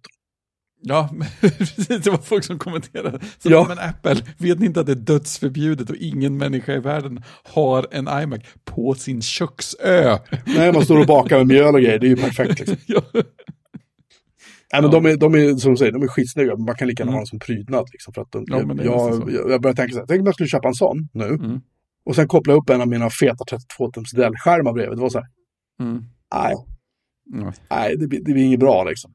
Ja, 0.83 1.09
precis, 1.41 1.87
det 1.87 2.11
var 2.11 2.19
folk 2.19 2.45
som 2.45 2.59
kommenterade. 2.59 3.21
Så, 3.39 3.51
Ja. 3.51 3.65
Men 3.69 3.79
Apple, 3.79 4.17
vet 4.39 4.59
ni 4.59 4.67
inte 4.67 4.81
att 4.81 4.87
det 4.87 4.93
är 4.93 4.97
dödsförbjudet 4.97 5.91
och 5.91 5.97
ingen 5.97 6.37
människa 6.37 6.73
i 6.75 6.79
världen 6.79 7.23
har 7.45 7.87
en 7.91 8.09
iMac 8.23 8.41
på 8.65 8.95
sin 8.95 9.23
köksö? 9.23 10.19
Nej, 10.47 10.73
man 10.73 10.85
står 10.85 10.99
och 11.01 11.07
bakar 11.07 11.39
med 11.39 11.47
mjöl 11.47 11.75
och 11.75 11.81
grejer, 11.81 11.99
det 11.99 12.07
är 12.07 12.09
ju 12.09 12.17
perfekt 12.17 12.59
liksom. 12.59 12.77
ja. 12.87 13.03
Nej, 14.73 14.83
men 14.83 14.85
Ja. 14.85 14.89
de, 15.01 15.07
är, 15.07 15.17
de 15.17 15.35
är, 15.35 15.57
som 15.57 15.71
du 15.71 15.77
säger, 15.77 15.93
de 15.93 16.03
är 16.03 16.09
skitsnygga. 16.09 16.57
Man 16.57 16.75
kan 16.77 16.89
lika 16.89 17.01
gärna 17.03 17.11
Mm. 17.11 17.15
ha 17.15 17.21
dem 17.21 17.27
som 17.27 17.39
prydnad. 17.39 17.89
Liksom, 17.93 18.15
för 18.15 18.23
att 18.23 18.33
de, 18.33 18.45
Ja, 18.47 18.59
jag, 18.85 19.33
jag, 19.33 19.51
jag 19.51 19.61
börjar 19.63 19.75
tänka 19.75 19.93
så 19.93 19.99
här, 19.99 20.07
tänk 20.07 20.21
om 20.21 20.27
jag 20.27 20.35
skulle 20.35 20.49
köpa 20.49 20.69
en 20.69 20.75
sån 20.75 21.09
nu. 21.13 21.25
Mm. 21.25 21.61
Och 22.05 22.17
sen 22.17 22.29
koppla 22.29 22.55
upp 22.55 22.71
en 22.71 22.81
av 22.81 22.89
mina 22.89 23.11
feta 23.11 23.45
32-tums 23.45 24.17
Dell-skärmar 24.17 24.73
bredvid. 24.73 24.99
Det 24.99 25.03
var 25.03 25.11
så 25.11 25.19
här, 25.19 25.27
Mm. 25.81 26.05
nej, 26.35 26.55
Mm. 27.35 27.53
nej 27.71 27.97
det, 27.97 28.07
det 28.07 28.33
blir 28.33 28.45
inget 28.45 28.61
bra 28.61 28.85
liksom. 28.85 29.13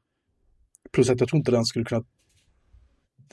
Plus 0.92 1.10
att 1.10 1.20
jag 1.20 1.28
tror 1.28 1.38
inte 1.38 1.50
den 1.50 1.64
skulle 1.64 1.84
kunna... 1.84 2.04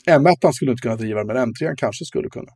M1 0.10 0.52
skulle 0.54 0.72
inte 0.72 0.82
kunna 0.82 0.96
driva 0.96 1.24
den, 1.24 1.28
men 1.28 1.54
M3 1.54 1.74
kanske 1.78 2.06
skulle 2.06 2.30
kunna. 2.30 2.52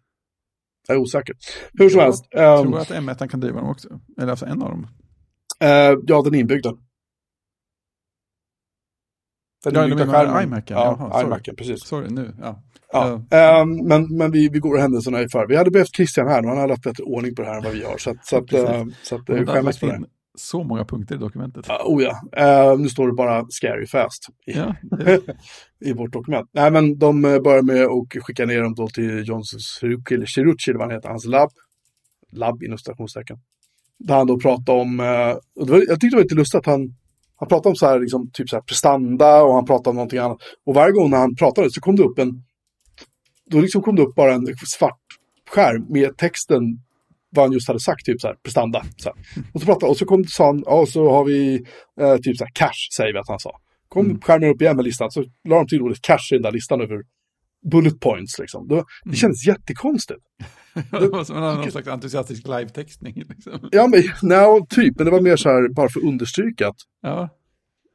Jag 0.87 0.97
är 0.97 1.01
osäker. 1.01 1.35
Hur 1.73 1.89
som 1.89 1.99
helst. 1.99 2.25
Jag 2.31 2.61
tror 2.63 2.79
att 2.79 2.89
M1 2.91 3.27
kan 3.27 3.39
driva 3.39 3.59
dem 3.61 3.69
också. 3.69 3.99
Eller 4.21 4.29
alltså 4.31 4.45
en 4.45 4.61
av 4.61 4.69
dem. 4.69 4.87
eh, 5.59 5.69
ja, 6.07 6.21
den 6.21 6.35
är 6.35 6.39
inbyggd. 6.39 6.65
Den 9.71 9.89
Ja, 9.89 9.95
menar 9.95 10.13
skärmen. 10.13 10.43
iMacen? 10.43 10.63
Ja, 10.67 10.97
Jaha, 10.99 11.23
iMacen, 11.23 11.55
precis. 11.55 11.83
Sorry, 11.83 12.09
nu. 12.09 12.33
Ja. 12.41 12.63
Ja, 12.91 13.21
ehm, 13.31 13.75
men, 13.87 14.17
men 14.17 14.31
vi, 14.31 14.49
vi 14.49 14.59
går 14.59 14.77
händelserna 14.77 15.21
i 15.21 15.29
för. 15.29 15.47
Vi 15.47 15.55
hade 15.55 15.71
behövt 15.71 15.95
Christian 15.95 16.27
här, 16.27 16.43
han 16.43 16.57
har 16.57 16.69
haft 16.69 16.83
bättre 16.83 17.03
ordning 17.03 17.35
på 17.35 17.41
det 17.41 17.47
här 17.47 17.57
än 17.57 17.63
vad 17.63 17.73
vi 17.73 17.83
har. 17.83 17.97
Så 17.97 18.09
att, 18.09 18.25
så 18.25 18.37
att, 18.37 18.45
Precis. 18.47 18.69
eh, 18.69 18.85
så 19.03 19.15
att 19.15 19.21
jag 19.27 19.35
hade 19.35 19.51
skäms 19.51 19.79
för 19.79 19.87
det. 19.87 20.01
så 20.35 20.63
många 20.63 20.85
punkter 20.85 21.15
i 21.15 21.17
dokumentet. 21.17 21.65
Ja, 21.69 21.81
oh 21.85 22.03
ja, 22.03 22.21
Eh, 22.37 22.79
nu 22.79 22.89
står 22.89 23.07
det 23.07 23.13
bara 23.13 23.45
scary 23.49 23.87
fast 23.87 24.25
i, 24.45 24.51
Ja, 24.57 24.75
i 25.85 25.93
vårt 25.93 26.13
dokument. 26.13 26.49
Nej, 26.53 26.71
men 26.71 26.97
de 26.99 27.25
eh, 27.25 27.39
börjar 27.39 27.61
med 27.61 27.83
att 27.85 28.23
skicka 28.23 28.45
ner 28.45 28.61
dem 28.61 28.75
då 28.75 28.87
till 28.87 29.23
Johnson 29.27 29.59
Cirucci, 29.59 30.15
eller 30.15 30.25
Cirucci, 30.25 30.71
eller 30.71 30.79
vad 30.79 30.87
han 30.87 30.95
heter, 30.95 31.09
hans 31.09 31.25
labb. 31.25 31.49
Labb 32.31 32.63
inom 32.63 32.77
citationstecken. 32.77 33.37
Där 33.99 34.15
han 34.15 34.27
då 34.27 34.39
pratade 34.39 34.81
om, 34.81 34.99
eh, 34.99 35.05
det 35.65 35.71
var, 35.71 35.77
jag 35.87 35.99
tyckte 35.99 36.07
det 36.09 36.15
var 36.15 36.23
lite 36.23 36.35
lustigt 36.35 36.59
att 36.59 36.65
han, 36.65 36.95
han 37.39 37.49
pratade 37.49 37.69
om 37.69 37.75
så 37.75 37.85
här, 37.87 37.99
liksom, 37.99 38.29
typ 38.33 38.49
så 38.49 38.55
här 38.55 38.63
prestanda 38.63 39.43
och 39.43 39.53
han 39.53 39.65
pratade 39.65 39.89
om 39.89 39.95
någonting 39.95 40.19
annat. 40.19 40.37
Och 40.65 40.73
varje 40.75 40.91
gång 40.93 41.09
när 41.09 41.17
han 41.17 41.35
pratade 41.35 41.71
så 41.71 41.81
kom 41.81 41.95
det 41.95 42.03
upp 42.03 42.19
en, 42.19 42.43
då 43.51 43.59
liksom 43.61 43.81
kom 43.81 43.95
det 43.95 44.01
upp 44.01 44.15
bara 44.15 44.33
en 44.33 44.47
svart 44.65 44.99
skärm 45.49 45.85
med 45.89 46.17
texten 46.17 46.61
vad 47.29 47.45
han 47.45 47.51
just 47.53 47.67
hade 47.67 47.79
sagt, 47.79 48.05
typ 48.05 48.21
så 48.21 48.27
här, 48.27 48.35
prestanda. 48.43 48.83
Så 48.97 49.09
här. 49.09 49.17
Och, 49.53 49.59
så 49.61 49.65
pratade, 49.65 49.89
och 49.89 49.97
så 49.97 50.05
kom, 50.05 50.23
sa 50.23 50.45
han, 50.45 50.63
ja, 50.65 50.79
och 50.79 50.89
så 50.89 51.09
har 51.11 51.25
vi 51.25 51.65
eh, 52.01 52.17
typ 52.17 52.37
så 52.37 52.43
här, 52.43 52.51
cash, 52.53 52.87
säger 52.97 53.13
vi 53.13 53.19
att 53.19 53.27
han 53.29 53.39
sa. 53.39 53.51
Kom 53.87 54.05
Mm. 54.05 54.21
skärmen 54.21 54.49
upp 54.49 54.61
igen 54.61 54.75
med 54.75 54.85
listan, 54.85 55.11
så 55.11 55.23
la 55.49 55.55
de 55.55 55.67
till 55.67 55.81
ordet 55.81 56.01
cash 56.01 56.27
i 56.31 56.35
den 56.35 56.41
där 56.41 56.51
listan 56.51 56.81
över 56.81 57.01
bullet 57.71 57.99
points. 57.99 58.39
Liksom. 58.39 58.67
Det, 58.67 58.75
var- 58.75 58.85
det 59.03 59.09
Mm. 59.09 59.15
kändes 59.15 59.47
jättekonstigt. 59.47 60.19
det 60.91 61.07
var 61.07 61.23
som 61.23 61.37
en 61.37 61.43
någon 61.43 61.71
slags 61.71 61.87
entusiastisk 61.87 62.47
live-textning. 62.47 63.23
Liksom. 63.29 63.69
Ja, 63.71 63.87
men 63.87 64.03
no, 64.21 64.65
typ, 64.69 64.97
men 64.97 65.05
det 65.05 65.11
var 65.11 65.21
mer 65.21 65.35
så 65.35 65.49
här, 65.49 65.73
bara 65.73 65.89
för 65.89 65.99
att 65.99 66.05
understryka 66.05 66.67
att 66.67 66.77
Ja, 67.01 67.29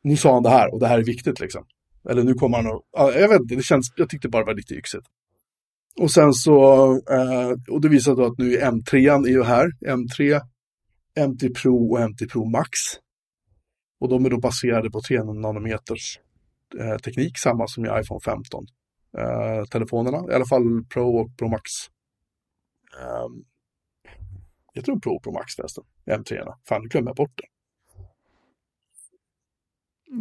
nu 0.05 0.17
sa 0.17 0.35
han 0.35 0.43
det 0.43 0.51
här 0.51 0.75
och 0.75 0.81
det 0.81 0.87
här 0.87 0.99
är 0.99 1.05
viktigt 1.05 1.41
liksom. 1.41 1.65
Eller 2.09 2.23
nu 2.23 2.35
kommer 2.35 2.57
han 2.57 2.67
och, 2.67 2.83
ja, 2.93 3.13
jag 3.13 3.29
vet 3.29 3.41
inte, 3.41 3.55
det 3.55 3.63
känns, 3.63 3.93
jag 3.97 4.09
tyckte 4.09 4.29
bara 4.29 4.43
det 4.43 4.47
var 4.47 4.55
lite 4.55 4.75
yxigt. 4.75 5.07
Och 6.01 6.11
sen 6.11 6.33
så, 6.33 6.85
eh, 6.93 7.51
och 7.71 7.81
det 7.81 7.89
visar 7.89 8.17
då 8.17 8.25
att 8.25 8.39
nu 8.39 8.55
är 8.55 8.71
M3 8.71 9.27
är 9.27 9.31
ju 9.31 9.43
här, 9.43 9.71
M3, 9.87 10.41
M3 11.19 11.55
Pro 11.63 11.93
och 11.93 11.99
M3 11.99 12.31
Pro 12.31 12.45
Max. 12.45 12.69
Och 14.01 14.09
de 14.09 14.25
är 14.25 14.31
då 14.31 14.41
baserade 14.41 14.91
på 14.91 15.01
3 15.09 15.23
nanometers 15.23 16.19
eh, 16.81 16.97
teknik, 16.97 17.39
samma 17.39 17.67
som 17.67 17.85
i 17.85 17.89
iPhone 17.89 18.21
15. 18.25 18.67
Eh, 19.19 19.65
telefonerna, 19.65 20.33
i 20.33 20.35
alla 20.35 20.47
fall 20.47 20.85
Pro 20.93 21.17
och 21.17 21.37
Pro 21.39 21.49
Max. 21.49 21.71
Um, 23.01 23.45
jag 24.73 24.85
tror 24.85 25.01
Pro 25.01 25.21
Pro 25.21 25.33
Max 25.33 25.55
förresten, 25.55 25.85
M3. 26.07 26.25
-erna. 26.25 26.55
Fan, 26.69 26.83
nu 26.83 26.89
glömmer 26.89 27.09
jag 27.09 27.17
bort 27.17 27.33
det. 27.35 27.47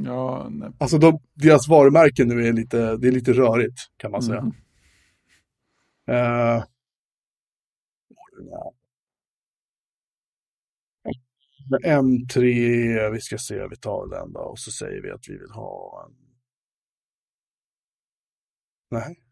Ja, 0.05 0.47
nej. 0.51 0.69
Alltså 0.77 0.97
de, 0.97 1.19
deras 1.33 1.67
varumärken 1.67 2.27
nu 2.27 2.47
är 2.47 2.53
lite, 2.53 2.97
det 2.97 3.07
är 3.07 3.11
lite 3.11 3.33
rörigt 3.33 3.79
kan 3.97 4.11
man 4.11 4.21
säga. 4.21 4.39
Mm. 4.39 4.53
Eh, 6.07 6.63
med 11.69 11.81
M3, 11.81 13.11
vi 13.11 13.21
ska 13.21 13.37
se, 13.37 13.67
vi 13.67 13.75
tar 13.75 14.07
den 14.07 14.33
då 14.33 14.39
och 14.39 14.59
så 14.59 14.71
säger 14.71 15.01
vi 15.01 15.11
att 15.11 15.27
vi 15.27 15.37
vill 15.37 15.51
ha 15.51 16.05
en... 16.05 16.15
Nej. 18.89 19.30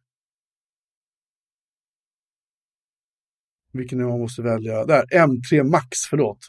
Vilken 3.74 4.08
man 4.08 4.20
måste 4.20 4.42
välja? 4.42 4.86
Där, 4.86 5.04
M3 5.14 5.64
Max, 5.64 6.00
förlåt. 6.10 6.40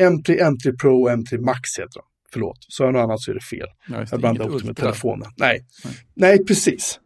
M3, 0.00 0.40
M3 0.40 0.78
Pro 0.80 1.02
och 1.02 1.10
M3 1.10 1.38
Max 1.38 1.78
heter 1.78 1.94
de. 1.94 2.02
Förlåt, 2.32 2.58
så 2.68 2.82
jag 2.82 2.92
något 2.92 3.00
annat 3.00 3.20
så 3.20 3.30
är 3.30 3.34
det 3.34 3.40
fel. 3.40 3.66
Ja, 3.88 4.04
Jag 4.10 4.20
blandar 4.20 4.44
inget 4.44 4.50
ihop 4.50 4.60
det 4.62 4.66
med 4.66 4.76
telefonen. 4.76 5.28
Nej. 5.36 5.60
Nej. 5.84 5.94
Nej, 6.14 6.44
precis. 6.44 7.00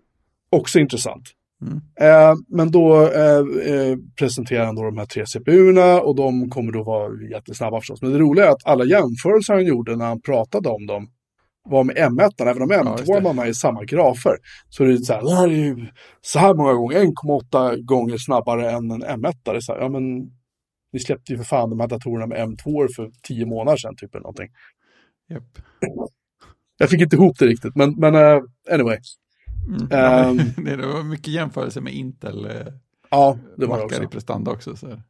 Också 0.50 0.78
intressant. 0.78 1.22
Mm. 1.62 1.80
Eh, 2.00 2.34
men 2.48 2.70
då 2.70 3.02
eh, 3.02 3.38
eh, 3.74 3.96
presenterar 4.18 4.66
han 4.66 4.74
då 4.74 4.82
de 4.82 4.98
här 4.98 5.06
tre 5.06 5.24
CPUerna 5.26 6.00
och 6.00 6.16
de 6.16 6.50
kommer 6.50 6.72
då 6.72 6.82
vara 6.82 7.10
jättesnabba 7.30 7.80
förstås. 7.80 8.02
Men 8.02 8.12
det 8.12 8.18
roliga 8.18 8.46
är 8.46 8.50
att 8.50 8.66
alla 8.66 8.84
jämförelser 8.84 9.54
han 9.54 9.64
gjorde 9.64 9.96
när 9.96 10.06
han 10.06 10.20
pratade 10.20 10.68
om 10.68 10.86
dem 10.86 11.08
var 11.64 11.84
med 11.84 11.96
M1, 11.96 12.30
även 12.38 12.62
om 12.62 12.70
just 12.70 13.06
det. 13.06 13.12
M2 13.12 13.42
är 13.42 13.46
i 13.46 13.54
samma 13.54 13.84
grafer. 13.84 14.36
Så 14.68 14.84
är 14.84 14.88
det 14.88 14.98
så 14.98 15.12
här, 15.12 15.22
det 15.22 15.34
här 15.34 15.44
är 15.48 15.52
ju 15.52 15.86
så 16.20 16.38
här 16.38 16.54
många 16.54 16.72
gånger, 16.72 16.96
1,8 17.00 17.76
gånger 17.84 18.18
snabbare 18.18 18.70
än 18.70 18.90
en 18.90 19.04
M1. 19.04 19.34
Det 19.42 19.50
är 19.50 19.60
så 19.60 19.72
här, 19.72 19.80
ja 19.80 19.88
men 19.88 20.18
ni 20.92 21.00
släppte 21.00 21.32
ju 21.32 21.38
för 21.38 21.44
fan 21.44 21.70
de 21.70 21.80
här 21.80 21.88
datorerna 21.88 22.26
med 22.26 22.48
M2 22.48 22.88
för 22.96 23.10
tio 23.22 23.46
månader 23.46 23.76
sedan, 23.76 23.96
typ 23.96 24.14
eller 24.14 24.22
någonting. 24.22 24.48
Japp. 25.28 25.58
Jag 26.78 26.90
fick 26.90 27.00
inte 27.00 27.16
ihop 27.16 27.38
det 27.38 27.46
riktigt, 27.46 27.76
men, 27.76 27.94
men 27.94 28.14
eh, 28.14 28.42
anyway. 28.70 28.98
Mm. 29.68 29.88
Ja, 29.90 30.32
men 30.56 30.78
det 30.78 30.86
var 30.86 31.02
mycket 31.02 31.28
jämförelse 31.28 31.80
med 31.80 31.94
Intel. 31.94 32.44
eh, 32.44 32.66
Ja, 33.10 33.38
det 33.56 33.66
var 33.66 33.78
det 33.78 33.84
också. 33.84 34.02
i 34.02 34.06
prestanda 34.06 34.50
också. 34.50 34.76
Så. 34.76 35.00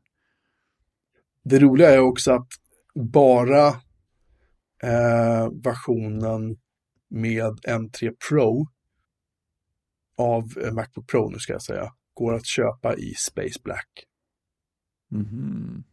Det 1.44 1.58
roliga 1.58 1.90
är 1.90 1.98
också 2.00 2.32
att 2.32 2.48
bara 2.94 3.74
eh, 4.84 5.48
versionen 5.64 6.56
med 7.10 7.52
M3 7.68 8.12
Pro 8.28 8.66
av 10.18 10.44
eh, 10.62 10.72
Macbook 10.72 11.06
Pro 11.08 11.30
nu 11.30 11.38
ska 11.38 11.52
jag 11.52 11.62
säga, 11.62 11.92
går 12.14 12.34
att 12.34 12.46
köpa 12.46 12.96
i 12.96 13.14
Space 13.14 13.60
Black. 13.64 13.88
Mhm. 15.10 15.84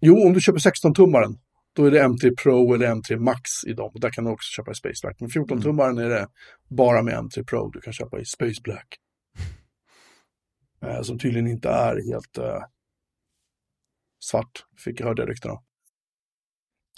Jo, 0.00 0.26
om 0.26 0.32
du 0.32 0.40
köper 0.40 0.58
16-tummaren, 0.58 1.38
då 1.72 1.84
är 1.84 1.90
det 1.90 2.02
M3 2.02 2.36
Pro 2.42 2.74
eller 2.74 2.94
M3 2.94 3.16
Max 3.16 3.50
i 3.66 3.72
dem. 3.72 3.92
Där 3.94 4.10
kan 4.10 4.24
du 4.24 4.30
också 4.30 4.48
köpa 4.56 4.70
i 4.70 4.74
Space 4.74 5.00
Black. 5.02 5.20
Men 5.20 5.28
14-tummaren 5.28 6.00
är 6.00 6.08
det 6.08 6.28
bara 6.68 7.02
med 7.02 7.14
M3 7.14 7.44
Pro 7.44 7.70
du 7.70 7.80
kan 7.80 7.92
köpa 7.92 8.20
i 8.20 8.24
Space 8.24 8.60
Black. 8.62 8.96
Eh, 10.82 11.02
som 11.02 11.18
tydligen 11.18 11.46
inte 11.46 11.68
är 11.68 12.12
helt 12.12 12.38
eh, 12.38 12.62
svart, 14.24 14.66
fick 14.84 15.00
jag 15.00 15.04
höra 15.04 15.14
det 15.14 15.26
rykten 15.26 15.50
om. 15.50 15.62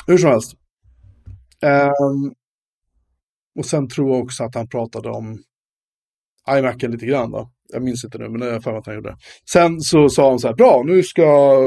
Hur 0.06 0.18
som 0.18 0.30
helst. 0.30 0.52
Um, 1.62 2.34
och 3.58 3.66
sen 3.66 3.88
tror 3.88 4.10
jag 4.10 4.22
också 4.22 4.44
att 4.44 4.54
han 4.54 4.68
pratade 4.68 5.10
om 5.10 5.42
iMacen 6.50 6.90
lite 6.90 7.06
grann 7.06 7.30
då. 7.30 7.50
Jag 7.72 7.82
minns 7.82 8.04
inte 8.04 8.18
nu, 8.18 8.28
men 8.28 8.40
jag 8.40 8.48
har 8.48 8.52
jag 8.52 8.62
för 8.62 8.70
mig 8.70 8.78
att 8.78 8.86
han 8.86 8.94
gjorde. 8.94 9.10
det. 9.10 9.16
Sen 9.50 9.80
så 9.80 10.08
sa 10.08 10.30
han 10.30 10.38
så 10.38 10.48
här, 10.48 10.54
bra, 10.54 10.82
nu 10.86 11.02
ska, 11.02 11.58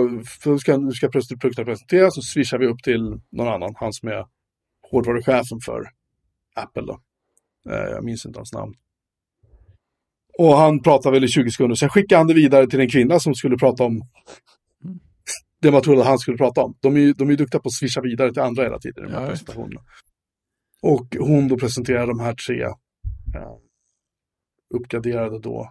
nu 0.46 0.60
ska, 0.60 0.78
nu 0.78 0.92
ska 0.92 1.08
plötsligt 1.08 1.42
produkterna 1.42 1.66
presenteras, 1.66 2.16
så 2.16 2.22
swishar 2.22 2.58
vi 2.58 2.68
upp 2.68 2.84
till 2.84 3.20
någon 3.32 3.48
annan, 3.48 3.76
han 3.76 3.94
som 3.94 4.10
är 4.10 4.26
hårdvaruchefen 4.92 5.60
för 5.66 5.90
Apple 6.56 6.82
då. 6.82 7.00
Eh, 7.70 7.90
jag 7.92 8.04
minns 8.04 8.26
inte 8.26 8.40
hans 8.40 8.54
namn. 8.54 8.74
Och 10.38 10.58
han 10.58 10.82
pratade 10.82 11.14
väl 11.14 11.24
i 11.24 11.28
20 11.28 11.52
sekunder, 11.52 11.76
sen 11.76 11.90
skickade 11.90 12.20
han 12.20 12.28
det 12.28 12.34
vidare 12.34 12.68
till 12.68 12.80
en 12.80 12.90
kvinna 12.90 13.20
som 13.20 13.36
skulle 13.36 13.58
prata 13.58 13.84
om 13.84 14.02
det 15.66 15.72
man 15.72 15.82
trodde 15.82 16.02
att 16.02 16.08
han 16.08 16.20
skulle 16.20 16.38
prata 16.38 16.62
om. 16.62 16.78
De 16.82 16.96
är 16.96 17.00
ju, 17.00 17.14
de 17.14 17.30
är 17.30 17.36
duktiga 17.36 17.62
på 17.62 17.68
att 17.68 17.74
swisha 17.74 18.02
vidare 18.02 18.34
till 18.34 18.42
andra 18.42 18.64
hela 18.64 18.80
tiden 18.80 19.04
i 19.04 19.08
de 19.08 19.14
här 19.14 19.22
Ja, 19.22 19.28
presentationerna. 19.28 19.82
Och 20.82 21.16
hon 21.20 21.48
då 21.48 21.58
presenterar 21.58 22.08
de 22.08 22.20
här 22.20 22.36
tre 22.48 22.64
eh, 22.64 23.56
uppgraderade 24.76 25.40
då. 25.40 25.70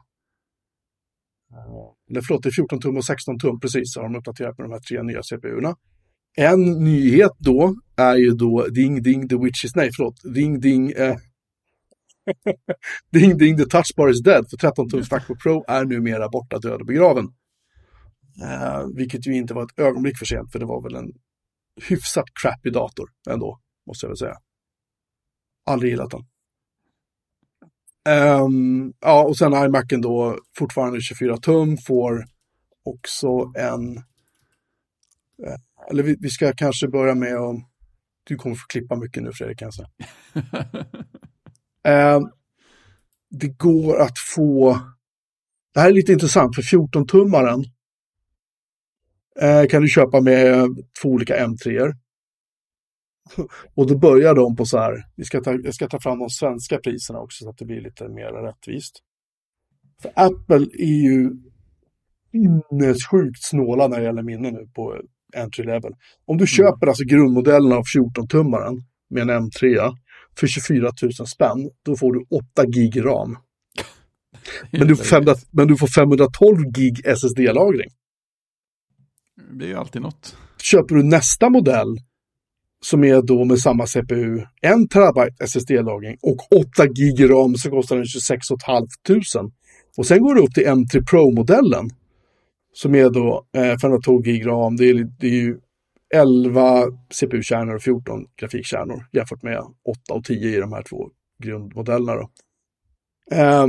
Eh, 1.53 2.11
eller 2.11 2.21
förlåt, 2.21 2.43
det 2.43 2.49
är 2.49 2.53
14 2.53 2.81
tum 2.81 2.97
och 2.97 3.05
16 3.05 3.39
tum 3.39 3.61
precis, 3.61 3.83
så 3.85 4.01
har 4.01 4.09
de 4.09 4.19
uppdaterat 4.19 4.59
med 4.59 4.65
de 4.69 4.73
här 4.73 4.81
tre 4.81 5.03
nya 5.03 5.23
CPUerna. 5.23 5.75
En 6.37 6.85
nyhet 6.85 7.33
då 7.39 7.75
är 7.97 8.17
ju 8.17 8.31
då 8.31 8.67
Ding 8.67 9.03
Ding 9.03 9.29
the 9.29 9.37
Witch 9.37 9.65
is, 9.65 9.77
nej 9.77 9.91
förlåt, 9.97 10.35
Ding 10.35 10.61
Ding 10.61 10.91
eh, 10.91 11.17
Ding 13.13 13.39
Ding 13.39 13.57
the 13.57 13.65
Touchbar 13.65 14.11
is 14.11 14.23
dead, 14.23 14.45
för 14.51 14.57
13 14.57 14.89
tums 14.91 15.11
Macbook 15.11 15.43
Pro 15.43 15.65
är 15.69 15.85
numera 15.85 16.29
borta, 16.29 16.59
död 16.59 16.81
och 16.81 16.87
begraven. 16.87 17.29
Eh, 18.43 18.87
vilket 18.97 19.27
ju 19.27 19.37
inte 19.37 19.55
var 19.55 19.63
ett 19.63 19.79
ögonblick 19.79 20.19
för 20.19 20.27
sent, 20.27 20.53
för 20.53 20.59
det 20.59 20.67
var 20.67 20.83
väl 20.83 20.95
en 20.95 21.13
hyfsat 21.89 22.25
crappy 22.43 22.71
dator 22.71 23.11
ändå, 23.31 23.61
måste 23.87 24.07
jag 24.07 24.11
väl 24.11 24.17
säga. 24.17 24.37
Aldrig 25.67 25.91
gillat 25.91 26.11
den. 26.11 26.27
Ehm, 28.09 28.93
ja, 29.01 29.25
och 29.25 29.37
sen 29.37 29.53
iMacen 29.53 30.01
då, 30.01 30.39
fortfarande 30.59 31.01
24 31.01 31.37
tum, 31.37 31.77
får 31.87 32.25
också 32.85 33.53
en... 33.59 33.97
eh, 35.47 35.61
eller 35.91 36.03
vi, 36.03 36.17
vi 36.21 36.31
ska 36.31 36.53
kanske 36.53 36.89
börja 36.89 37.15
med 37.15 37.35
att... 37.35 37.57
Du 38.25 38.37
kommer 38.37 38.57
få 38.57 38.67
klippa 38.69 38.97
mycket 38.97 39.23
nu 39.23 39.33
Fredrik, 39.33 39.59
kan 39.59 39.67
jag 39.67 39.75
säga. 39.75 39.89
Ehm, 41.89 42.23
det 43.31 43.49
går 43.49 44.01
att 44.01 44.19
få... 44.35 44.81
Det 45.75 45.81
här 45.81 45.89
är 45.89 45.93
lite 45.93 46.13
intressant, 46.13 46.55
för 46.55 46.63
14-tummaren 46.63 47.65
eh, 49.41 49.67
kan 49.67 49.83
du 49.83 49.89
köpa 49.89 50.21
med 50.21 50.69
två 51.03 51.09
olika 51.09 51.47
M3. 51.47 51.93
Och 53.75 53.87
då 53.87 53.99
börjar 53.99 54.35
de 54.35 54.57
på 54.57 54.65
så 54.65 54.79
här, 54.79 55.05
vi 55.17 55.25
ska 55.25 55.41
ta, 55.41 55.53
jag 55.53 55.75
ska 55.75 55.89
ta 55.89 56.01
fram 56.01 56.19
de 56.19 56.31
svenska 56.31 56.79
priserna 56.79 57.19
också 57.19 57.45
så 57.45 57.51
att 57.51 57.59
det 57.59 57.65
blir 57.65 57.81
lite 57.81 58.09
mer 58.09 58.33
rättvist. 58.47 58.99
För 60.03 60.13
Apple 60.15 60.67
är 60.79 61.03
ju 61.03 61.31
sinnessjukt 62.31 63.43
snåla 63.43 63.89
när 63.89 63.99
det 63.99 64.05
gäller 64.05 64.23
minne 64.23 64.51
nu 64.51 64.69
på 64.75 65.01
entry 65.37 65.65
level. 65.65 65.93
Om 66.27 66.37
du 66.37 66.47
köper 66.47 66.87
alltså 66.87 67.05
grundmodellen 67.05 67.73
av 67.73 67.83
14-tummaren 67.97 68.83
med 69.11 69.31
en 69.31 69.31
M3 69.31 69.93
för 70.39 70.47
24 70.47 70.91
000 71.03 71.13
spänn, 71.13 71.71
då 71.85 71.97
får 71.97 72.13
du 72.13 72.25
8 72.31 72.67
gig 72.67 73.05
ram. 73.05 73.37
Men 74.71 74.89
du, 74.89 74.97
får 74.97 75.05
500, 75.05 75.35
men 75.51 75.69
du 75.69 75.77
får 75.77 75.87
512 75.87 76.59
gig 76.75 77.01
SSD-lagring. 77.05 77.91
Det 79.37 79.65
är 79.65 79.69
ju 79.69 79.75
alltid 79.75 80.03
något. 80.03 80.37
Köper 80.63 80.95
du 80.95 81.03
nästa 81.03 81.51
modell 81.51 81.97
som 82.85 83.05
är 83.05 83.23
då 83.23 83.45
med 83.45 83.59
samma 83.59 83.87
CPU, 83.87 84.39
1 84.63 84.91
terabyte 84.91 85.45
SSD-lagring 85.45 86.17
och 86.23 86.53
8 86.53 86.87
gig 86.87 87.31
ram 87.31 87.55
så 87.55 87.71
kostar 87.71 87.97
den 87.97 88.07
26 88.07 88.47
500. 88.67 89.51
Och 89.97 90.07
sen 90.07 90.23
går 90.23 90.35
du 90.35 90.41
upp 90.41 90.55
till 90.55 90.67
M3 90.67 91.07
Pro-modellen 91.11 91.91
som 92.73 92.95
är 92.95 93.11
då 93.11 93.47
eh, 93.57 93.79
512 93.79 94.23
gig 94.23 94.47
ram. 94.47 94.77
Det 94.77 94.85
är, 94.85 94.95
det 95.19 95.27
är 95.27 95.31
ju 95.31 95.59
11 96.15 96.85
CPU-kärnor 97.11 97.75
och 97.75 97.83
14 97.83 98.27
grafikkärnor 98.41 99.07
jämfört 99.13 99.43
med 99.43 99.59
8 99.59 100.15
och 100.15 100.25
10 100.25 100.57
i 100.57 100.61
de 100.61 100.73
här 100.73 100.83
två 100.83 101.11
grundmodellerna. 101.43 102.15
Då. 102.15 102.31
Eh, 103.37 103.67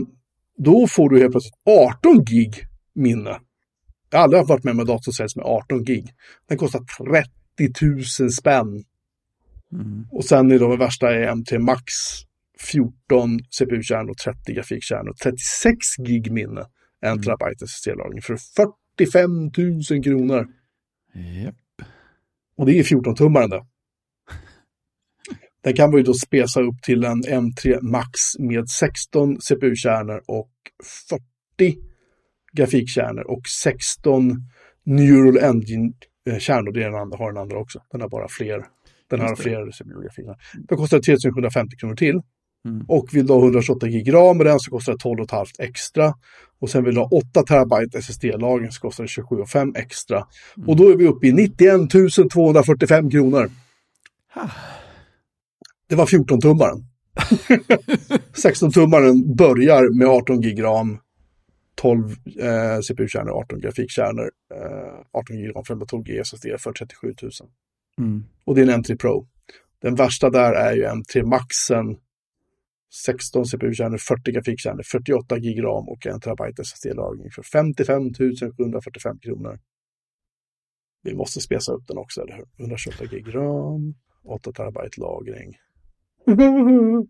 då 0.58 0.88
får 0.88 1.10
du 1.10 1.20
helt 1.20 1.32
plötsligt 1.32 1.60
18 2.04 2.24
gig 2.26 2.54
minne. 2.96 3.40
Jag 4.16 4.20
har 4.20 4.24
aldrig 4.24 4.48
varit 4.48 4.64
med 4.64 4.72
om 4.72 4.80
en 4.80 4.86
dator 4.86 5.04
som 5.04 5.14
säljs 5.14 5.36
med 5.36 5.46
18 5.46 5.84
gig. 5.84 6.14
Den 6.48 6.58
kostar 6.58 6.80
30 7.60 7.86
000 8.22 8.32
spänn. 8.32 8.84
Mm. 9.72 10.08
Och 10.12 10.26
sen 10.26 10.52
är 10.52 10.60
det 10.60 10.78
värsta 10.78 11.16
är 11.16 11.32
M3 11.32 11.60
Max 11.60 11.94
14 12.60 13.40
CPU-kärnor 13.50 14.10
och 14.10 14.18
30 14.18 14.54
grafikkärnor. 14.54 15.14
36 15.24 15.96
gig 15.98 16.32
minne. 16.32 16.66
En 17.02 17.12
Mm. 17.12 17.24
terabyte 17.24 17.66
SSD-lagring 17.66 18.22
för 18.22 18.38
45 18.98 19.52
000 19.92 20.04
kronor. 20.04 20.48
Japp. 21.44 21.56
Och 22.58 22.66
det 22.66 22.80
är 22.80 22.84
14-tummaren 22.84 23.50
det. 23.50 23.66
Den 25.64 25.74
kan 25.74 25.90
man 25.90 25.98
ju 25.98 26.04
då 26.04 26.14
spesa 26.14 26.62
upp 26.62 26.82
till 26.84 27.04
en 27.04 27.24
M3 27.24 27.82
Max 27.82 28.40
med 28.40 28.70
16 28.70 29.42
CPU-kärnor 29.42 30.24
och 30.28 30.52
40 31.10 31.95
grafikkärnor 32.56 33.24
och 33.32 33.48
16 33.48 34.32
Neural 34.86 35.38
Engine-kärnor. 35.38 36.72
Det 36.72 36.84
är 36.84 36.90
den 36.90 37.02
andra, 37.02 37.18
har 37.18 37.32
den 37.32 37.42
andra 37.42 37.60
också. 37.60 37.80
Den 37.92 38.02
har 38.02 38.10
bara 38.10 38.28
fler. 38.28 38.66
Den 39.10 39.20
har 39.20 39.36
fler 39.36 39.72
CPU-grafikkärnor. 39.72 40.38
Det 40.70 40.76
kostar 40.76 41.00
3750 41.00 41.78
kronor 41.78 41.96
till. 41.96 42.22
Mm. 42.66 42.86
Och 42.88 43.08
vill 43.14 43.28
du 43.28 43.34
ha 43.34 43.40
128 43.40 43.88
gig 43.88 44.14
ram 44.14 44.38
med 44.38 44.46
den 44.46 44.60
så 44.60 44.72
kostar 44.72 44.94
det 44.94 44.98
12,5 44.98 45.46
extra. 45.60 46.14
Och 46.60 46.70
sen 46.70 46.84
vill 46.84 46.96
du 46.96 47.02
ha 47.02 47.08
8 47.08 47.44
terabyte 47.44 47.98
SSD-lagring 47.98 48.72
så 48.72 48.82
kostar 48.82 49.04
det 49.04 49.08
27,5 49.08 49.78
extra. 49.78 50.28
Och 50.68 50.76
då 50.76 50.90
är 50.90 50.96
vi 50.96 51.08
uppe 51.08 51.28
i 51.28 51.32
91 51.32 51.90
245 52.34 53.12
kronor. 53.12 53.52
Ha. 54.34 54.50
Det 55.88 55.96
var 55.96 56.06
14-tummaren. 56.06 56.84
16-tummaren 58.34 59.36
börjar 59.38 59.98
med 59.98 60.08
18 60.08 60.42
gig 60.42 60.64
ram, 60.64 60.98
12 61.76 62.10
eh, 62.40 62.80
CPU-kärnor, 62.82 63.32
18 63.32 63.60
grafikkärnor, 63.60 64.32
eh, 64.54 65.02
18 65.12 65.38
gig 65.38 65.56
ram, 65.56 65.66
512 65.66 66.04
G 66.04 66.20
SSD 66.20 66.46
för 66.60 66.74
37 66.74 67.14
000. 67.22 67.32
Mm. 67.98 68.26
Och 68.44 68.56
det 68.56 68.62
är 68.62 68.68
en 68.68 68.84
M3 68.84 68.98
Pro. 68.98 69.28
Den 69.82 69.96
värsta 69.96 70.30
där 70.30 70.54
är 70.54 70.76
ju 70.76 70.84
M3 70.84 71.24
Maxen, 71.26 71.98
16 73.06 73.46
CPU-kärnor, 73.46 73.98
40 73.98 74.32
grafikkärnor, 74.32 74.84
48 74.84 75.40
gig 75.40 75.64
ram 75.64 75.90
och 75.90 76.06
1 76.06 76.22
terabyte 76.22 76.62
SSD-lagring 76.62 77.32
för 77.32 77.44
55 77.44 78.14
745 78.58 79.20
kronor. 79.20 79.60
Vi 81.04 81.16
måste 81.16 81.42
spesa 81.42 81.72
upp 81.72 81.88
den 81.88 81.98
också, 81.98 82.22
eller 82.22 82.36
hur? 82.36 82.46
128 82.60 83.06
gig 83.06 83.36
ram, 83.36 83.96
8 84.24 84.52
terabyte 84.52 85.02
lagring. 85.02 85.58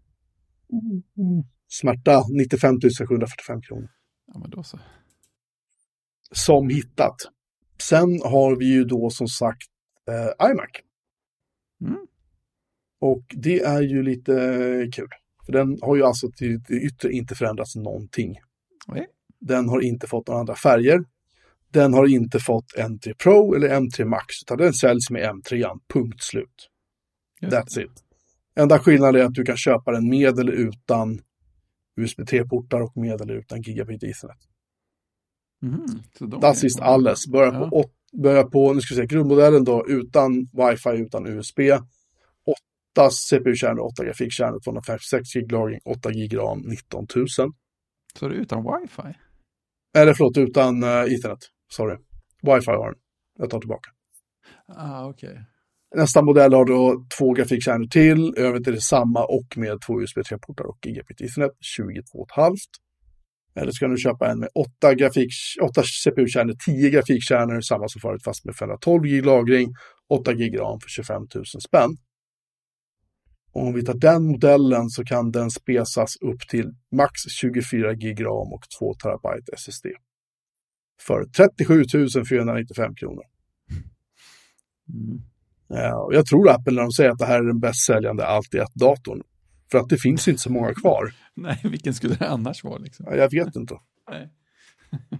Smärta 1.67 2.23
95 2.29 2.75
745 3.07 3.61
kronor. 3.61 3.89
Ja, 4.35 4.39
men 4.39 4.49
då 4.49 4.63
så. 4.63 4.79
Som 6.31 6.69
hittat. 6.69 7.15
Sen 7.81 8.21
har 8.21 8.55
vi 8.55 8.65
ju 8.65 8.83
då 8.83 9.09
som 9.09 9.27
sagt 9.27 9.67
eh, 10.09 10.49
iMac. 10.51 10.69
Mm. 11.81 12.07
Och 13.01 13.23
det 13.29 13.59
är 13.59 13.81
ju 13.81 14.03
lite 14.03 14.31
kul. 14.93 15.09
För 15.45 15.53
den 15.53 15.77
har 15.81 15.95
ju 15.95 16.03
alltså 16.03 16.31
till 16.31 16.59
det 16.67 16.73
yttre 16.73 17.11
inte 17.11 17.35
förändrats 17.35 17.75
någonting. 17.75 18.35
Nej. 18.87 19.07
Den 19.39 19.69
har 19.69 19.81
inte 19.81 20.07
fått 20.07 20.27
några 20.27 20.39
andra 20.39 20.55
färger. 20.55 21.03
Den 21.71 21.93
har 21.93 22.07
inte 22.07 22.39
fått 22.39 22.73
M3 22.77 23.13
Pro 23.13 23.53
eller 23.55 23.69
M3 23.69 24.05
Max, 24.05 24.25
utan 24.45 24.57
den 24.57 24.73
säljs 24.73 25.09
med 25.09 25.29
M3, 25.29 25.79
punkt 25.93 26.23
slut. 26.23 26.69
Just 27.41 27.55
That's 27.55 27.79
it. 27.79 28.03
Enda 28.55 28.79
skillnaden 28.79 29.21
är 29.21 29.25
att 29.25 29.33
du 29.33 29.43
kan 29.43 29.57
köpa 29.57 29.91
den 29.91 30.09
med 30.09 30.39
eller 30.39 30.53
utan 30.53 31.21
USB 31.97 32.19
3-portar 32.19 32.81
och 32.81 32.97
med 32.97 33.21
eller 33.21 33.33
utan 33.33 33.61
gigabit 33.61 34.03
Ethernet. 34.03 34.37
De 36.19 36.39
Das 36.41 36.63
är- 36.63 36.67
ist 36.67 36.79
alles. 36.79 37.27
Börjar 37.27 37.53
Ja. 37.53 37.69
på, 37.69 37.77
åt, 37.77 37.91
börjar 38.23 38.43
på, 38.43 38.73
nu 38.73 38.81
ska 38.81 38.95
vi 38.95 39.01
se, 39.01 39.05
grundmodellen 39.07 39.63
då 39.63 39.85
utan 39.87 40.31
wifi, 40.53 40.89
utan 40.89 41.27
USB. 41.27 41.59
8 42.97 43.09
CPU-kärnor, 43.09 43.79
8 43.79 44.05
grafikkärnor, 44.05 44.59
256 44.59 45.33
gig 45.33 45.51
lagring, 45.51 45.79
8 45.85 46.11
gig 46.11 46.37
ram, 46.37 46.59
19 46.59 47.07
000. 47.15 47.27
Så 48.19 48.25
är 48.25 48.29
det 48.29 48.35
utan 48.35 48.63
wifi? 48.63 49.17
Eller 49.97 50.13
förlåt, 50.13 50.37
utan 50.37 50.83
uh, 50.83 50.89
Ethernet. 50.89 51.39
Sorry. 51.71 51.97
Wifi 52.41 52.71
har 52.71 52.91
den. 52.91 53.01
Jag 53.39 53.49
tar 53.49 53.59
tillbaka. 53.59 53.89
Ah, 54.67 55.05
okej. 55.09 55.41
Nästa 55.95 56.21
modell 56.21 56.53
har 56.53 56.65
då 56.65 57.05
två 57.17 57.33
grafikkärnor 57.33 57.85
till. 57.85 58.33
Övrigt 58.37 58.67
är 58.67 58.71
det 58.71 58.81
samma 58.81 59.25
och 59.25 59.57
med 59.57 59.81
två 59.87 60.01
USB 60.01 60.17
3-portar 60.17 60.63
och 60.63 60.77
gigabit 60.85 61.21
Ethernet. 61.21 61.51
22,5. 61.79 62.55
Eller 63.55 63.71
ska 63.71 63.87
du 63.87 63.97
köpa 63.97 64.31
en 64.31 64.39
med 64.39 64.49
8, 64.55 64.93
grafik, 64.93 65.29
8 65.61 65.83
CPU-kärnor, 65.83 66.55
10 66.65 66.89
grafikkärnor, 66.89 67.61
samma 67.61 67.87
som 67.87 68.01
förut 68.01 68.23
fast 68.23 68.45
med 68.45 68.55
512 68.55 69.03
gig 69.03 69.25
lagring, 69.25 69.73
8 70.09 70.33
gig 70.33 70.59
ram 70.59 70.79
för 70.79 70.89
25 70.89 71.21
000 71.35 71.45
spänn. 71.45 71.97
Om 73.51 73.73
vi 73.73 73.85
tar 73.85 73.93
den 73.93 74.23
modellen 74.23 74.89
så 74.89 75.03
kan 75.03 75.31
den 75.31 75.51
spesas 75.51 76.15
upp 76.21 76.47
till 76.49 76.71
max 76.95 77.11
24 77.39 77.93
gig 77.93 78.25
ram 78.25 78.53
och 78.53 78.63
2 78.79 78.93
terabyte 78.93 79.51
SSD. 79.57 79.85
För 81.01 81.25
37 81.25 81.83
495 82.29 82.95
kronor. 82.95 83.23
Mm. 84.89 85.34
Och 85.69 86.13
jag 86.13 86.25
tror 86.25 86.49
Apple 86.49 86.73
när 86.73 86.81
de 86.81 86.91
säger 86.91 87.09
att 87.09 87.19
det 87.19 87.25
här 87.25 87.39
är 87.39 87.43
den 87.47 87.59
bäst 87.59 87.85
säljande 87.85 88.25
allt 88.27 88.53
i 88.53 88.57
ett-datorn. 88.57 89.21
För 89.71 89.77
att 89.77 89.89
det 89.89 89.97
finns 89.97 90.27
inte 90.27 90.41
så 90.41 90.51
många 90.51 90.73
kvar. 90.73 91.13
Nej, 91.33 91.59
vilken 91.63 91.93
skulle 91.93 92.15
det 92.15 92.29
annars 92.29 92.63
vara 92.63 92.77
liksom? 92.77 93.05
Ja, 93.09 93.15
Jag 93.15 93.31
vet 93.45 93.55
inte. 93.55 93.75
Nej. 94.11 94.29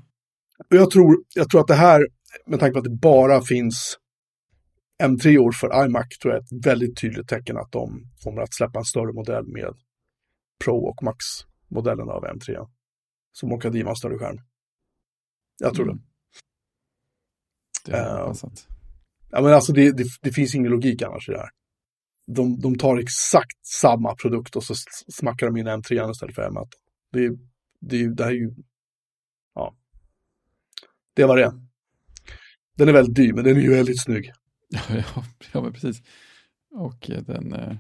Och 0.69 0.75
jag 0.75 0.91
tror, 0.91 1.23
jag 1.35 1.49
tror 1.49 1.61
att 1.61 1.67
det 1.67 1.75
här, 1.75 2.07
med 2.45 2.59
tanke 2.59 2.73
på 2.73 2.77
att 2.77 2.83
det 2.83 2.97
bara 3.01 3.41
finns 3.41 3.97
M3 5.03 5.37
år 5.37 5.51
för 5.51 5.85
iMac, 5.85 6.07
tror 6.21 6.33
jag 6.33 6.41
är 6.41 6.43
ett 6.45 6.65
väldigt 6.65 6.97
tydligt 7.01 7.27
tecken 7.27 7.57
att 7.57 7.71
de 7.71 8.03
kommer 8.23 8.41
att 8.41 8.53
släppa 8.53 8.79
en 8.79 8.85
större 8.85 9.13
modell 9.13 9.47
med 9.47 9.73
Pro 10.65 10.77
och 10.77 11.03
Max-modellen 11.03 12.09
av 12.09 12.25
M3. 12.25 12.67
Som 13.31 13.51
åker 13.51 13.69
driva 13.69 13.89
en 13.89 13.95
större 13.95 14.17
skärm. 14.17 14.37
Jag 15.59 15.73
tror 15.75 15.85
Mm. 15.85 15.97
det. 17.85 17.91
Det 17.91 17.97
Eh, 17.97 18.17
hoppas 18.21 18.43
att. 18.43 18.67
Ja, 19.29 19.41
men 19.41 19.53
alltså 19.53 19.73
det, 19.73 19.91
det, 19.91 20.03
det 20.21 20.31
finns 20.31 20.55
ingen 20.55 20.71
logik 20.71 21.01
annars 21.01 21.29
i 21.29 21.31
det 21.31 21.37
här. 21.37 21.49
De, 22.27 22.59
de 22.59 22.77
tar 22.77 22.97
exakt 22.97 23.65
samma 23.65 24.15
produkt 24.15 24.55
och 24.55 24.63
så 24.63 24.73
smackar 25.13 25.45
de 25.47 25.57
in 25.57 25.67
M3 25.67 26.11
istället 26.11 26.35
för 26.35 26.49
M1. 26.49 26.67
Det, 27.11 27.25
är- 27.25 27.37
det, 27.81 28.13
det 28.15 28.23
här 28.23 28.31
är 28.31 28.35
ju... 28.35 28.51
Ja. 29.55 29.75
Det 31.13 31.25
var 31.25 31.37
det. 31.37 31.53
Den 32.77 32.89
är 32.89 32.93
väldigt 32.93 33.15
dyr, 33.15 33.33
men 33.33 33.43
den 33.43 33.57
är 33.57 33.61
ju 33.61 33.69
väldigt 33.69 34.03
snygg. 34.03 34.31
Ja, 34.89 35.25
ja, 35.53 35.61
men 35.61 35.73
precis. 35.73 36.01
Och 36.71 37.09
eh, 37.09 37.21
den, 37.23 37.53
eh, 37.53 37.75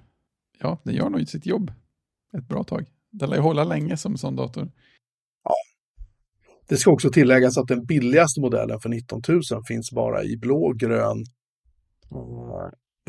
ja, 0.59 0.81
den 0.83 0.95
gör 0.95 1.09
nog 1.09 1.27
sitt 1.27 1.45
jobb 1.45 1.71
ett 2.37 2.47
bra 2.47 2.63
tag. 2.63 2.85
Den 3.11 3.29
lär 3.29 3.37
ju 3.37 3.43
hålla 3.43 3.63
länge 3.63 3.97
som 3.97 4.17
sån 4.17 4.35
dator. 4.35 4.71
Det 6.67 6.77
ska 6.77 6.91
också 6.91 7.09
tilläggas 7.09 7.57
att 7.57 7.67
den 7.67 7.85
billigaste 7.85 8.41
modellen 8.41 8.79
för 8.79 8.89
19 8.89 9.21
000 9.27 9.41
finns 9.67 9.91
bara 9.91 10.23
i 10.23 10.37
blå, 10.37 10.73
grön, 10.73 11.23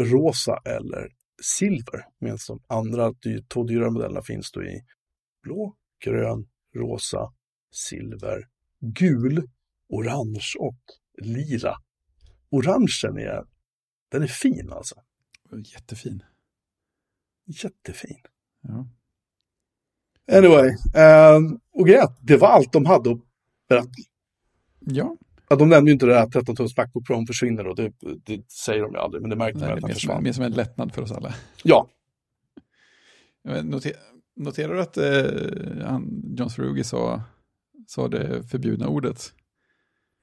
rosa 0.01 0.59
eller 0.65 1.09
silver. 1.43 2.07
Medan 2.21 2.39
de 2.49 2.61
andra 2.67 3.13
två 3.55 3.65
dyrare 3.65 3.91
modellerna 3.91 4.23
finns 4.23 4.53
då 4.53 4.65
i 4.65 4.81
blå, 5.43 5.77
grön, 6.05 6.47
rosa, 6.77 7.33
silver, 7.73 8.49
gul, 8.81 9.49
orange 9.89 10.53
och 10.59 10.81
lila. 11.23 11.77
Orangen 12.51 13.19
är, 13.19 13.45
den 14.09 14.23
är 14.23 14.27
fin 14.27 14.73
alltså. 14.73 14.95
Jättefin. 15.75 16.23
Jättefin. 17.47 18.21
Ja. 18.61 18.89
Anyway, 20.33 20.69
eh, 20.95 21.41
och 21.73 21.87
grejen 21.87 22.09
det 22.21 22.37
var 22.37 22.49
allt 22.49 22.73
de 22.73 22.87
hade 22.87 23.11
att 23.11 23.26
berätta. 23.69 23.89
ja, 24.81 25.17
Ja, 25.49 25.57
de 25.57 25.69
nämnde 25.69 25.91
ju 25.91 25.93
inte 25.93 26.07
det 26.07 26.15
här 26.15 26.27
13 26.27 26.57
tums 26.57 26.77
Macbook 26.77 27.07
Pro 27.07 27.27
försvinner 27.27 27.67
och 27.67 27.77
det, 27.77 27.93
det 28.25 28.51
säger 28.51 28.83
de 28.83 28.93
ju 28.93 28.99
aldrig, 28.99 29.21
men 29.21 29.31
det 29.31 29.37
märkte 29.37 29.59
man 29.61 29.69
nej, 29.69 29.75
att 29.77 29.81
den 29.83 29.95
försvann. 29.95 30.23
mer 30.23 30.33
som 30.33 30.45
en 30.45 30.53
lättnad 30.53 30.95
för 30.95 31.03
oss 31.03 31.13
alla. 31.13 31.35
Ja, 31.63 31.89
Noter, 33.63 33.93
noterar 34.37 34.75
du 34.75 34.81
att 34.81 34.97
eh, 34.97 35.87
han, 35.87 36.23
John 36.37 36.51
Srugi 36.51 36.85
sa, 36.85 37.23
sa 37.87 38.09
det 38.09 38.43
förbjudna 38.51 38.89
ordet 38.89 39.33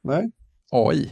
nej. 0.03 0.31
AI? 0.71 1.11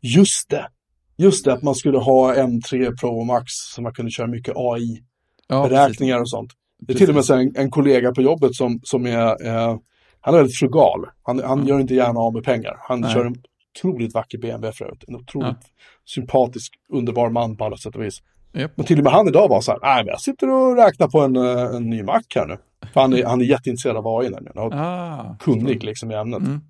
Just 0.00 0.50
det. 0.50 0.68
Just 1.16 1.44
det, 1.44 1.52
att 1.52 1.62
man 1.62 1.74
skulle 1.74 1.98
ha 1.98 2.34
M3 2.34 2.96
Pro 3.00 3.24
Max 3.24 3.44
så 3.74 3.82
man 3.82 3.94
kunde 3.94 4.10
köra 4.10 4.26
mycket 4.26 4.54
AI-beräkningar 4.56 6.14
Ja, 6.16 6.20
och 6.20 6.30
sånt. 6.30 6.52
Det 6.78 6.84
är 6.84 6.86
precis. 6.86 7.06
till 7.06 7.16
och 7.16 7.38
med 7.38 7.40
en, 7.40 7.56
en 7.56 7.70
kollega 7.70 8.12
på 8.12 8.22
jobbet 8.22 8.54
som, 8.54 8.80
som 8.82 9.06
är, 9.06 9.46
eh, 9.46 9.78
han 10.24 10.34
är 10.34 10.38
väldigt 10.38 10.56
frugal. 10.58 11.06
Han, 11.22 11.38
han 11.42 11.58
Mm. 11.58 11.66
gör 11.68 11.80
inte 11.80 11.94
gärna 11.94 12.20
av 12.20 12.32
med 12.34 12.44
pengar. 12.44 12.76
Han 12.80 13.00
Nej. 13.00 13.14
kör 13.14 13.24
en 13.24 13.34
otroligt 13.76 14.14
vacker 14.14 14.38
BMW 14.38 14.72
för 14.76 14.84
övrigt. 14.84 15.04
En 15.08 15.16
otroligt 15.16 15.56
sympatisk, 16.04 16.74
underbar 16.88 17.30
man 17.30 17.56
på 17.56 17.64
alla 17.64 17.76
sätt 17.76 17.96
och 17.96 18.02
vis. 18.02 18.18
Japp. 18.52 18.72
Men 18.76 18.86
till 18.86 18.98
och 18.98 19.04
med 19.04 19.12
han 19.12 19.28
idag 19.28 19.48
var 19.48 19.60
så 19.60 19.72
här, 19.72 19.78
nej 19.82 20.04
men 20.04 20.06
jag 20.10 20.20
sitter 20.20 20.50
och 20.50 20.76
räknar 20.76 21.08
på 21.08 21.20
en, 21.20 21.36
eh, 21.36 21.76
en 21.76 21.90
ny 21.90 22.02
Mac 22.02 22.22
här 22.34 22.46
nu. 22.46 22.56
För 22.92 23.00
han 23.00 23.12
är, 23.12 23.24
han 23.24 23.40
är 23.40 23.44
jätteintresserad 23.44 23.96
av 23.96 24.06
AI 24.06 24.30
nämligen. 24.30 24.58
Och 24.58 24.72
Ah, 24.74 25.36
kunnig 25.40 25.84
liksom 25.84 26.10
i 26.10 26.14
ämnet. 26.14 26.40
Mm. 26.40 26.60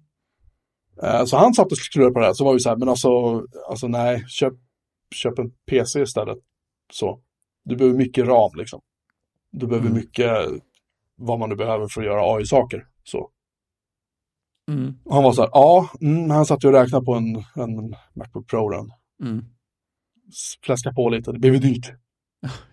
Eh, 1.03 1.25
Så 1.25 1.37
han 1.37 1.55
satt 1.55 1.73
och 1.73 1.79
skruvade 1.79 2.13
på 2.15 2.21
det 2.21 2.27
här, 2.27 2.33
så 2.33 2.45
var 2.45 2.53
vi 2.53 2.61
så 2.61 2.69
här, 2.69 2.77
men 2.77 2.89
alltså, 2.89 3.43
alltså 3.71 3.89
nej, 3.89 4.25
köp, 4.29 4.53
köp 5.15 5.39
en 5.39 5.51
PC 5.71 6.03
istället. 6.03 6.39
Så. 6.93 7.21
Du 7.65 7.77
behöver 7.77 7.99
mycket 7.99 8.27
ram 8.27 8.51
liksom. 8.57 8.81
Du 9.53 9.67
behöver 9.67 9.87
Mm. 9.89 9.99
mycket 9.99 10.31
vad 11.17 11.39
man 11.39 11.49
nu 11.49 11.57
behöver 11.57 11.89
för 11.89 12.01
att 12.01 12.07
göra 12.07 12.37
AI-saker. 12.37 12.87
Så. 13.05 13.31
Mm. 14.69 14.99
Och 15.05 15.15
han 15.15 15.25
var 15.25 15.33
så 15.33 15.43
här, 15.43 15.51
ja, 15.53 15.91
mm, 16.01 16.31
han 16.31 16.47
satt 16.47 16.65
ju 16.65 16.69
och 16.69 16.75
räknade 16.75 17.05
på 17.05 17.15
en, 17.15 17.37
en 17.55 17.97
Macbook 18.15 18.51
Pro 18.51 18.69
den. 18.71 18.91
Mm. 19.23 19.45
Fläska 20.63 20.93
på 20.93 21.09
lite, 21.09 21.33
det 21.33 21.39
blev 21.39 21.55
ju 21.55 21.61
dyrt. 21.61 21.93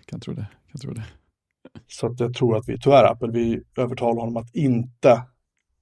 Kan 0.06 0.20
tro 0.20 0.34
det. 0.34 0.48
Kan 0.72 0.82
tro 0.82 0.94
det. 0.94 1.06
Så 1.88 2.08
att 2.08 2.20
jag 2.20 2.34
tror 2.34 2.58
att 2.58 2.70
vi, 2.70 2.80
tyvärr 2.80 3.12
Apple, 3.12 3.32
vi 3.32 3.64
övertalade 3.78 4.20
honom 4.20 4.38
att 4.38 4.56
inte 4.56 5.24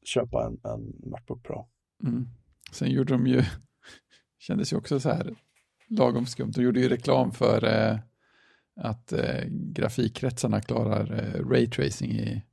köpa 0.04 0.46
en, 0.46 0.72
en 0.72 1.10
Macbook 1.12 1.44
Pro. 1.44 1.68
Mm. 2.04 2.28
Sen 2.72 2.92
gjorde 2.92 3.14
de 3.14 3.28
ju, 3.28 3.44
kändes 4.40 4.74
ju 4.74 4.78
också 4.78 5.00
så 5.00 5.10
här 5.10 5.36
lagom 5.90 6.26
skumt, 6.26 6.52
de 6.56 6.64
gjorde 6.64 6.80
ju 6.80 6.90
reklam 6.90 7.32
för 7.32 7.66
eh, 7.66 8.00
att 8.76 9.14
eh, 9.14 9.44
grafikkretsarna 9.50 10.62
klarar 10.62 11.12
eh, 11.12 11.50
raytracing 11.50 12.12
i 12.12 12.44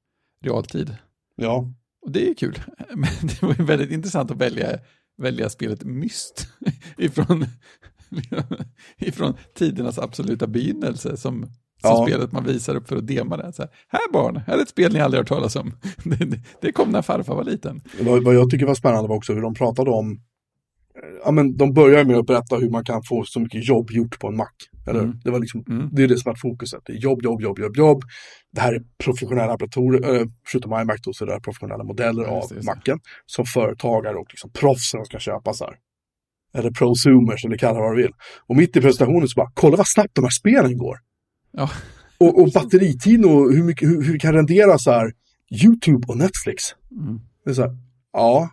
realtid. 0.41 0.97
Ja, 1.35 1.73
Och 2.07 2.13
det 2.13 2.25
är 2.25 2.29
ju 2.29 2.35
kul, 2.35 2.59
men 2.95 3.11
det 3.23 3.43
var 3.43 3.55
ju 3.59 3.65
väldigt 3.65 3.91
intressant 3.91 4.31
att 4.31 4.37
välja, 4.37 4.79
välja 5.19 5.49
spelet 5.49 5.85
Myst 5.85 6.49
ifrån, 6.99 7.47
ifrån 8.99 9.35
tidernas 9.55 9.99
absoluta 9.99 10.47
begynnelse 10.47 11.17
som 11.17 11.47
ja. 11.83 12.07
spelet 12.07 12.33
man 12.33 12.45
visar 12.45 12.75
upp 12.75 12.89
för 12.89 12.97
att 12.97 13.07
dema 13.07 13.37
det. 13.37 13.53
Så 13.53 13.63
här, 13.63 13.71
här 13.89 14.13
barn, 14.13 14.37
här 14.47 14.59
är 14.59 14.63
ett 14.63 14.69
spel 14.69 14.93
ni 14.93 15.01
aldrig 15.01 15.19
hört 15.19 15.29
talas 15.29 15.57
om. 15.57 15.73
det, 16.05 16.17
det, 16.17 16.41
det 16.61 16.73
kom 16.73 16.91
när 16.91 17.03
farfar 17.03 17.35
var 17.35 17.45
liten. 17.45 17.81
Vad, 18.01 18.25
vad 18.25 18.35
jag 18.35 18.51
tycker 18.51 18.67
var 18.67 18.75
spännande 18.75 19.09
var 19.09 19.17
också 19.17 19.33
hur 19.33 19.43
de 19.43 19.55
pratade 19.55 19.91
om 19.91 20.21
ja, 21.25 21.31
men 21.31 21.57
de 21.57 21.73
börjar 21.73 22.05
med 22.05 22.17
att 22.17 22.27
berätta 22.27 22.57
hur 22.57 22.71
man 22.71 22.85
kan 22.85 23.03
få 23.09 23.25
så 23.25 23.41
mycket 23.41 23.69
jobb 23.69 23.91
gjort 23.91 24.19
på 24.19 24.29
en 24.29 24.37
Mac. 24.37 24.49
Eller? 24.87 25.01
Mm. 25.01 25.21
Det, 25.25 25.31
var 25.31 25.41
liksom, 25.41 25.65
mm. 25.69 25.89
det 25.93 26.03
är 26.03 26.09
det 26.09 26.19
som 26.19 26.31
är 26.31 26.37
fokuset. 26.37 26.81
Det 26.85 26.93
är 26.93 26.97
jobb, 26.97 27.23
jobb, 27.23 27.43
jobb, 27.43 27.59
jobb, 27.59 27.77
jobb. 27.77 28.03
Det 28.53 28.61
här 28.61 28.73
är 28.73 28.83
professionella 29.05 29.57
datorer, 29.57 30.15
äh, 30.15 30.27
förutom 30.47 30.73
iMac 30.73 31.01
då, 31.05 31.13
så 31.13 31.25
är 31.25 31.29
det 31.29 31.41
professionella 31.41 31.85
modeller 31.85 32.23
ja, 32.23 32.31
av 32.31 32.53
Macen 32.65 32.99
som 33.27 33.45
företagare 33.45 34.17
och 34.17 34.27
liksom 34.31 34.51
proffsen 34.51 35.05
ska 35.05 35.19
köpa 35.19 35.53
så 35.53 35.65
här. 35.65 35.75
Eller 36.55 36.71
prosumers 36.71 37.45
eller 37.45 37.59
kalla 37.59 37.81
vad 37.81 37.97
du 37.97 38.03
vill. 38.03 38.13
Och 38.47 38.57
mitt 38.57 38.77
i 38.77 38.81
presentationen 38.81 39.29
så 39.29 39.35
bara, 39.37 39.51
kolla 39.55 39.77
vad 39.77 39.89
snabbt 39.89 40.15
de 40.15 40.25
här 40.25 40.31
spelen 40.31 40.79
går. 40.79 40.97
Ja. 41.53 41.71
Och, 42.19 42.41
och 42.41 42.49
batteritiden 42.55 43.25
och 43.25 43.53
hur, 43.53 43.65
mycket, 43.65 43.89
hur, 43.89 44.03
hur 44.03 44.19
kan 44.19 44.33
rendera 44.33 44.79
så 44.79 44.91
här 44.91 45.13
YouTube 45.63 46.07
och 46.09 46.17
Netflix. 46.17 46.63
Mm. 46.91 47.21
Det 47.45 47.51
är 47.51 47.55
så 47.55 47.63
här, 47.63 47.77
ja, 48.13 48.51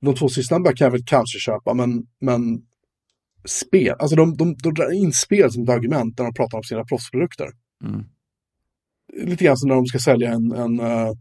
de 0.00 0.14
två 0.14 0.28
sistnämnda 0.28 0.72
kan 0.74 0.84
jag 0.84 0.92
väl 0.92 1.04
kanske 1.06 1.38
köpa, 1.38 1.74
men, 1.74 2.06
men 2.20 2.62
spel, 3.44 3.96
alltså 3.98 4.16
de, 4.16 4.36
de, 4.36 4.54
de 4.54 4.74
drar 4.74 4.92
in 4.92 5.12
spel 5.12 5.52
som 5.52 5.62
ett 5.62 5.68
argument 5.68 6.18
när 6.18 6.24
de 6.24 6.34
pratar 6.34 6.58
om 6.58 6.64
sina 6.64 6.84
proffsprodukter. 6.84 7.48
Mm. 7.84 8.04
Lite 9.12 9.44
grann 9.44 9.56
som 9.56 9.68
när 9.68 9.74
de 9.74 9.86
ska 9.86 9.98
sälja 9.98 10.32
en, 10.32 10.52
en 10.52 10.80
uh, 10.80 11.12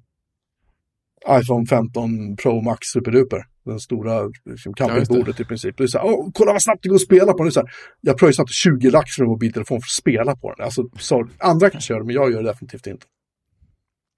iPhone 1.29 1.65
15 1.65 2.35
Pro 2.35 2.61
Max 2.61 2.87
Superduper. 2.87 3.45
Den 3.65 3.79
stora 3.79 4.29
liksom, 4.45 4.73
campingbordet 4.73 5.39
i 5.39 5.45
princip. 5.45 5.77
Det 5.77 5.83
är 5.83 5.87
så 5.87 5.97
här, 5.97 6.05
Åh, 6.05 6.29
kolla 6.33 6.51
vad 6.51 6.63
snabbt 6.63 6.83
det 6.83 6.89
går 6.89 6.95
att 6.95 7.01
spela 7.01 7.33
på 7.33 7.43
den. 7.43 7.51
Så 7.51 7.59
här, 7.59 7.69
jag 8.01 8.17
pröjsar 8.17 8.43
inte 8.43 8.53
20 8.53 8.91
lax 8.91 9.15
för 9.15 9.23
en 9.23 9.29
mobiltelefon 9.29 9.81
för 9.81 9.85
att 9.85 9.89
spela 9.89 10.35
på 10.35 10.53
den. 10.53 10.65
Alltså, 10.65 10.89
så, 10.99 11.27
andra 11.39 11.69
kanske 11.69 11.93
gör 11.93 11.99
det, 11.99 12.05
men 12.05 12.15
jag 12.15 12.31
gör 12.31 12.43
det 12.43 12.49
definitivt 12.49 12.87
inte. 12.87 13.05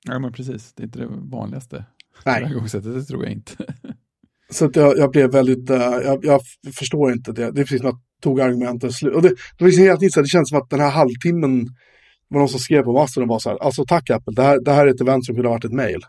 Ja, 0.04 0.20
men 0.20 0.34
precis. 0.34 0.74
Det 0.74 0.84
är 0.84 0.86
inte 0.86 1.00
det 1.00 1.08
vanligaste. 1.12 1.86
Nej. 2.26 2.54
Det 2.74 3.04
tror 3.04 3.24
jag 3.24 3.32
inte. 3.32 3.54
Så 4.52 4.66
att 4.66 4.76
jag, 4.76 4.98
jag 4.98 5.12
blev 5.12 5.32
väldigt, 5.32 5.70
uh, 5.70 5.78
jag, 5.78 6.26
jag, 6.26 6.42
förstår 6.74 7.12
inte 7.12 7.32
det. 7.32 7.52
Det 7.52 7.62
är 7.62 7.66
precis 7.66 7.82
som 7.82 7.90
att 7.90 7.96
jag 7.96 8.24
tog 8.24 8.42
argumenten 8.42 8.92
slut. 8.92 9.16
Och 9.16 9.22
det, 9.22 9.30
det, 9.30 9.72
tiden 9.72 10.12
så 10.12 10.20
här, 10.20 10.24
det 10.24 10.28
känns 10.28 10.50
som 10.50 10.58
att 10.58 10.70
den 10.70 10.80
här 10.80 10.90
halvtimmen 10.90 11.68
var 12.28 12.40
någon 12.40 12.50
som 12.50 12.60
skrev 12.60 12.84
på 12.84 12.94
masten 12.94 13.24
och 13.24 13.30
var 13.30 13.40
så 13.40 13.50
här, 13.50 13.58
alltså 13.58 13.86
tack 13.86 14.10
Apple, 14.10 14.34
det 14.36 14.44
här, 14.44 14.60
det 14.60 14.72
här 14.72 14.88
är 14.88 14.92
ett 14.92 15.02
event 15.02 15.26
som 15.26 15.36
kunde 15.36 15.50
ha 15.50 15.56
varit 15.56 15.66
ett 15.66 15.74
mail. 15.74 16.00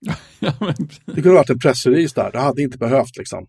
ja, 0.40 0.74
det 1.06 1.14
kunde 1.14 1.28
ha 1.28 1.36
varit 1.36 1.50
en 1.50 1.58
pressrelease 1.58 2.20
där, 2.20 2.32
det 2.32 2.38
hade 2.38 2.62
inte 2.62 2.78
behövt 2.78 3.16
liksom. 3.18 3.46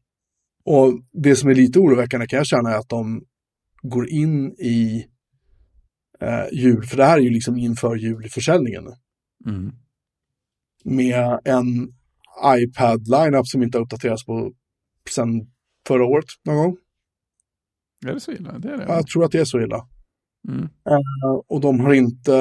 Och 0.65 0.93
det 1.13 1.36
som 1.36 1.49
är 1.49 1.55
lite 1.55 1.80
oroväckande 1.80 2.28
kan 2.28 2.38
jag 2.38 2.47
känna 2.47 2.69
är 2.69 2.78
att 2.78 2.89
de 2.89 3.23
går 3.82 4.09
in 4.09 4.51
i 4.51 5.05
eh, 6.21 6.59
jul, 6.59 6.84
för 6.84 6.97
det 6.97 7.05
här 7.05 7.17
är 7.17 7.21
ju 7.21 7.30
liksom 7.30 7.57
inför 7.57 7.95
julförsäljningen. 7.95 8.84
Mm. 9.45 9.71
Med 10.84 11.39
en 11.45 11.94
iPad-lineup 12.43 13.47
som 13.47 13.63
inte 13.63 13.77
har 13.77 13.83
uppdaterats 13.83 14.25
på 14.25 14.51
sedan 15.09 15.47
förra 15.88 16.05
året 16.05 16.25
någon 16.45 16.55
gång. 16.55 16.77
Är 18.07 18.13
det 18.13 18.19
så 18.19 18.31
illa? 18.31 18.59
Det 18.59 18.69
är 18.69 18.77
det. 18.77 18.86
Jag 18.88 19.07
tror 19.07 19.25
att 19.25 19.31
det 19.31 19.39
är 19.39 19.45
så 19.45 19.61
illa. 19.61 19.88
Mm. 20.47 20.61
Uh, 20.61 21.41
och 21.47 21.61
de 21.61 21.79
har 21.79 21.93
inte, 21.93 22.31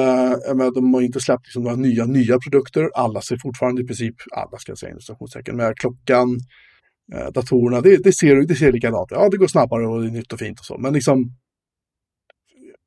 menar, 0.47 0.73
de 0.73 0.93
har 0.93 1.01
inte 1.01 1.19
släppt 1.19 1.45
liksom 1.45 1.63
några 1.63 1.75
nya, 1.75 2.05
nya 2.05 2.39
produkter. 2.39 2.89
Alla 2.95 3.21
ser 3.21 3.37
fortfarande 3.37 3.81
i 3.81 3.85
princip, 3.85 4.15
alla 4.31 4.57
ska 4.57 4.71
jag 4.71 4.79
säga 4.79 4.93
installationssäcken, 4.93 5.55
med 5.55 5.77
klockan, 5.77 6.29
uh, 7.15 7.31
datorerna, 7.33 7.81
det, 7.81 8.03
det, 8.03 8.13
ser, 8.13 8.47
det 8.47 8.55
ser 8.55 8.71
likadant. 8.71 9.11
Ja, 9.11 9.29
det 9.29 9.37
går 9.37 9.47
snabbare 9.47 9.87
och 9.87 10.01
det 10.01 10.07
är 10.07 10.11
nytt 10.11 10.33
och 10.33 10.39
fint 10.39 10.59
och 10.59 10.65
så. 10.65 10.77
Men 10.77 10.93
liksom, 10.93 11.31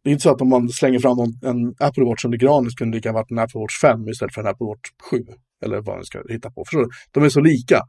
det 0.05 0.11
är 0.11 0.13
inte 0.13 0.23
så 0.23 0.31
att 0.31 0.41
om 0.41 0.49
man 0.49 0.69
slänger 0.69 0.99
fram 0.99 1.17
någon, 1.17 1.33
en 1.43 1.75
Apple 1.79 2.05
Watch 2.05 2.25
under 2.25 2.39
granen 2.39 2.71
så 2.71 2.77
kunde 2.77 2.93
det 2.93 2.99
lika 2.99 3.13
varit 3.13 3.31
en 3.31 3.39
Apple 3.39 3.61
Watch 3.61 3.81
5 3.81 4.09
istället 4.09 4.35
för 4.35 4.41
en 4.41 4.47
Apple 4.47 4.67
Watch 4.67 4.91
7. 5.11 5.25
Eller 5.65 5.81
vad 5.81 5.97
man 5.97 6.05
ska 6.05 6.23
hitta 6.29 6.51
på. 6.51 6.65
Förstår 6.65 6.81
du? 6.81 6.89
De 7.11 7.25
är 7.25 7.29
så 7.29 7.41
lika. 7.41 7.83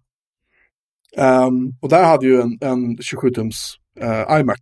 Um, 1.18 1.78
och 1.82 1.90
där 1.90 2.04
hade 2.04 2.26
ju 2.26 2.42
en, 2.42 2.58
en 2.62 2.98
27-tums 2.98 3.76
uh, 4.02 4.10
eh, 4.10 4.40
iMac 4.40 4.60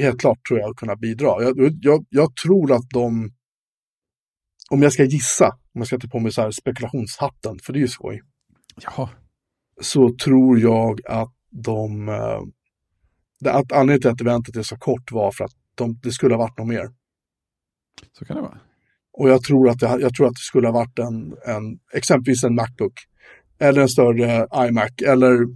helt 0.00 0.20
klart 0.20 0.38
tror 0.48 0.60
jag 0.60 0.76
kunnat 0.76 0.98
bidra. 0.98 1.42
Jag, 1.42 1.78
jag, 1.82 2.06
jag, 2.08 2.36
tror 2.36 2.72
att 2.72 2.90
de, 2.90 3.30
om 4.70 4.82
jag 4.82 4.92
ska 4.92 5.04
gissa, 5.04 5.46
om 5.46 5.80
jag 5.80 5.86
ska 5.86 5.98
ta 5.98 6.08
på 6.08 6.18
mig 6.18 6.32
så 6.32 6.42
här 6.42 6.50
spekulationshatten, 6.50 7.58
för 7.58 7.72
det 7.72 7.78
är 7.78 7.80
ju 7.80 7.88
skoj. 7.88 8.22
Jaha. 8.82 9.10
Så 9.80 10.14
tror 10.24 10.60
jag 10.60 11.00
att 11.06 11.34
de, 11.50 12.08
uh, 12.08 12.40
att 13.54 13.72
anledningen 13.72 14.00
till 14.00 14.10
att 14.10 14.20
eventet 14.20 14.56
är 14.56 14.62
så 14.62 14.76
kort 14.76 15.12
var 15.12 15.32
för 15.32 15.44
att 15.44 15.52
de, 15.74 15.98
det 16.02 16.12
skulle 16.12 16.34
ha 16.34 16.38
varit 16.38 16.58
något 16.58 16.68
mer. 16.68 16.88
Så 18.12 18.24
kan 18.24 18.36
det 18.36 18.42
vara. 18.42 18.60
Och 19.16 19.28
jag 19.28 19.42
tror 19.42 19.68
att 19.68 19.78
det, 19.78 19.86
jag 20.00 20.14
tror 20.14 20.26
att 20.26 20.34
det 20.34 20.40
skulle 20.40 20.68
ha 20.68 20.72
varit 20.72 20.98
en, 20.98 21.36
en, 21.46 21.78
exempelvis 21.92 22.44
en 22.44 22.54
Macbook. 22.54 22.92
Eller 23.58 23.82
en 23.82 23.88
större 23.88 24.48
iMac. 24.68 24.92
Eller 25.06 25.46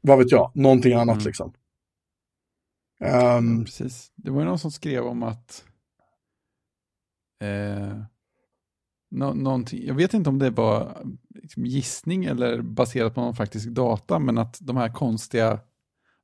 vad 0.00 0.18
vet 0.18 0.30
jag, 0.30 0.52
någonting 0.54 0.92
annat 0.92 1.16
mm. 1.16 1.26
liksom. 1.26 1.52
Um, 3.04 3.64
precis. 3.64 4.12
Det 4.16 4.30
var 4.30 4.40
ju 4.40 4.46
någon 4.46 4.58
som 4.58 4.70
skrev 4.70 5.04
om 5.04 5.22
att 5.22 5.64
eh, 7.42 7.98
no, 9.10 9.34
någonting, 9.34 9.86
jag 9.86 9.94
vet 9.94 10.14
inte 10.14 10.30
om 10.30 10.38
det 10.38 10.50
var 10.50 11.02
liksom 11.34 11.66
gissning 11.66 12.24
eller 12.24 12.62
baserat 12.62 13.14
på 13.14 13.20
någon 13.20 13.36
faktisk 13.36 13.68
data, 13.68 14.18
men 14.18 14.38
att 14.38 14.58
de 14.60 14.76
här 14.76 14.88
konstiga 14.88 15.60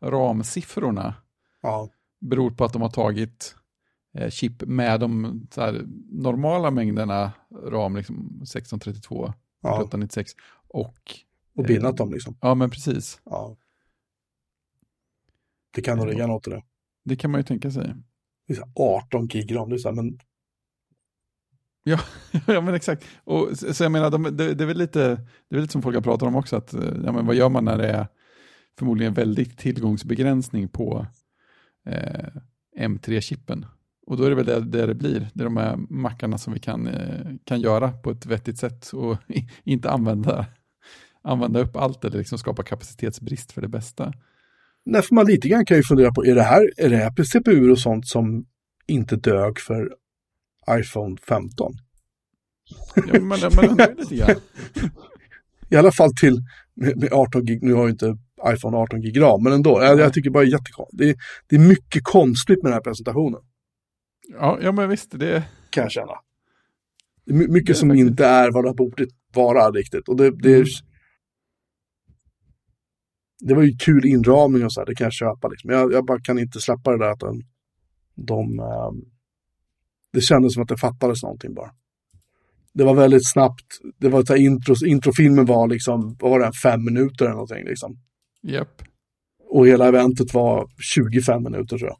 ramsiffrorna 0.04 1.14
ja. 1.62 1.88
beror 2.20 2.50
på 2.50 2.64
att 2.64 2.72
de 2.72 2.82
har 2.82 2.90
tagit 2.90 3.56
chip 4.30 4.62
med 4.62 5.00
de 5.00 5.42
här, 5.56 5.84
normala 6.10 6.70
mängderna 6.70 7.32
ram, 7.50 7.96
liksom 7.96 8.16
1632, 8.16 9.32
ja. 9.62 9.82
896 9.82 10.32
och... 10.68 10.98
Och 11.54 11.64
bindlat 11.64 11.96
dem 11.96 12.12
liksom. 12.12 12.36
Ja, 12.40 12.54
men 12.54 12.70
precis. 12.70 13.20
Ja. 13.24 13.56
Det 15.74 15.82
kan 15.82 15.98
nog 15.98 16.06
ligga 16.06 16.26
något 16.26 16.46
i 16.46 16.50
det. 16.50 16.62
Det 17.04 17.16
kan 17.16 17.30
man 17.30 17.40
ju 17.40 17.44
tänka 17.44 17.70
sig. 17.70 17.94
Det 18.46 18.54
är 18.54 18.64
18 18.74 19.28
gig 19.28 19.56
ram, 19.56 19.68
det 19.68 19.76
är 19.76 19.78
så 19.78 19.88
här, 19.88 19.96
men... 19.96 20.18
Ja, 21.84 22.00
ja, 22.46 22.60
men 22.60 22.74
exakt. 22.74 23.04
Och, 23.24 23.58
så 23.58 23.84
jag 23.84 23.92
menar, 23.92 24.10
de, 24.10 24.22
det, 24.22 24.54
det, 24.54 24.64
är 24.64 24.66
väl 24.66 24.78
lite, 24.78 25.00
det 25.48 25.54
är 25.54 25.54
väl 25.54 25.60
lite 25.60 25.72
som 25.72 25.82
folk 25.82 25.94
har 25.94 26.02
pratat 26.02 26.28
om 26.28 26.36
också, 26.36 26.56
att 26.56 26.72
ja, 27.04 27.12
men 27.12 27.26
vad 27.26 27.36
gör 27.36 27.48
man 27.48 27.64
när 27.64 27.78
det 27.78 27.88
är 27.88 28.06
förmodligen 28.78 29.14
väldigt 29.14 29.58
tillgångsbegränsning 29.58 30.68
på 30.68 31.06
eh, 31.86 32.28
M3-chippen? 32.78 33.66
Och 34.06 34.16
då 34.16 34.24
är 34.24 34.30
det 34.30 34.36
väl 34.36 34.46
det, 34.46 34.60
det 34.60 34.86
det 34.86 34.94
blir, 34.94 35.30
det 35.34 35.42
är 35.42 35.44
de 35.44 35.56
här 35.56 35.76
mackarna 35.76 36.38
som 36.38 36.52
vi 36.52 36.60
kan, 36.60 36.86
eh, 36.86 37.26
kan 37.44 37.60
göra 37.60 37.92
på 37.92 38.10
ett 38.10 38.26
vettigt 38.26 38.58
sätt 38.58 38.90
och 38.92 39.16
inte 39.64 39.90
använda, 39.90 40.46
använda 41.22 41.60
upp 41.60 41.76
allt 41.76 42.04
eller 42.04 42.18
liksom 42.18 42.38
skapa 42.38 42.62
kapacitetsbrist 42.62 43.52
för 43.52 43.62
det 43.62 43.68
bästa. 43.68 44.12
Nej, 44.84 45.02
för 45.02 45.14
man 45.14 45.26
lite 45.26 45.48
grann 45.48 45.66
kan 45.66 45.76
ju 45.76 45.82
fundera 45.82 46.12
på, 46.12 46.26
är 46.26 46.34
det 46.34 46.42
här, 46.42 46.70
är 46.76 46.90
det 46.90 46.96
här 46.96 47.24
CPU 47.24 47.70
och 47.70 47.78
sånt 47.78 48.06
som 48.06 48.46
inte 48.86 49.16
dög 49.16 49.58
för 49.58 49.92
iPhone 50.70 51.16
15? 51.28 51.72
Ja, 52.94 53.02
men, 53.12 53.28
men 53.28 53.68
ändå 53.70 53.86
lite 53.98 54.16
grann. 54.16 54.36
I 55.68 55.76
alla 55.76 55.92
fall 55.92 56.10
till 56.20 56.42
med 56.74 57.12
18 57.12 57.44
gig, 57.44 57.62
nu 57.62 57.72
har 57.72 57.84
ju 57.84 57.90
inte 57.90 58.16
iPhone 58.54 58.76
18 58.76 59.00
gig 59.00 59.20
ram, 59.20 59.42
men 59.42 59.52
ändå, 59.52 59.82
jag, 59.82 59.98
jag 59.98 60.12
tycker 60.12 60.30
bara 60.30 60.44
jättekonstigt. 60.44 60.98
Det, 60.98 61.16
det 61.48 61.56
är 61.56 61.68
mycket 61.68 62.04
konstigt 62.04 62.62
med 62.62 62.70
den 62.70 62.72
här 62.72 62.80
presentationen. 62.80 63.40
Ja, 64.32 64.58
ja 64.62 64.72
men 64.72 64.88
visst. 64.88 65.18
Det... 65.18 65.44
Kan 65.70 65.82
jag 65.82 65.92
känna. 65.92 66.14
Mycket 67.24 67.66
det 67.66 67.74
som 67.74 67.88
faktiskt... 67.88 68.08
inte 68.08 68.26
är 68.26 68.50
vad 68.50 68.64
det 68.64 68.74
borde 68.74 69.06
vara 69.34 69.70
riktigt. 69.70 70.08
Och 70.08 70.16
det, 70.16 70.30
det, 70.30 70.54
mm. 70.54 70.66
det 73.40 73.54
var 73.54 73.62
ju 73.62 73.76
kul 73.76 74.06
inramning 74.06 74.64
och 74.64 74.72
så 74.72 74.80
här, 74.80 74.86
det 74.86 74.94
kan 74.94 75.04
jag 75.04 75.12
köpa. 75.12 75.48
Liksom. 75.48 75.70
Jag, 75.70 75.92
jag 75.92 76.06
bara 76.06 76.20
kan 76.20 76.38
inte 76.38 76.60
släppa 76.60 76.90
det 76.90 76.98
där 76.98 77.10
att 77.10 77.20
de, 77.20 77.42
de 78.14 78.60
um, 78.60 79.12
det 80.12 80.20
kändes 80.20 80.54
som 80.54 80.62
att 80.62 80.68
det 80.68 80.76
fattades 80.76 81.22
någonting 81.22 81.54
bara. 81.54 81.70
Det 82.74 82.84
var 82.84 82.94
väldigt 82.94 83.32
snabbt. 83.32 83.66
Det 83.98 84.08
var 84.08 84.24
så 84.24 84.36
intro, 84.36 84.74
introfilmen 84.86 85.46
var 85.46 85.68
liksom, 85.68 86.16
vad 86.20 86.30
var 86.30 86.40
det, 86.40 86.52
fem 86.62 86.84
minuter 86.84 87.24
eller 87.24 87.34
någonting 87.34 87.64
liksom. 87.64 87.96
Japp. 88.42 88.82
Och 89.48 89.66
hela 89.66 89.88
eventet 89.88 90.34
var 90.34 90.68
25 90.94 91.42
minuter 91.42 91.78
tror 91.78 91.90
jag. 91.90 91.98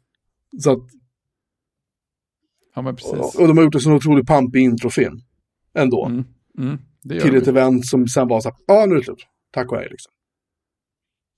Så 0.61 0.71
att 0.71 0.89
Ja, 2.75 2.81
men 2.81 2.95
precis. 2.95 3.13
Och, 3.13 3.41
och 3.41 3.47
de 3.47 3.57
har 3.57 3.63
gjort 3.63 3.75
en 3.75 3.81
sån 3.81 3.93
otroligt 3.93 4.27
pampig 4.27 4.61
introfilm. 4.61 5.19
Ändå. 5.75 6.05
Mm. 6.05 6.23
Mm. 6.57 6.79
till 7.21 7.35
ett 7.35 7.47
event 7.47 7.85
som 7.85 8.07
sen 8.07 8.27
var 8.27 8.41
så 8.41 8.49
här, 8.49 8.57
ja 8.67 8.85
nu 8.85 8.93
är 8.93 8.97
det 8.97 9.05
slut. 9.05 9.25
Tack 9.51 9.71
och 9.71 9.77
hej 9.77 9.87
liksom. 9.91 10.11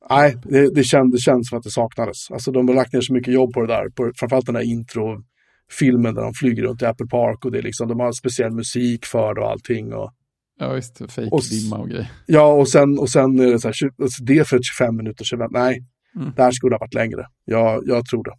Nej, 0.10 0.38
det, 0.44 0.76
det, 0.76 0.84
känd, 0.84 1.12
det 1.12 1.18
känns 1.18 1.50
som 1.50 1.58
att 1.58 1.64
det 1.64 1.72
saknades. 1.72 2.32
Alltså 2.32 2.52
de 2.52 2.68
har 2.68 2.76
lagt 2.76 2.94
ner 2.94 3.02
så 3.02 3.14
mycket 3.14 3.34
jobb 3.34 3.54
på 3.54 3.62
det 3.62 3.68
där. 3.68 3.90
På, 3.90 4.12
framförallt 4.16 4.46
den 4.46 4.56
där 4.56 4.62
introfilmen 4.62 6.16
där 6.16 6.22
de 6.22 6.34
flyger 6.34 6.64
runt 6.64 6.82
i 6.82 6.86
Apple 6.86 7.08
Park 7.08 7.46
och 7.46 7.52
det 7.52 7.58
är 7.58 7.62
liksom, 7.62 7.88
de 7.88 8.00
har 8.00 8.12
speciell 8.12 8.52
musik 8.52 9.06
för 9.06 9.34
det 9.34 9.42
och 9.42 9.52
allting. 9.52 9.94
Och, 9.94 10.12
ja 10.60 10.74
visst, 10.74 10.98
fake-dimma 10.98 11.76
och, 11.76 11.82
och 11.82 11.90
grejer. 11.90 12.12
Ja, 12.26 12.54
och 12.54 12.70
sen, 12.70 13.00
och 13.00 13.10
sen 13.10 13.40
är 13.40 13.52
det 13.52 13.60
så 13.60 13.68
här, 13.68 13.76
alltså 14.02 14.24
det 14.24 14.48
för 14.48 14.58
ett 14.58 14.66
25 14.78 14.98
minuters 14.98 15.34
event. 15.34 15.52
Nej, 15.52 15.84
mm. 16.16 16.34
här 16.38 16.52
skulle 16.52 16.76
ha 16.76 16.80
varit 16.80 16.94
längre. 16.94 17.26
Jag, 17.46 17.84
jag 17.86 18.06
tror 18.06 18.24
det. 18.24 18.34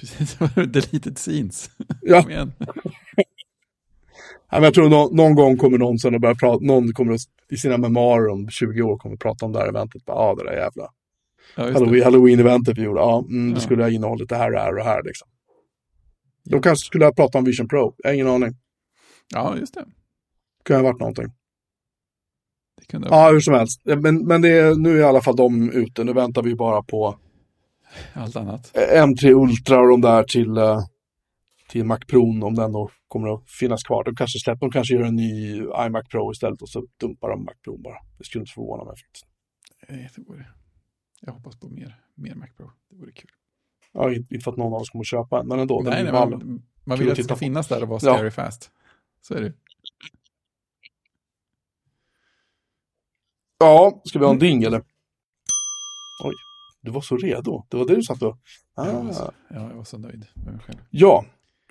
Precis, 0.00 0.38
deleted 0.54 1.18
scenes. 1.18 1.70
Ja. 2.02 2.24
Ja, 4.50 4.62
jag 4.64 4.74
tror 4.74 4.88
nå- 4.88 5.10
någon 5.12 5.34
gång 5.34 5.56
kommer 5.56 5.78
någon 5.78 5.98
sen 5.98 6.14
att 6.14 6.20
börja 6.20 6.34
prata, 6.34 6.64
någon 6.64 6.92
kommer 6.92 7.12
att, 7.12 7.20
i 7.50 7.56
sina 7.56 7.78
memoarer 7.78 8.28
om 8.28 8.48
20 8.50 8.82
år 8.82 8.98
kommer 8.98 9.14
att 9.14 9.20
prata 9.20 9.46
om 9.46 9.52
det 9.52 9.58
här 9.58 9.68
eventet. 9.68 10.02
Ja, 10.06 10.12
ah, 10.14 10.34
det 10.34 10.44
där 10.44 10.52
jävla 10.52 10.88
Ja, 11.56 11.62
just 11.66 11.74
Halloween, 11.78 11.98
det. 11.98 12.04
Halloween-eventet 12.04 12.78
vi 12.78 12.82
gjorde. 12.82 13.00
Ja, 13.00 13.18
mm, 13.28 13.50
det 13.50 13.56
Ja. 13.56 13.60
skulle 13.60 13.82
ha 13.82 13.90
innehållit 13.90 14.28
det 14.28 14.36
här, 14.36 14.50
det 14.50 14.58
här 14.58 14.68
och 14.70 14.76
det 14.76 14.82
här 14.84 15.02
liksom. 15.02 15.28
De 16.44 16.62
kanske 16.62 16.86
skulle 16.86 17.04
ha 17.04 17.12
pratat 17.12 17.34
om 17.34 17.44
Vision 17.44 17.68
Pro. 17.68 17.94
Jag 17.98 18.10
har 18.10 18.14
ingen 18.14 18.28
aning. 18.28 18.56
ja, 19.34 19.56
just 19.58 19.74
det. 19.74 19.84
Kunde 20.64 20.82
ha 20.82 20.92
varit 20.92 21.00
någonting. 21.00 21.26
Det 22.80 22.86
kunde 22.86 23.08
Ja, 23.08 23.30
hur 23.30 23.40
som 23.40 23.54
helst. 23.54 23.80
Men, 23.84 24.26
men 24.26 24.42
det 24.42 24.48
är, 24.48 24.74
nu 24.74 24.96
är 24.96 25.00
i 25.00 25.04
alla 25.04 25.20
fall 25.20 25.36
de 25.36 25.70
ute. 25.70 26.04
Nu 26.04 26.12
väntar 26.12 26.42
vi 26.42 26.54
bara 26.54 26.82
på 26.82 27.18
allt 28.14 28.36
annat. 28.36 28.76
eh, 28.76 29.02
M3 29.06 29.30
Ultra 29.32 29.80
och 29.80 29.88
de 29.88 30.00
där 30.00 30.22
till, 30.24 30.56
eh, 30.56 30.78
till 31.68 31.84
Mac 31.84 31.98
Pro 31.98 32.44
om 32.46 32.54
den 32.54 32.72
då 32.72 32.90
kommer 33.08 33.34
att 33.34 33.50
finnas 33.50 33.82
kvar. 33.82 34.04
De 34.04 34.14
kanske 34.16 34.38
släpper, 34.38 34.60
de 34.66 34.70
kanske 34.70 34.94
gör 34.94 35.02
en 35.02 35.16
ny 35.16 35.56
iMac 35.86 36.08
Pro 36.08 36.32
istället 36.32 36.62
och 36.62 36.68
så 36.68 36.86
dumpar 37.00 37.28
de 37.30 37.44
Mac 37.44 37.52
Pro 37.64 37.76
bara. 37.78 37.96
Det 38.18 38.24
skulle 38.24 38.42
inte 38.42 38.52
förvåna 38.52 38.84
mig 38.84 38.94
faktiskt. 38.96 39.26
Det 40.16 40.22
vore... 40.28 40.46
Jag 41.20 41.32
hoppas 41.32 41.56
på 41.60 41.68
mer, 41.68 42.00
mer 42.14 42.34
Mac 42.34 42.46
Pro. 42.56 42.70
Det 42.90 42.96
vore 42.96 43.12
kul. 43.12 43.30
Ja, 43.92 44.12
inte 44.12 44.40
för 44.40 44.50
att 44.50 44.56
någon 44.56 44.74
av 44.74 44.80
oss 44.80 44.90
kommer 44.90 45.02
att 45.02 45.06
köpa 45.06 45.40
en, 45.40 45.46
men 45.48 45.58
ändå. 45.58 45.80
nej, 45.84 46.02
nej, 46.04 46.12
man, 46.12 46.62
man 46.84 46.98
vill 46.98 47.10
att 47.10 47.16
det 47.16 47.24
ska 47.24 47.34
på. 47.34 47.38
finnas 47.38 47.68
där 47.68 47.82
och 47.82 47.88
vara 47.88 48.00
Ja. 48.02 48.14
scary 48.16 48.30
fast. 48.30 48.70
Så 49.20 49.34
är 49.34 49.40
det. 49.40 49.52
Ja, 53.58 54.00
ska 54.04 54.18
vi 54.18 54.24
ha 54.24 54.32
en 54.32 54.38
Mm. 54.38 54.48
ding 54.48 54.62
eller? 54.62 54.78
Oj, 56.24 56.34
du 56.82 56.90
var 56.90 57.00
så 57.00 57.16
redo. 57.16 57.66
Det 57.68 57.76
var 57.76 57.86
det 57.86 57.96
du 57.96 58.02
satt 58.02 58.22
och... 58.22 58.38
Ah. 58.76 58.86
Jag 58.86 59.02
var 59.04 59.12
så, 59.12 59.32
ja, 59.50 59.68
jag 59.70 59.76
var 59.76 59.84
så 59.84 59.98
nöjd 59.98 60.26
med 60.34 60.44
mig 60.54 60.62
själv. 60.66 60.78
Ja, 60.90 61.24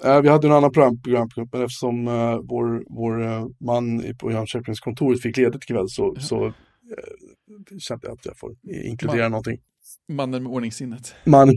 eh, 0.04 0.22
vi 0.22 0.30
hade 0.30 0.48
en 0.48 0.54
annan 0.54 0.72
program, 0.72 1.02
programpunkt, 1.02 1.54
men 1.54 1.62
eftersom 1.62 2.08
eh, 2.08 2.38
vår, 2.44 2.84
vår 2.96 3.24
eh, 3.24 3.46
man 3.60 4.04
i- 4.06 4.14
på 4.16 4.32
Jönköpingskontoret 4.32 5.22
fick 5.22 5.38
ledigt 5.38 5.64
ikväll 5.64 5.90
så, 5.90 6.16
så 6.20 6.46
eh, 6.46 6.52
kände 7.80 8.08
jag 8.08 8.14
att 8.14 8.26
jag 8.26 8.38
får 8.38 8.52
inkludera 8.86 9.22
Man- 9.24 9.32
någonting. 9.32 9.58
Mannen 10.12 10.44
med 10.44 10.52
ordningssinnet. 10.52 11.16
Man, 11.26 11.52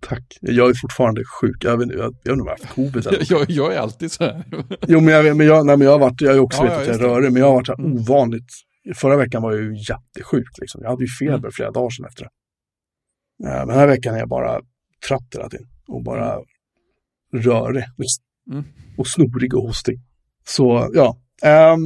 tack. 0.00 0.38
Jag 0.40 0.70
är 0.70 0.74
fortfarande 0.74 1.22
sjuk. 1.40 1.64
Jag 1.64 1.76
vet, 1.76 1.88
jag, 1.92 1.98
jag 1.98 2.08
inte 2.12 2.32
om 2.32 2.38
jag 2.38 2.44
har 2.44 2.50
haft 2.50 2.74
covid 2.74 3.06
eller 3.06 3.26
Jag, 3.32 3.50
jag 3.50 3.74
är 3.74 3.78
alltid 3.78 4.12
så 4.12 4.24
här. 4.24 4.44
Jo, 4.88 5.00
men 5.00 5.14
jag, 5.14 5.36
men 5.36 5.46
jag, 5.46 5.66
nej, 5.66 5.76
men 5.76 5.84
jag 5.84 5.92
har 5.92 5.98
varit, 5.98 6.20
jag 6.20 6.32
har 6.32 6.38
också 6.40 6.58
Ja, 6.64 6.78
vet 6.78 6.88
ja, 6.88 6.94
att 6.94 7.00
jag 7.00 7.10
rörig, 7.10 7.32
men 7.32 7.40
jag 7.42 7.46
har 7.48 7.54
varit 7.54 7.66
så 7.66 7.72
här 7.76 7.84
Mm. 7.84 7.92
ovanligt. 7.98 8.48
Förra 8.96 9.16
veckan 9.16 9.42
var 9.42 9.52
jag 9.52 9.62
ju 9.62 9.74
jättesjuk 9.76 10.48
liksom. 10.60 10.80
Jag 10.82 10.90
hade 10.90 11.02
ju 11.04 11.08
feber 11.20 11.38
Mm. 11.38 11.50
flera 11.52 11.70
dagar 11.70 11.90
sedan 11.90 12.06
efter 12.06 12.24
det. 12.24 12.30
Eh, 13.44 13.58
Men 13.58 13.68
den 13.68 13.78
här 13.78 13.86
veckan 13.86 14.14
är 14.14 14.18
jag 14.18 14.28
bara 14.28 14.60
trött 15.08 15.28
hela 15.34 15.48
tiden 15.48 15.66
och 15.88 16.02
bara 16.02 16.38
rörig. 17.32 17.84
liksom. 17.96 18.24
Mm. 18.50 18.64
Och 18.98 19.06
snorig 19.06 19.54
och 19.54 19.62
hostig. 19.62 20.00
Så 20.46 20.90
ja, 20.94 21.18
ehm, 21.42 21.80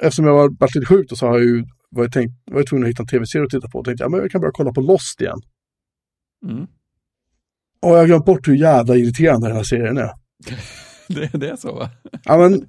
eftersom 0.00 0.24
jag 0.24 0.32
har 0.32 0.60
varit 0.60 0.74
lite 0.74 0.86
sjuk 0.86 1.06
så 1.18 1.26
har 1.26 1.38
jag 1.38 1.46
ju 1.46 1.64
varit, 1.90 2.12
tänkt, 2.12 2.32
var 2.50 2.58
jag 2.58 2.66
tvungen 2.66 2.84
att 2.84 2.90
hitta 2.90 3.02
en 3.02 3.06
tv-serie 3.06 3.44
att 3.44 3.50
titta 3.50 3.68
på. 3.68 3.78
Och 3.78 3.84
tänkte 3.84 4.04
jag, 4.04 4.10
men 4.10 4.20
jag 4.20 4.30
kan 4.30 4.40
börja 4.40 4.52
kolla 4.54 4.72
på 4.72 4.80
Lost 4.80 5.20
igen. 5.20 5.40
Mm. 6.46 6.66
Och 7.82 7.90
jag 7.90 7.98
har 7.98 8.06
glömt 8.06 8.24
bort 8.24 8.48
hur 8.48 8.54
jävla 8.56 8.96
irriterande 8.96 9.46
den 9.48 9.56
här 9.56 9.64
serien 9.64 9.98
är. 9.98 10.10
Det, 11.08 11.30
det 11.38 11.48
är 11.50 11.56
så 11.56 11.74
va? 11.74 11.90
Ja, 12.24 12.38
men, 12.38 12.68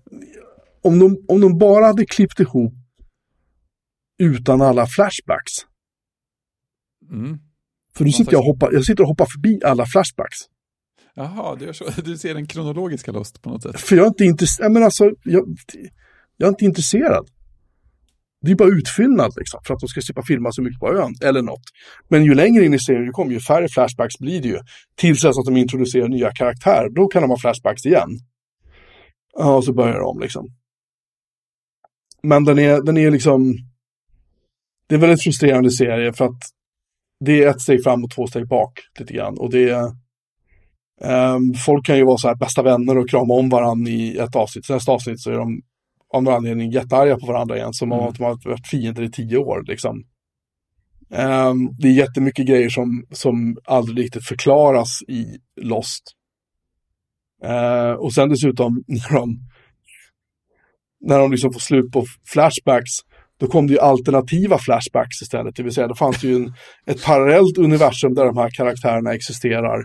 om, 0.82 1.00
de, 1.00 1.26
om 1.28 1.42
de 1.42 1.58
bara 1.58 1.86
hade 1.86 2.06
klippt 2.06 2.40
ihop 2.40 2.74
utan 4.20 4.62
alla 4.62 4.88
flashbacks. 4.88 5.52
Mm. 7.12 7.40
För 8.00 8.06
nu 8.06 8.12
sitter 8.12 8.34
jag, 8.34 8.42
hoppar, 8.42 8.72
jag 8.74 8.86
sitter 8.86 9.04
och 9.04 9.10
hoppar 9.10 9.26
förbi 9.26 9.60
alla 9.66 9.86
flashbacks. 9.86 10.38
Jaha, 11.16 11.56
du, 11.56 11.74
så. 11.74 11.86
du 12.04 12.18
ser 12.18 12.34
den 12.34 12.48
kronologiska 12.48 13.12
Lost 13.12 13.42
på 13.42 13.50
något 13.50 13.64
sätt. 13.64 13.80
För 13.80 13.96
jag 13.96 14.06
är 14.06 14.08
inte 14.08 14.26
intresserad. 14.26 14.72
Men 14.72 14.84
alltså, 14.84 15.12
jag, 15.24 15.44
jag 16.38 16.48
är 16.48 16.50
inte 16.50 16.66
intresserad. 16.66 17.28
Det 18.42 18.52
är 18.52 18.56
bara 18.56 18.70
utfyllnad 18.70 19.34
liksom, 19.38 19.60
för 19.68 19.74
att 19.74 19.80
de 19.80 19.88
ska 19.88 20.02
slippa 20.02 20.24
filma 20.24 20.52
så 20.52 20.62
mycket 20.62 20.80
på 20.80 20.94
ön, 20.94 21.14
eller 21.24 21.42
något. 21.42 21.62
Men 22.08 22.26
ju 22.26 22.34
längre 22.34 22.66
in 22.66 22.74
i 22.74 22.80
serien 22.80 23.06
du 23.06 23.12
kommer, 23.12 23.32
ju 23.32 23.40
färre 23.40 23.68
flashbacks 23.70 24.20
blir 24.20 24.42
det 24.42 24.48
ju. 24.48 24.60
Tills 24.96 25.22
dess 25.22 25.38
att 25.38 25.46
de 25.46 25.58
introducerar 25.58 26.08
nya 26.08 26.32
karaktärer, 26.32 26.90
då 26.90 27.08
kan 27.08 27.22
de 27.22 27.30
ha 27.30 27.38
flashbacks 27.38 27.86
igen. 27.86 28.10
Ja, 29.38 29.56
och 29.56 29.64
så 29.64 29.74
börjar 29.74 30.00
de 30.00 30.06
om 30.06 30.20
liksom. 30.20 30.48
Men 32.24 32.46
den 32.46 32.60
är, 32.60 32.82
den 32.82 32.98
är 32.98 33.12
liksom... 33.12 33.54
Det 34.88 34.96
är 34.96 35.00
väl 35.00 35.10
en 35.10 35.18
frustrerande 35.18 35.72
serie 35.72 36.14
för 36.14 36.26
att 36.26 36.59
det 37.20 37.44
är 37.44 37.50
ett 37.50 37.62
steg 37.62 37.84
fram 37.84 38.04
och 38.04 38.12
två 38.12 38.28
steg 38.28 38.48
bak 38.48 38.80
lite 39.00 39.14
grann. 39.14 39.38
Och 39.38 39.52
det 39.52 39.70
är... 39.70 39.92
ehm, 41.02 41.54
folk 41.66 41.86
kan 41.86 41.98
ju 41.98 42.06
vara 42.06 42.18
så 42.18 42.28
här 42.28 42.36
bästa 42.36 42.64
vänner 42.64 42.98
och 42.98 43.10
krama 43.10 43.34
om 43.34 43.50
varandra 43.50 43.92
i 43.92 44.18
ett 44.18 44.36
avsnitt. 44.36 44.70
Nästa 44.70 44.92
avsnitt 44.92 45.20
så 45.20 45.32
är 45.32 45.38
de 45.38 45.62
av 46.14 46.24
någon 46.24 46.34
anledning 46.34 46.72
jättearga 46.72 47.18
på 47.18 47.26
varandra 47.26 47.58
igen. 47.58 47.74
Som 47.74 47.92
om 47.92 48.00
Mm. 48.00 48.10
att 48.10 48.16
de 48.16 48.24
har 48.24 48.50
varit 48.50 48.68
fiender 48.68 49.04
i 49.04 49.12
tio 49.12 49.38
år. 49.38 49.64
Liksom. 49.68 50.04
Ehm, 51.12 51.70
det 51.80 51.88
är 51.88 51.92
jättemycket 51.94 52.48
grejer 52.48 52.70
som, 52.70 53.06
som 53.12 53.58
aldrig 53.66 54.06
riktigt 54.06 54.28
förklaras 54.28 55.02
i 55.08 55.26
Lost. 55.62 56.04
Eh, 57.44 57.92
och 57.92 58.14
sen 58.14 58.30
dessutom 58.30 58.84
när 58.88 59.14
de, 59.14 59.40
när 61.02 61.20
de 61.20 61.32
liksom 61.32 61.54
får 61.54 61.60
slut 61.60 61.92
på 61.92 62.06
flashbacks, 62.34 62.92
då 63.40 63.48
kom 63.48 63.68
det 63.68 63.74
ju 63.74 63.80
alternativa 63.80 64.58
flashbacks 64.58 65.22
istället. 65.22 65.56
Det 65.56 65.64
vill 65.64 65.74
säga, 65.74 65.88
då 65.88 65.96
fanns 65.96 66.22
det 66.22 66.28
ju 66.28 66.36
en, 66.36 66.54
ett 66.86 67.04
parallellt 67.04 67.58
universum 67.58 68.14
där 68.14 68.26
de 68.26 68.38
här 68.38 68.50
karaktärerna 68.50 69.14
existerar 69.14 69.84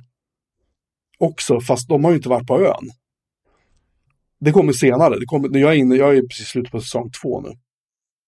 också, 1.18 1.60
fast 1.60 1.88
de 1.88 2.04
har 2.04 2.10
ju 2.10 2.16
inte 2.16 2.28
varit 2.28 2.46
på 2.46 2.60
ön. 2.60 2.90
Det 4.40 4.52
kommer 4.52 4.72
senare. 4.72 5.18
Det 5.18 5.26
kommer, 5.26 5.58
jag, 5.58 5.72
är 5.72 5.76
inne, 5.76 5.94
jag 5.94 6.16
är 6.16 6.22
precis 6.22 6.46
slut 6.46 6.70
på 6.70 6.80
säsong 6.80 7.10
två 7.22 7.40
nu. 7.40 7.48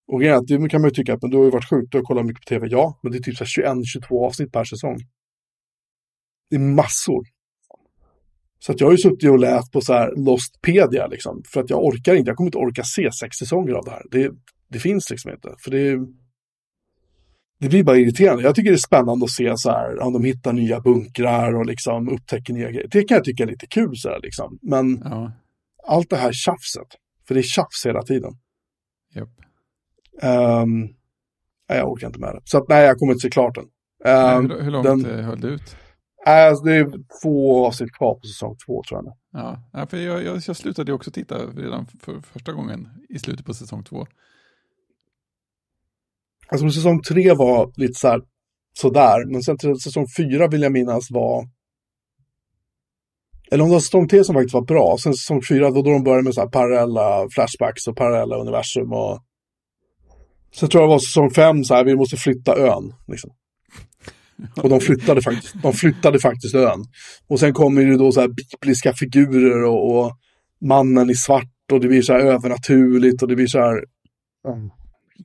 Och 0.08 0.20
grejen 0.20 0.34
är 0.34 0.38
att 0.38 0.46
det 0.46 0.68
kan 0.68 0.80
man 0.80 0.90
ju 0.90 0.94
tycka 0.94 1.14
att 1.14 1.22
men 1.22 1.30
du 1.30 1.36
har 1.36 1.44
ju 1.44 1.50
varit 1.50 1.70
sjuk, 1.70 1.88
du 1.90 1.98
har 1.98 2.04
kollat 2.04 2.26
mycket 2.26 2.44
på 2.44 2.48
tv. 2.48 2.66
Ja, 2.70 2.98
men 3.02 3.12
det 3.12 3.18
är 3.18 3.22
typ 3.22 3.40
21-22 3.40 4.26
avsnitt 4.26 4.52
per 4.52 4.64
säsong. 4.64 4.96
Det 6.50 6.56
är 6.56 6.60
massor. 6.60 7.24
Så 8.58 8.72
att 8.72 8.80
jag 8.80 8.86
har 8.86 8.92
ju 8.92 8.98
suttit 8.98 9.30
och 9.30 9.38
läst 9.38 9.72
på 9.72 9.80
så 9.80 9.92
här 9.92 10.12
Lostpedia 10.16 11.06
liksom. 11.06 11.42
För 11.52 11.60
att 11.60 11.70
jag 11.70 11.84
orkar 11.84 12.14
inte, 12.14 12.30
jag 12.30 12.36
kommer 12.36 12.48
inte 12.48 12.58
orka 12.58 12.84
se 12.84 13.12
sex 13.12 13.36
säsonger 13.36 13.72
av 13.72 13.84
det 13.84 13.90
här. 13.90 14.02
Det, 14.10 14.30
det 14.68 14.78
finns 14.78 15.10
liksom 15.10 15.30
inte. 15.30 15.54
För 15.58 15.70
det, 15.70 15.98
det 17.60 17.68
blir 17.68 17.84
bara 17.84 17.96
irriterande. 17.96 18.42
Jag 18.42 18.54
tycker 18.54 18.70
det 18.70 18.76
är 18.76 18.78
spännande 18.78 19.24
att 19.24 19.30
se 19.30 19.56
så 19.56 19.70
här, 19.70 20.00
om 20.02 20.12
de 20.12 20.24
hittar 20.24 20.52
nya 20.52 20.80
bunkrar 20.80 21.54
och 21.54 21.66
liksom 21.66 22.08
upptäcker 22.08 22.52
nya 22.52 22.70
grejer. 22.70 22.88
Det 22.90 23.02
kan 23.04 23.14
jag 23.14 23.24
tycka 23.24 23.42
är 23.42 23.46
lite 23.46 23.66
kul 23.66 23.96
så 23.96 24.08
här 24.08 24.20
liksom. 24.22 24.58
Men 24.62 25.02
Ja, 25.04 25.32
allt 25.88 26.10
det 26.10 26.16
här 26.16 26.32
tjafset, 26.32 26.88
för 27.28 27.34
det 27.34 27.40
är 27.40 27.42
tjafs 27.42 27.86
hela 27.86 28.02
tiden. 28.02 28.32
japp. 29.14 29.28
Um, 30.62 30.80
nej, 31.68 31.78
jag 31.78 31.92
orkar 31.92 32.06
inte 32.06 32.20
med 32.20 32.34
det. 32.34 32.40
Så 32.44 32.58
att, 32.58 32.68
nej, 32.68 32.84
jag 32.86 32.98
kommer 32.98 33.12
inte 33.12 33.22
se 33.22 33.30
klart 33.30 33.54
den. 33.54 33.64
Um, 34.14 34.50
hur, 34.50 34.62
hur 34.62 34.70
långt 34.70 34.84
den- 34.86 35.18
eh, 35.18 35.24
höll 35.24 35.40
det 35.40 35.48
ut? 35.48 35.76
nej, 36.26 36.48
alltså, 36.48 36.64
det 36.64 36.76
är 36.76 36.92
två 37.22 37.66
avsnitt 37.66 37.92
kvar 37.92 38.14
på 38.14 38.26
säsong 38.26 38.56
två 38.66 38.82
tror 38.88 39.04
jag. 39.04 39.16
Ja, 39.32 39.62
ja 39.72 39.86
för 39.86 39.96
jag, 39.96 40.22
jag, 40.24 40.36
jag 40.46 40.56
slutade 40.56 40.92
också 40.92 41.10
titta 41.10 41.38
redan 41.46 41.86
för 41.86 42.20
första 42.20 42.52
gången 42.52 42.88
i 43.08 43.18
slutet 43.18 43.46
på 43.46 43.54
säsong 43.54 43.84
två. 43.84 44.06
Alltså 46.48 46.70
säsong 46.70 47.02
tre 47.02 47.32
var 47.32 47.72
lite 47.76 47.94
så 47.94 48.08
här 48.08 48.20
sådär, 48.78 49.32
men 49.32 49.42
sen 49.42 49.58
till 49.58 49.80
säsong 49.80 50.06
fyra 50.16 50.48
vill 50.48 50.62
jag 50.62 50.72
minnas 50.72 51.10
var 51.10 51.48
eller 53.50 53.64
om 53.64 53.70
det 53.70 53.74
var 53.74 53.80
säsong 53.80 54.08
tre 54.08 54.24
som 54.24 54.34
faktiskt 54.34 54.54
var 54.54 54.64
bra, 54.64 54.96
sen 54.98 55.14
säsong 55.14 55.42
fyra 55.48 55.70
då, 55.70 55.82
då 55.82 55.90
de 55.90 56.04
började 56.04 56.22
med 56.22 56.34
så 56.34 56.40
här 56.40 56.48
parallella 56.48 57.28
flashbacks 57.30 57.88
och 57.88 57.96
parallella 57.96 58.36
universum 58.36 58.92
och 58.92 59.22
sen 60.54 60.68
tror 60.68 60.82
jag 60.82 60.90
det 60.90 60.94
var 60.94 60.98
säsong 60.98 61.30
fem 61.30 61.64
så 61.64 61.74
här, 61.74 61.84
vi 61.84 61.96
måste 61.96 62.16
flytta 62.16 62.56
ön. 62.56 62.94
Liksom. 63.08 63.30
Och 64.56 64.68
de 64.68 64.80
flyttade, 64.80 65.22
faktiskt, 65.22 65.54
de 65.62 65.72
flyttade 65.72 66.20
faktiskt 66.20 66.54
ön. 66.54 66.84
Och 67.26 67.40
sen 67.40 67.52
kommer 67.52 67.84
det 67.84 67.96
då 67.96 68.12
så 68.12 68.20
här 68.20 68.28
bibliska 68.28 68.92
figurer 68.92 69.64
och, 69.64 69.96
och 69.96 70.12
mannen 70.60 71.10
i 71.10 71.14
svart 71.14 71.72
och 71.72 71.80
det 71.80 71.88
blir 71.88 72.02
så 72.02 72.12
här 72.12 72.20
övernaturligt 72.20 73.22
och 73.22 73.28
det 73.28 73.36
blir 73.36 73.46
så 73.46 73.58
här 73.58 73.84
mm. 74.48 74.70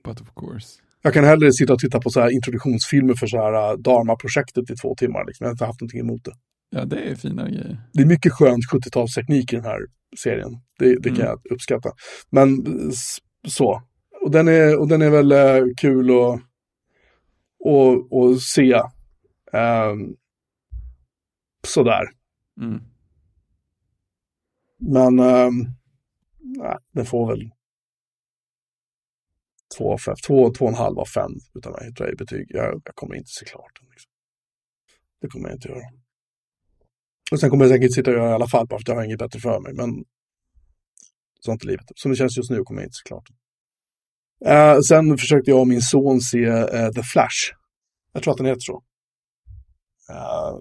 But 0.03 0.21
of 0.21 0.27
course 0.35 0.67
jag 1.01 1.13
kan 1.13 1.23
hellre 1.23 1.51
sitta 1.53 1.73
och 1.73 1.79
titta 1.79 1.99
på 1.99 2.09
så 2.09 2.19
här 2.21 2.29
introduktionsfilmer 2.29 3.13
för 3.13 3.27
så 3.27 3.37
här 3.37 3.71
uh, 3.73 3.77
Dharma-projektet 3.79 4.69
i 4.69 4.75
två 4.75 4.95
timmar. 4.95 5.25
Liksom. 5.27 5.43
Jag 5.43 5.49
har 5.49 5.51
inte 5.53 5.65
haft 5.65 5.81
någonting 5.81 5.99
emot 5.99 6.25
det. 6.25 6.31
Ja, 6.69 6.85
det 6.85 6.99
är 6.99 7.15
fina 7.15 7.49
grejer. 7.49 7.77
Det 7.93 8.01
är 8.01 8.05
mycket 8.05 8.33
skönt 8.33 8.63
70-talsteknik 8.73 9.53
i 9.53 9.55
den 9.55 9.65
här 9.65 9.79
serien. 10.17 10.51
Det, 10.79 10.95
det 10.95 11.09
kan 11.09 11.15
Mm. 11.15 11.27
jag 11.27 11.51
uppskatta. 11.51 11.89
Men 12.29 12.65
så. 13.47 13.81
Och 14.21 14.31
den 14.31 14.47
är, 14.47 14.79
och 14.79 14.87
den 14.87 15.01
är 15.01 15.09
väl 15.09 15.31
eh, 15.31 15.63
kul 15.77 16.09
att 16.09 16.41
och, 17.59 18.13
och 18.13 18.41
se. 18.41 18.73
Um, 19.53 20.15
sådär. 21.67 22.03
Mm. 22.61 22.79
Men 24.79 25.19
um, 25.19 25.67
nej, 26.39 26.77
den 26.93 27.05
får 27.05 27.27
väl 27.27 27.51
två, 29.77 29.97
fem, 29.97 30.15
två, 30.27 30.49
två 30.49 30.65
och 30.65 30.71
en 30.71 30.77
halv 30.77 30.99
av 30.99 31.05
fem 31.05 31.31
utav 31.55 31.71
mig 31.71 31.93
tror 31.93 32.09
jag 32.09 32.17
betyg. 32.17 32.45
Jag, 32.49 32.81
jag 32.85 32.95
kommer 32.95 33.15
inte 33.15 33.29
se 33.29 33.45
klart 33.45 33.71
den. 33.79 33.89
Liksom. 33.89 34.11
Det 35.21 35.27
kommer 35.27 35.49
jag 35.49 35.55
inte 35.55 35.67
göra. 35.67 35.85
Och 37.31 37.39
sen 37.39 37.49
kommer 37.49 37.65
jag 37.65 37.71
säkert 37.71 37.93
sitta 37.93 38.11
och 38.11 38.17
göra 38.17 38.29
i 38.29 38.33
alla 38.33 38.47
fall, 38.47 38.67
bara 38.67 38.79
för 38.79 38.83
att 38.83 38.87
jag 38.87 38.95
har 38.95 39.03
inget 39.03 39.19
bättre 39.19 39.39
för 39.39 39.59
mig. 39.59 39.73
Men 39.73 39.89
sånt 41.39 41.63
är 41.63 41.67
livet. 41.67 41.85
Som 41.95 42.11
det 42.11 42.17
känns 42.17 42.37
just 42.37 42.51
nu 42.51 42.63
kommer 42.63 42.81
jag 42.81 42.87
inte 42.87 43.01
såklart. 43.03 43.29
Uh, 44.45 44.79
sen 44.79 45.17
försökte 45.17 45.51
jag 45.51 45.59
och 45.59 45.67
min 45.67 45.81
son 45.81 46.21
se 46.21 46.45
uh, 46.47 46.91
The 46.91 47.03
Flash. 47.03 47.53
Jag 48.13 48.23
tror 48.23 48.31
att 48.31 48.37
den 48.37 48.45
heter 48.45 48.59
så. 48.61 48.83
Uh, 50.11 50.59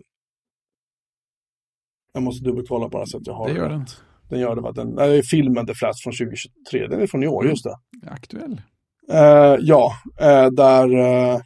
jag 2.13 2.23
måste 2.23 2.45
dubbelkolla 2.45 2.89
bara 2.89 3.07
så 3.07 3.17
att 3.17 3.27
jag 3.27 3.35
har 3.35 3.49
det. 3.49 3.55
gör 3.55 3.69
den. 3.69 3.87
Den 4.29 4.41
gör 4.41 4.55
det, 4.57 4.61
va? 4.61 4.73
Den, 4.73 4.99
äh, 4.99 5.21
filmen 5.31 5.67
The 5.67 5.75
Flash 5.75 6.03
från 6.03 6.13
2023. 6.13 6.87
Den 6.87 7.01
är 7.01 7.07
från 7.07 7.23
i 7.23 7.29
år, 7.29 7.47
just 7.47 7.65
det. 7.65 7.77
Aktuell. 8.07 8.63
Eh, 9.11 9.57
ja, 9.61 9.93
eh, 10.21 10.51
där 10.51 10.95
eh, 10.95 11.41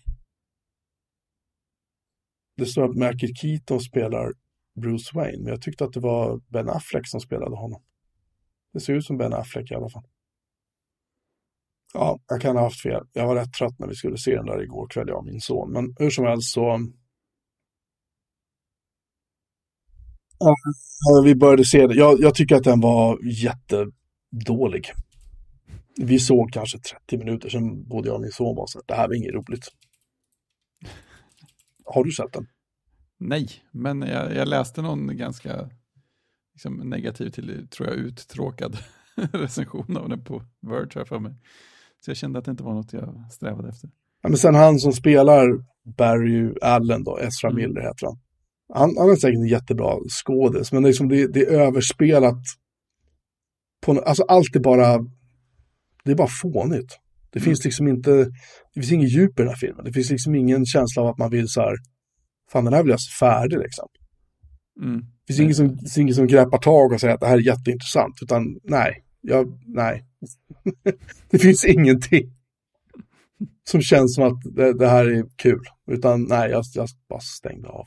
det 2.57 2.67
står 2.67 2.85
att 2.85 2.97
Michael 2.97 3.35
Keaton 3.37 3.81
spelar 3.81 4.33
Bruce 4.81 5.11
Wayne, 5.15 5.39
men 5.39 5.47
jag 5.47 5.63
tyckte 5.63 5.85
att 5.85 5.93
det 5.93 6.01
var 6.01 6.41
Ben 6.53 6.69
Affleck 6.69 7.09
som 7.09 7.21
spelade 7.21 7.57
honom. 7.57 7.83
Det 8.73 8.81
ser 8.81 8.93
ut 8.93 9.05
som 9.05 9.19
Ben 9.19 9.33
Affleck 9.33 9.71
i 9.71 9.75
alla 9.75 9.89
fall. 9.89 10.05
Ja, 11.95 12.19
jag 12.29 12.41
kan 12.41 12.57
ha 12.57 12.63
haft 12.63 12.83
fel. 12.83 13.03
Jag 13.13 13.27
var 13.27 13.35
rätt 13.35 13.53
trött 13.53 13.79
när 13.79 13.87
vi 13.87 13.95
skulle 13.95 14.19
se 14.19 14.37
den 14.37 14.47
där 14.47 14.63
igår 14.63 14.89
kväll, 14.89 15.09
jag 15.09 15.19
och 15.19 15.27
min 15.27 15.41
son. 15.41 15.73
Men 15.73 15.95
hur 15.99 16.11
som 16.11 16.25
helst 16.25 16.53
så... 16.53 16.81
Ja, 20.39 20.55
vi 21.25 21.35
började 21.35 21.65
se 21.65 21.87
den. 21.87 21.97
Jag, 21.97 22.21
jag 22.21 22.35
tycker 22.35 22.57
att 22.57 22.65
den 22.65 22.81
var 22.81 23.19
jättedålig. 23.23 24.93
Vi 25.97 26.19
såg 26.19 26.53
kanske 26.53 26.79
30 26.79 27.19
minuter, 27.19 27.49
sen 27.49 27.89
både 27.89 28.09
jag 28.09 28.15
och 28.15 28.21
min 28.21 28.33
son 28.33 28.57
var 28.57 28.67
så 28.67 28.81
det 28.87 28.95
här 28.95 29.09
var 29.09 29.15
inget 29.15 29.35
roligt. 29.35 29.69
Har 31.85 32.05
du 32.05 32.13
sett 32.13 32.33
den? 32.33 32.47
Nej, 33.19 33.49
men 33.71 34.03
jag, 34.03 34.35
jag 34.35 34.49
läste 34.49 34.83
någon 34.83 35.17
ganska 35.17 35.71
liksom, 36.53 36.77
negativ 36.77 37.31
till, 37.31 37.69
tror 37.69 37.89
jag, 37.89 37.97
uttråkad 37.97 38.79
recension 39.33 39.97
av 39.97 40.09
den 40.09 40.25
på 40.25 40.43
Verge 40.61 41.05
för 41.05 41.19
mig. 41.19 41.35
Så 42.01 42.11
jag 42.11 42.17
kände 42.17 42.39
att 42.39 42.45
det 42.45 42.51
inte 42.51 42.65
var 42.65 42.75
något 42.75 42.93
jag 42.93 43.33
strävade 43.33 43.69
efter. 43.69 43.91
Ja, 44.23 44.29
men 44.29 44.39
sen 44.39 44.55
han 44.55 44.79
som 44.79 44.93
spelar 44.93 45.65
Barry 45.97 46.55
Allen 46.63 47.05
då, 47.05 47.19
Ezra 47.19 47.51
mm. 47.51 47.63
Miller 47.63 47.81
heter 47.81 48.07
han. 48.07 48.19
Han, 48.75 48.97
han 48.99 49.11
är 49.11 49.17
säkert 49.17 49.37
en 49.37 49.47
jättebra 49.47 49.97
skådis, 50.09 50.73
men 50.73 50.83
liksom, 50.83 51.09
det, 51.09 51.27
det 51.27 51.41
är 51.41 51.61
överspelat. 51.61 52.43
På, 53.87 54.01
alltså 54.01 54.23
allt 54.23 54.57
är 54.57 54.61
bara, 54.61 54.99
det 56.05 56.11
är 56.11 56.15
bara 56.17 56.29
fånigt. 56.29 56.99
Det 57.31 57.39
mm. 57.39 57.45
finns 57.45 57.65
liksom 57.65 57.89
inte, 57.89 58.11
det 58.75 58.81
finns 58.81 58.93
inget 58.93 59.13
djup 59.13 59.41
i 59.41 59.43
den 59.43 59.49
här 59.49 59.57
filmen. 59.57 59.85
Det 59.85 59.93
finns 59.93 60.11
liksom 60.11 60.35
ingen 60.35 60.67
känsla 60.67 61.03
av 61.03 61.09
att 61.09 61.19
man 61.19 61.31
vill 61.31 61.49
så 61.49 61.61
här, 61.61 61.77
fan 62.53 62.65
den 62.65 62.75
här 62.75 62.83
vill 62.83 62.91
jag 62.91 63.01
se 63.01 63.11
färdig 63.11 63.59
liksom. 63.59 63.89
Mm. 64.83 65.01
Det 65.27 65.33
finns 65.33 65.41
ingen 65.41 65.55
som, 65.55 65.79
finns 65.79 65.99
ingen 65.99 66.15
som 66.15 66.27
greppar 66.27 66.59
tag 66.59 66.93
och 66.93 67.01
säger 67.01 67.15
att 67.15 67.21
det 67.21 67.27
här 67.27 67.39
är 67.39 67.47
jätteintressant, 67.47 68.23
utan 68.23 68.61
nej, 68.63 69.05
jag, 69.21 69.61
nej. 69.67 70.05
det 71.31 71.39
finns 71.39 71.65
ingenting 71.65 72.31
som 73.65 73.83
känns 73.83 74.15
som 74.15 74.25
att 74.25 74.43
det, 74.55 74.79
det, 74.79 74.89
här 74.89 75.07
är 75.07 75.25
kul, 75.37 75.63
utan 75.91 76.25
nej, 76.25 76.51
jag, 76.51 76.65
jag 76.75 76.89
bara 77.09 77.21
stängde 77.21 77.69
av. 77.69 77.87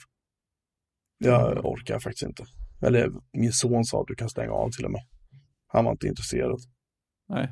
Jag 1.17 1.65
orkar 1.65 1.99
faktiskt 1.99 2.23
inte. 2.23 2.43
Eller 2.81 3.11
min 3.33 3.53
son 3.53 3.85
sa 3.85 4.01
att 4.01 4.07
du 4.07 4.15
kan 4.15 4.29
stänga 4.29 4.51
av 4.51 4.71
till 4.71 4.85
och 4.85 4.91
med. 4.91 5.01
Han 5.67 5.85
var 5.85 5.91
inte 5.91 6.07
intresserad. 6.07 6.59
Nej, 7.29 7.51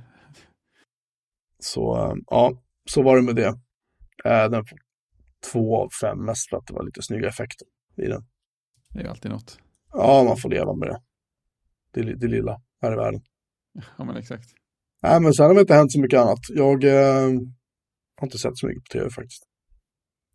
så 1.60 1.97
eh, 1.97 2.16
ja, 2.28 2.62
så 2.89 3.03
var 3.03 3.16
det 3.16 3.22
med 3.22 3.36
det. 3.36 3.60
Eh, 4.26 4.49
den 4.49 4.66
får 4.66 4.80
två 5.51 5.78
av 5.84 5.89
fem 6.01 6.26
mest 6.26 6.49
för 6.49 6.58
att 6.58 6.68
det 6.68 6.74
var 6.74 6.84
lite 6.84 7.01
snygga 7.01 7.28
effekter 7.28 7.68
i 7.97 8.08
den. 8.08 8.26
Det 8.89 9.01
är 9.01 9.08
alltid 9.08 9.32
något. 9.32 9.60
Ja, 9.91 10.24
man 10.24 10.38
får 10.38 10.49
leva 10.49 10.76
med 10.76 10.88
det. 10.89 11.01
Det, 11.91 12.16
det 12.16 12.28
lilla 12.28 12.62
här 12.82 12.93
i 12.93 12.95
världen. 12.95 13.22
Ja, 13.97 14.03
men 14.03 14.18
exakt. 14.18 14.49
Nej, 15.01 15.22
men 15.22 15.34
sen 15.34 15.45
har 15.45 15.53
det 15.53 15.62
inte 15.62 15.74
hänt 15.74 15.91
så 15.91 15.99
mycket 15.99 16.20
annat. 16.20 16.39
Jag 16.49 16.84
eh, 16.84 17.32
har 18.16 18.28
inte 18.28 18.38
sett 18.38 18.58
så 18.58 18.68
mycket 18.68 18.84
på 18.84 18.89
tv 18.97 19.10
faktiskt. 19.10 19.43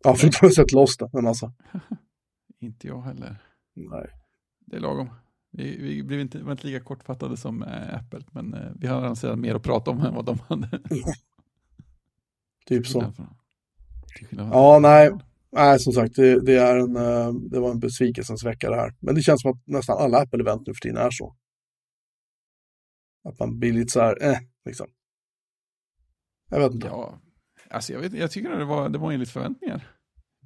Ja, 0.03 0.15
förutom 0.19 0.37
att 0.37 0.41
jag 0.41 0.53
sett 0.53 0.71
Lost 0.71 1.01
en 1.01 1.23
massa. 1.23 1.53
inte 2.59 2.87
jag 2.87 3.01
heller. 3.01 3.37
Nej. 3.75 4.09
Det 4.65 4.75
är 4.75 4.79
lagom. 4.79 5.09
Vi, 5.51 5.77
vi 5.77 6.03
blev 6.03 6.19
inte, 6.19 6.43
var 6.43 6.51
inte 6.51 6.67
lika 6.67 6.83
kortfattade 6.83 7.37
som 7.37 7.63
äh, 7.63 7.95
Apple, 7.95 8.21
men 8.31 8.53
äh, 8.53 8.71
vi 8.75 8.87
har 8.87 8.97
annonserat 8.97 9.39
mer 9.39 9.55
att 9.55 9.63
prata 9.63 9.91
om 9.91 10.01
än 10.01 10.15
vad 10.15 10.25
de 10.25 10.39
hade. 10.39 10.81
typ 12.65 12.87
så. 12.87 13.13
Ja, 14.29 14.79
nej. 14.81 15.11
Nej, 15.51 15.79
som 15.79 15.93
sagt, 15.93 16.15
det, 16.15 16.45
det, 16.45 16.57
är 16.57 16.77
en, 16.77 16.95
eh, 16.95 17.33
det 17.33 17.59
var 17.59 17.71
en 17.71 17.79
besvikelsens 17.79 18.43
vecka 18.43 18.69
det 18.69 18.75
här. 18.75 18.95
Men 18.99 19.15
det 19.15 19.21
känns 19.21 19.41
som 19.41 19.51
att 19.51 19.67
nästan 19.67 19.97
alla 19.97 20.25
Apple-event 20.25 20.63
nu 20.67 20.73
för 20.73 20.81
tiden 20.81 20.97
är 20.97 21.11
så. 21.11 21.35
Att 23.23 23.39
man 23.39 23.59
blir 23.59 23.73
lite 23.73 23.91
så 23.91 23.99
här, 23.99 24.23
eh, 24.23 24.37
liksom. 24.65 24.87
Jag 26.49 26.59
vet 26.59 26.73
inte. 26.73 26.87
Ja, 26.87 27.19
alltså 27.69 27.93
jag, 27.93 27.99
vet, 27.99 28.13
jag 28.13 28.31
tycker 28.31 28.49
det 28.49 28.65
var, 28.65 28.89
det 28.89 28.97
var 28.97 29.11
enligt 29.11 29.29
förväntningar. 29.29 29.87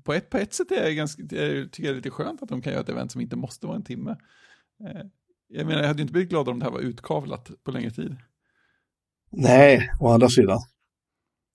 På 0.03 0.13
ett, 0.13 0.29
på 0.29 0.37
ett 0.37 0.53
sätt 0.53 0.71
är 0.71 0.83
jag 0.83 0.95
ganska, 0.95 1.21
jag 1.21 1.71
tycker 1.71 1.89
det 1.89 1.93
är 1.93 1.95
lite 1.95 2.09
skönt 2.09 2.43
att 2.43 2.49
de 2.49 2.61
kan 2.61 2.73
göra 2.73 2.83
ett 2.83 2.89
event 2.89 3.11
som 3.11 3.21
inte 3.21 3.35
måste 3.35 3.67
vara 3.67 3.75
en 3.75 3.83
timme. 3.83 4.17
Eh, 4.83 5.05
jag 5.47 5.67
menar, 5.67 5.81
jag 5.81 5.87
hade 5.87 6.01
inte 6.01 6.13
blivit 6.13 6.29
glad 6.29 6.49
om 6.49 6.59
det 6.59 6.65
här 6.65 6.71
var 6.71 6.79
utkavlat 6.79 7.51
på 7.63 7.71
längre 7.71 7.91
tid. 7.91 8.15
Nej, 9.31 9.89
å 9.99 10.07
andra 10.07 10.29
sidan. 10.29 10.59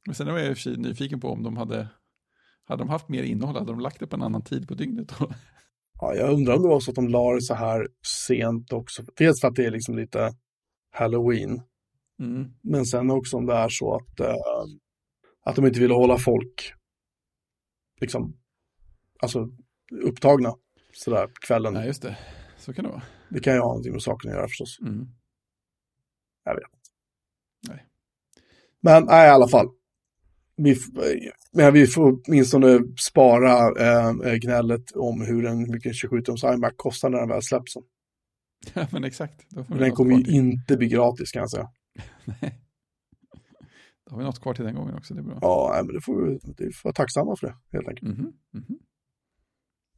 Men 0.07 0.15
sen 0.15 0.27
var 0.27 0.39
jag 0.39 0.49
i 0.49 0.53
och 0.53 0.57
för 0.57 0.63
sig 0.63 0.77
nyfiken 0.77 1.21
på 1.21 1.29
om 1.29 1.43
de 1.43 1.57
hade, 1.57 1.89
hade 2.65 2.81
de 2.81 2.89
haft 2.89 3.09
mer 3.09 3.23
innehåll, 3.23 3.57
hade 3.57 3.73
de 3.73 3.81
lagt 3.81 4.01
det 4.01 4.07
på 4.07 4.17
en 4.17 4.23
annan 4.23 4.43
tid 4.43 4.69
på 4.69 4.75
dygnet? 4.75 5.13
ja, 6.01 6.15
jag 6.15 6.31
undrar 6.31 6.55
om 6.55 6.63
det 6.63 6.69
var 6.69 6.81
så 6.81 6.91
att 6.91 6.95
de 6.95 7.09
la 7.09 7.35
det 7.35 7.43
så 7.43 7.55
här 7.55 7.89
sent 8.27 8.73
också. 8.73 9.03
Dels 9.17 9.41
för 9.41 9.49
att 9.49 9.55
det 9.55 9.67
är 9.67 9.71
liksom 9.71 9.97
lite 9.97 10.33
halloween. 10.91 11.63
Mm. 12.21 12.51
Men 12.63 12.87
sen 12.87 13.11
också 13.11 13.37
om 13.37 13.47
det 13.47 13.55
är 13.55 13.69
så 13.69 13.95
att, 13.95 14.21
äh, 14.21 14.35
att 15.45 15.57
de 15.57 15.67
inte 15.67 15.81
ville 15.81 15.95
hålla 15.95 16.19
folk 16.19 16.75
liksom, 18.01 18.37
alltså 19.23 19.49
upptagna 20.05 20.55
sådär 20.93 21.31
kvällen. 21.47 21.75
Nej, 21.75 21.87
just 21.87 22.03
det. 22.03 22.19
Så 22.61 22.73
kan 22.73 22.85
det 22.85 22.91
vara. 22.91 23.03
Det 23.29 23.41
kan 23.41 23.55
ju 23.55 23.61
ha 23.61 23.69
någonting 23.69 23.93
med 23.93 24.03
saken 24.03 24.31
att 24.31 24.37
göra 24.37 24.49
förstås. 24.49 24.79
Mm. 24.83 25.09
Jag 26.45 26.55
vet 26.55 26.65
inte. 26.65 26.79
Nej. 27.69 27.87
Men 28.81 29.05
nej, 29.05 29.27
i 29.27 29.31
alla 29.31 29.49
fall. 29.49 29.69
Vi, 30.57 30.77
men 31.53 31.73
vi 31.75 31.87
får 31.87 32.19
åtminstone 32.27 32.81
spara 32.99 33.53
äh, 33.59 34.35
gnället 34.35 34.93
om 34.93 35.21
hur 35.21 35.47
en 35.47 35.71
mycket 35.71 35.93
27-tums 35.93 36.55
iMac 36.55 36.73
kostar 36.77 37.11
när 37.11 37.19
den 37.19 37.29
väl 37.29 37.43
släpps. 37.43 37.75
Ja, 38.75 38.87
men 38.93 39.05
exakt. 39.05 39.47
den 39.69 39.93
kommer 39.93 40.19
ju 40.19 40.33
inte 40.33 40.77
bli 40.77 40.89
gratis 40.89 41.33
kan 41.33 41.41
jag 41.41 41.51
säga. 41.51 41.71
nej. 42.25 42.61
Då 44.05 44.11
har 44.11 44.19
vi 44.19 44.25
något 44.25 44.41
kvar 44.41 44.55
till 44.55 44.65
den 44.65 44.75
gången 44.75 44.95
också, 44.95 45.15
det 45.15 45.21
är 45.21 45.25
bra. 45.25 45.39
Ja, 45.41 45.83
men 45.85 45.95
det 45.95 46.01
får 46.01 46.23
vi, 46.23 46.39
det 46.53 46.73
får 46.73 46.89
vara 46.89 46.95
tacksamma 46.95 47.37
för 47.37 47.47
det, 47.47 47.57
helt 47.73 47.89
enkelt. 47.89 48.19
Mm 48.19 48.33
-hmm. 48.53 48.79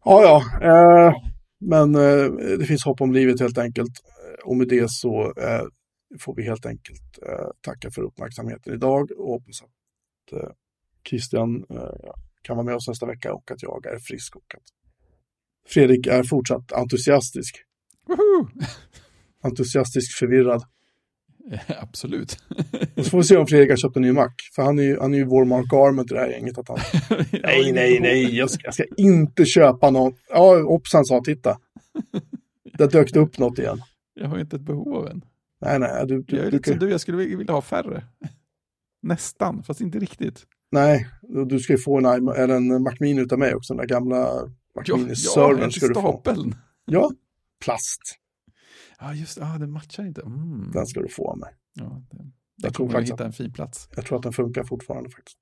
Ja, 0.05 0.23
ja. 0.23 0.67
Eh, 0.69 1.15
men 1.63 1.95
eh, 1.95 2.57
det 2.59 2.67
finns 2.67 2.85
hopp 2.85 3.01
om 3.01 3.13
livet 3.13 3.41
helt 3.41 3.59
enkelt. 3.59 3.93
Och 4.45 4.57
med 4.57 4.69
det 4.69 4.91
så 4.91 5.33
eh, 5.37 5.63
får 6.21 6.35
vi 6.35 6.43
helt 6.43 6.67
enkelt 6.67 7.19
eh, 7.29 7.49
tacka 7.61 7.91
för 7.91 8.03
uppmärksamheten 8.03 8.75
idag 8.75 9.11
och 9.19 9.29
hoppas 9.29 9.63
att 9.63 10.33
eh, 10.33 10.51
Christian 11.09 11.65
eh, 11.71 12.13
kan 12.43 12.57
vara 12.57 12.67
med 12.67 12.75
oss 12.75 12.89
nästa 12.89 13.07
vecka 13.07 13.33
och 13.33 13.51
att 13.51 13.63
jag 13.63 13.87
är 13.87 13.99
frisk 13.99 14.37
och 14.37 14.55
att 14.55 14.63
Fredrik 15.69 16.07
är 16.07 16.23
fortsatt 16.23 16.73
entusiastisk. 16.73 17.57
Woho! 18.07 18.49
Entusiastisk 19.43 20.19
förvirrad. 20.19 20.63
Absolut. 21.81 22.37
Och 22.97 23.05
så 23.05 23.11
får 23.11 23.19
vi 23.19 23.25
se 23.25 23.37
om 23.37 23.47
Fredrik 23.47 23.71
har 23.71 23.77
köpt 23.77 23.97
en 23.97 24.03
ny 24.03 24.13
Mac. 24.13 24.31
För 24.55 24.63
han 24.63 24.79
är 24.79 24.83
ju, 24.83 25.01
han 25.01 25.15
är 25.15 25.19
ju 25.19 25.25
vår 25.25 25.45
Mark 25.45 25.73
Arment 25.73 26.11
i 26.11 26.15
det 26.15 26.21
här 26.21 26.29
gänget. 26.29 26.59
Att 26.59 26.69
han... 26.69 26.79
nej, 27.43 27.73
nej, 27.73 28.01
nej, 28.01 28.37
jag 28.37 28.51
ska, 28.51 28.65
jag 28.65 28.75
ska 28.75 28.85
inte 28.97 29.45
köpa 29.45 29.91
någon. 29.91 30.13
Ja, 30.29 30.65
Opsan 30.65 31.05
sa 31.05 31.21
titta. 31.25 31.59
Där 32.79 32.89
dök 32.89 33.13
det 33.13 33.21
upp 33.21 33.39
något 33.39 33.59
igen. 33.59 33.83
Jag 34.15 34.29
har 34.29 34.37
ju 34.37 34.43
inte 34.43 34.57
ett 34.57 34.63
behov 34.63 34.95
av 34.97 35.09
en. 35.09 35.25
Nej, 35.61 35.79
nej. 35.79 36.07
Du, 36.07 36.23
du, 36.23 36.37
jag 36.37 36.47
är 36.47 36.51
lite 36.51 36.71
som 36.71 36.79
du, 36.79 36.91
jag 36.91 37.01
skulle 37.01 37.17
vilja 37.17 37.53
ha 37.53 37.63
färre. 37.63 38.05
Nästan, 39.03 39.63
fast 39.63 39.81
inte 39.81 39.99
riktigt. 39.99 40.43
Nej, 40.73 41.09
du 41.47 41.59
ska 41.59 41.73
ju 41.73 41.79
få 41.79 41.99
en, 41.99 42.29
eller 42.29 42.55
en 42.55 42.83
Mac 42.83 42.93
Mini 43.01 43.21
utav 43.21 43.39
mig 43.39 43.55
också. 43.55 43.75
Den 43.75 43.87
där 43.87 43.95
gamla 43.95 44.49
Mac 44.77 44.83
Mini-servern 44.97 45.61
ja, 45.63 45.71
ska 45.71 45.87
du 45.87 45.95
få. 45.95 46.23
Ja, 46.85 47.11
plast. 47.65 48.22
Ja, 49.03 49.15
just 49.15 49.39
det. 49.39 49.45
Ah, 49.45 49.59
den 49.59 49.73
matchar 49.73 50.05
inte. 50.05 50.21
Mm. 50.21 50.71
Den 50.73 50.87
ska 50.87 51.01
du 51.01 51.09
få 51.09 51.31
av 51.31 51.39
mig. 51.39 51.55
Ja, 51.75 52.03
det, 52.11 52.31
jag 52.57 52.75
tror 52.75 52.89
faktiskt 52.89 53.13
hitta 53.13 53.25
en 53.25 53.33
fin 53.33 53.53
plats. 53.53 53.89
Jag 53.97 54.07
tror 54.07 54.17
att 54.17 54.23
den 54.23 54.33
funkar 54.33 54.65
fortfarande 54.65 55.11
faktiskt. 55.11 55.39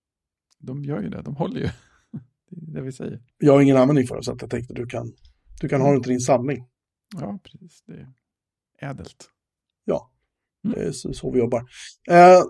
De 0.59 0.85
gör 0.85 1.03
ju 1.03 1.09
det, 1.09 1.23
de 1.23 1.37
håller 1.37 1.61
ju. 1.61 1.67
det 2.51 2.71
är 2.71 2.75
det 2.75 2.83
vi 2.83 2.93
säger. 2.93 3.23
Jag 3.39 3.53
har 3.53 3.61
ingen 3.61 3.77
användning 3.77 4.07
för 4.07 4.15
den 4.15 4.25
så 4.25 4.33
att 4.33 4.43
jag 4.43 4.51
tänkte 4.51 4.75
du 4.75 4.87
kan, 4.87 5.13
du 5.61 5.69
kan 5.69 5.81
ha 5.81 5.93
den 5.93 6.03
till 6.03 6.11
din 6.11 6.21
samling. 6.21 6.67
Ja, 7.21 7.39
precis. 7.43 7.83
Det 7.87 7.93
är 8.79 8.91
ädelt. 8.91 9.31
Ja, 9.85 10.11
mm. 10.65 10.75
det 10.75 10.85
är 10.85 10.93
så, 10.93 11.13
så 11.13 11.31
vi 11.31 11.39
jobbar. 11.39 11.65
Eh, 12.11 12.43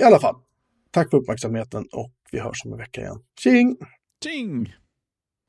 I 0.00 0.02
alla 0.02 0.20
fall, 0.20 0.34
tack 0.90 1.10
för 1.10 1.16
uppmärksamheten 1.16 1.84
och 1.92 2.12
vi 2.32 2.40
hörs 2.40 2.64
om 2.64 2.72
en 2.72 2.78
vecka 2.78 3.00
igen. 3.00 3.22
Tjing! 3.40 3.76
Tjing! 4.24 4.74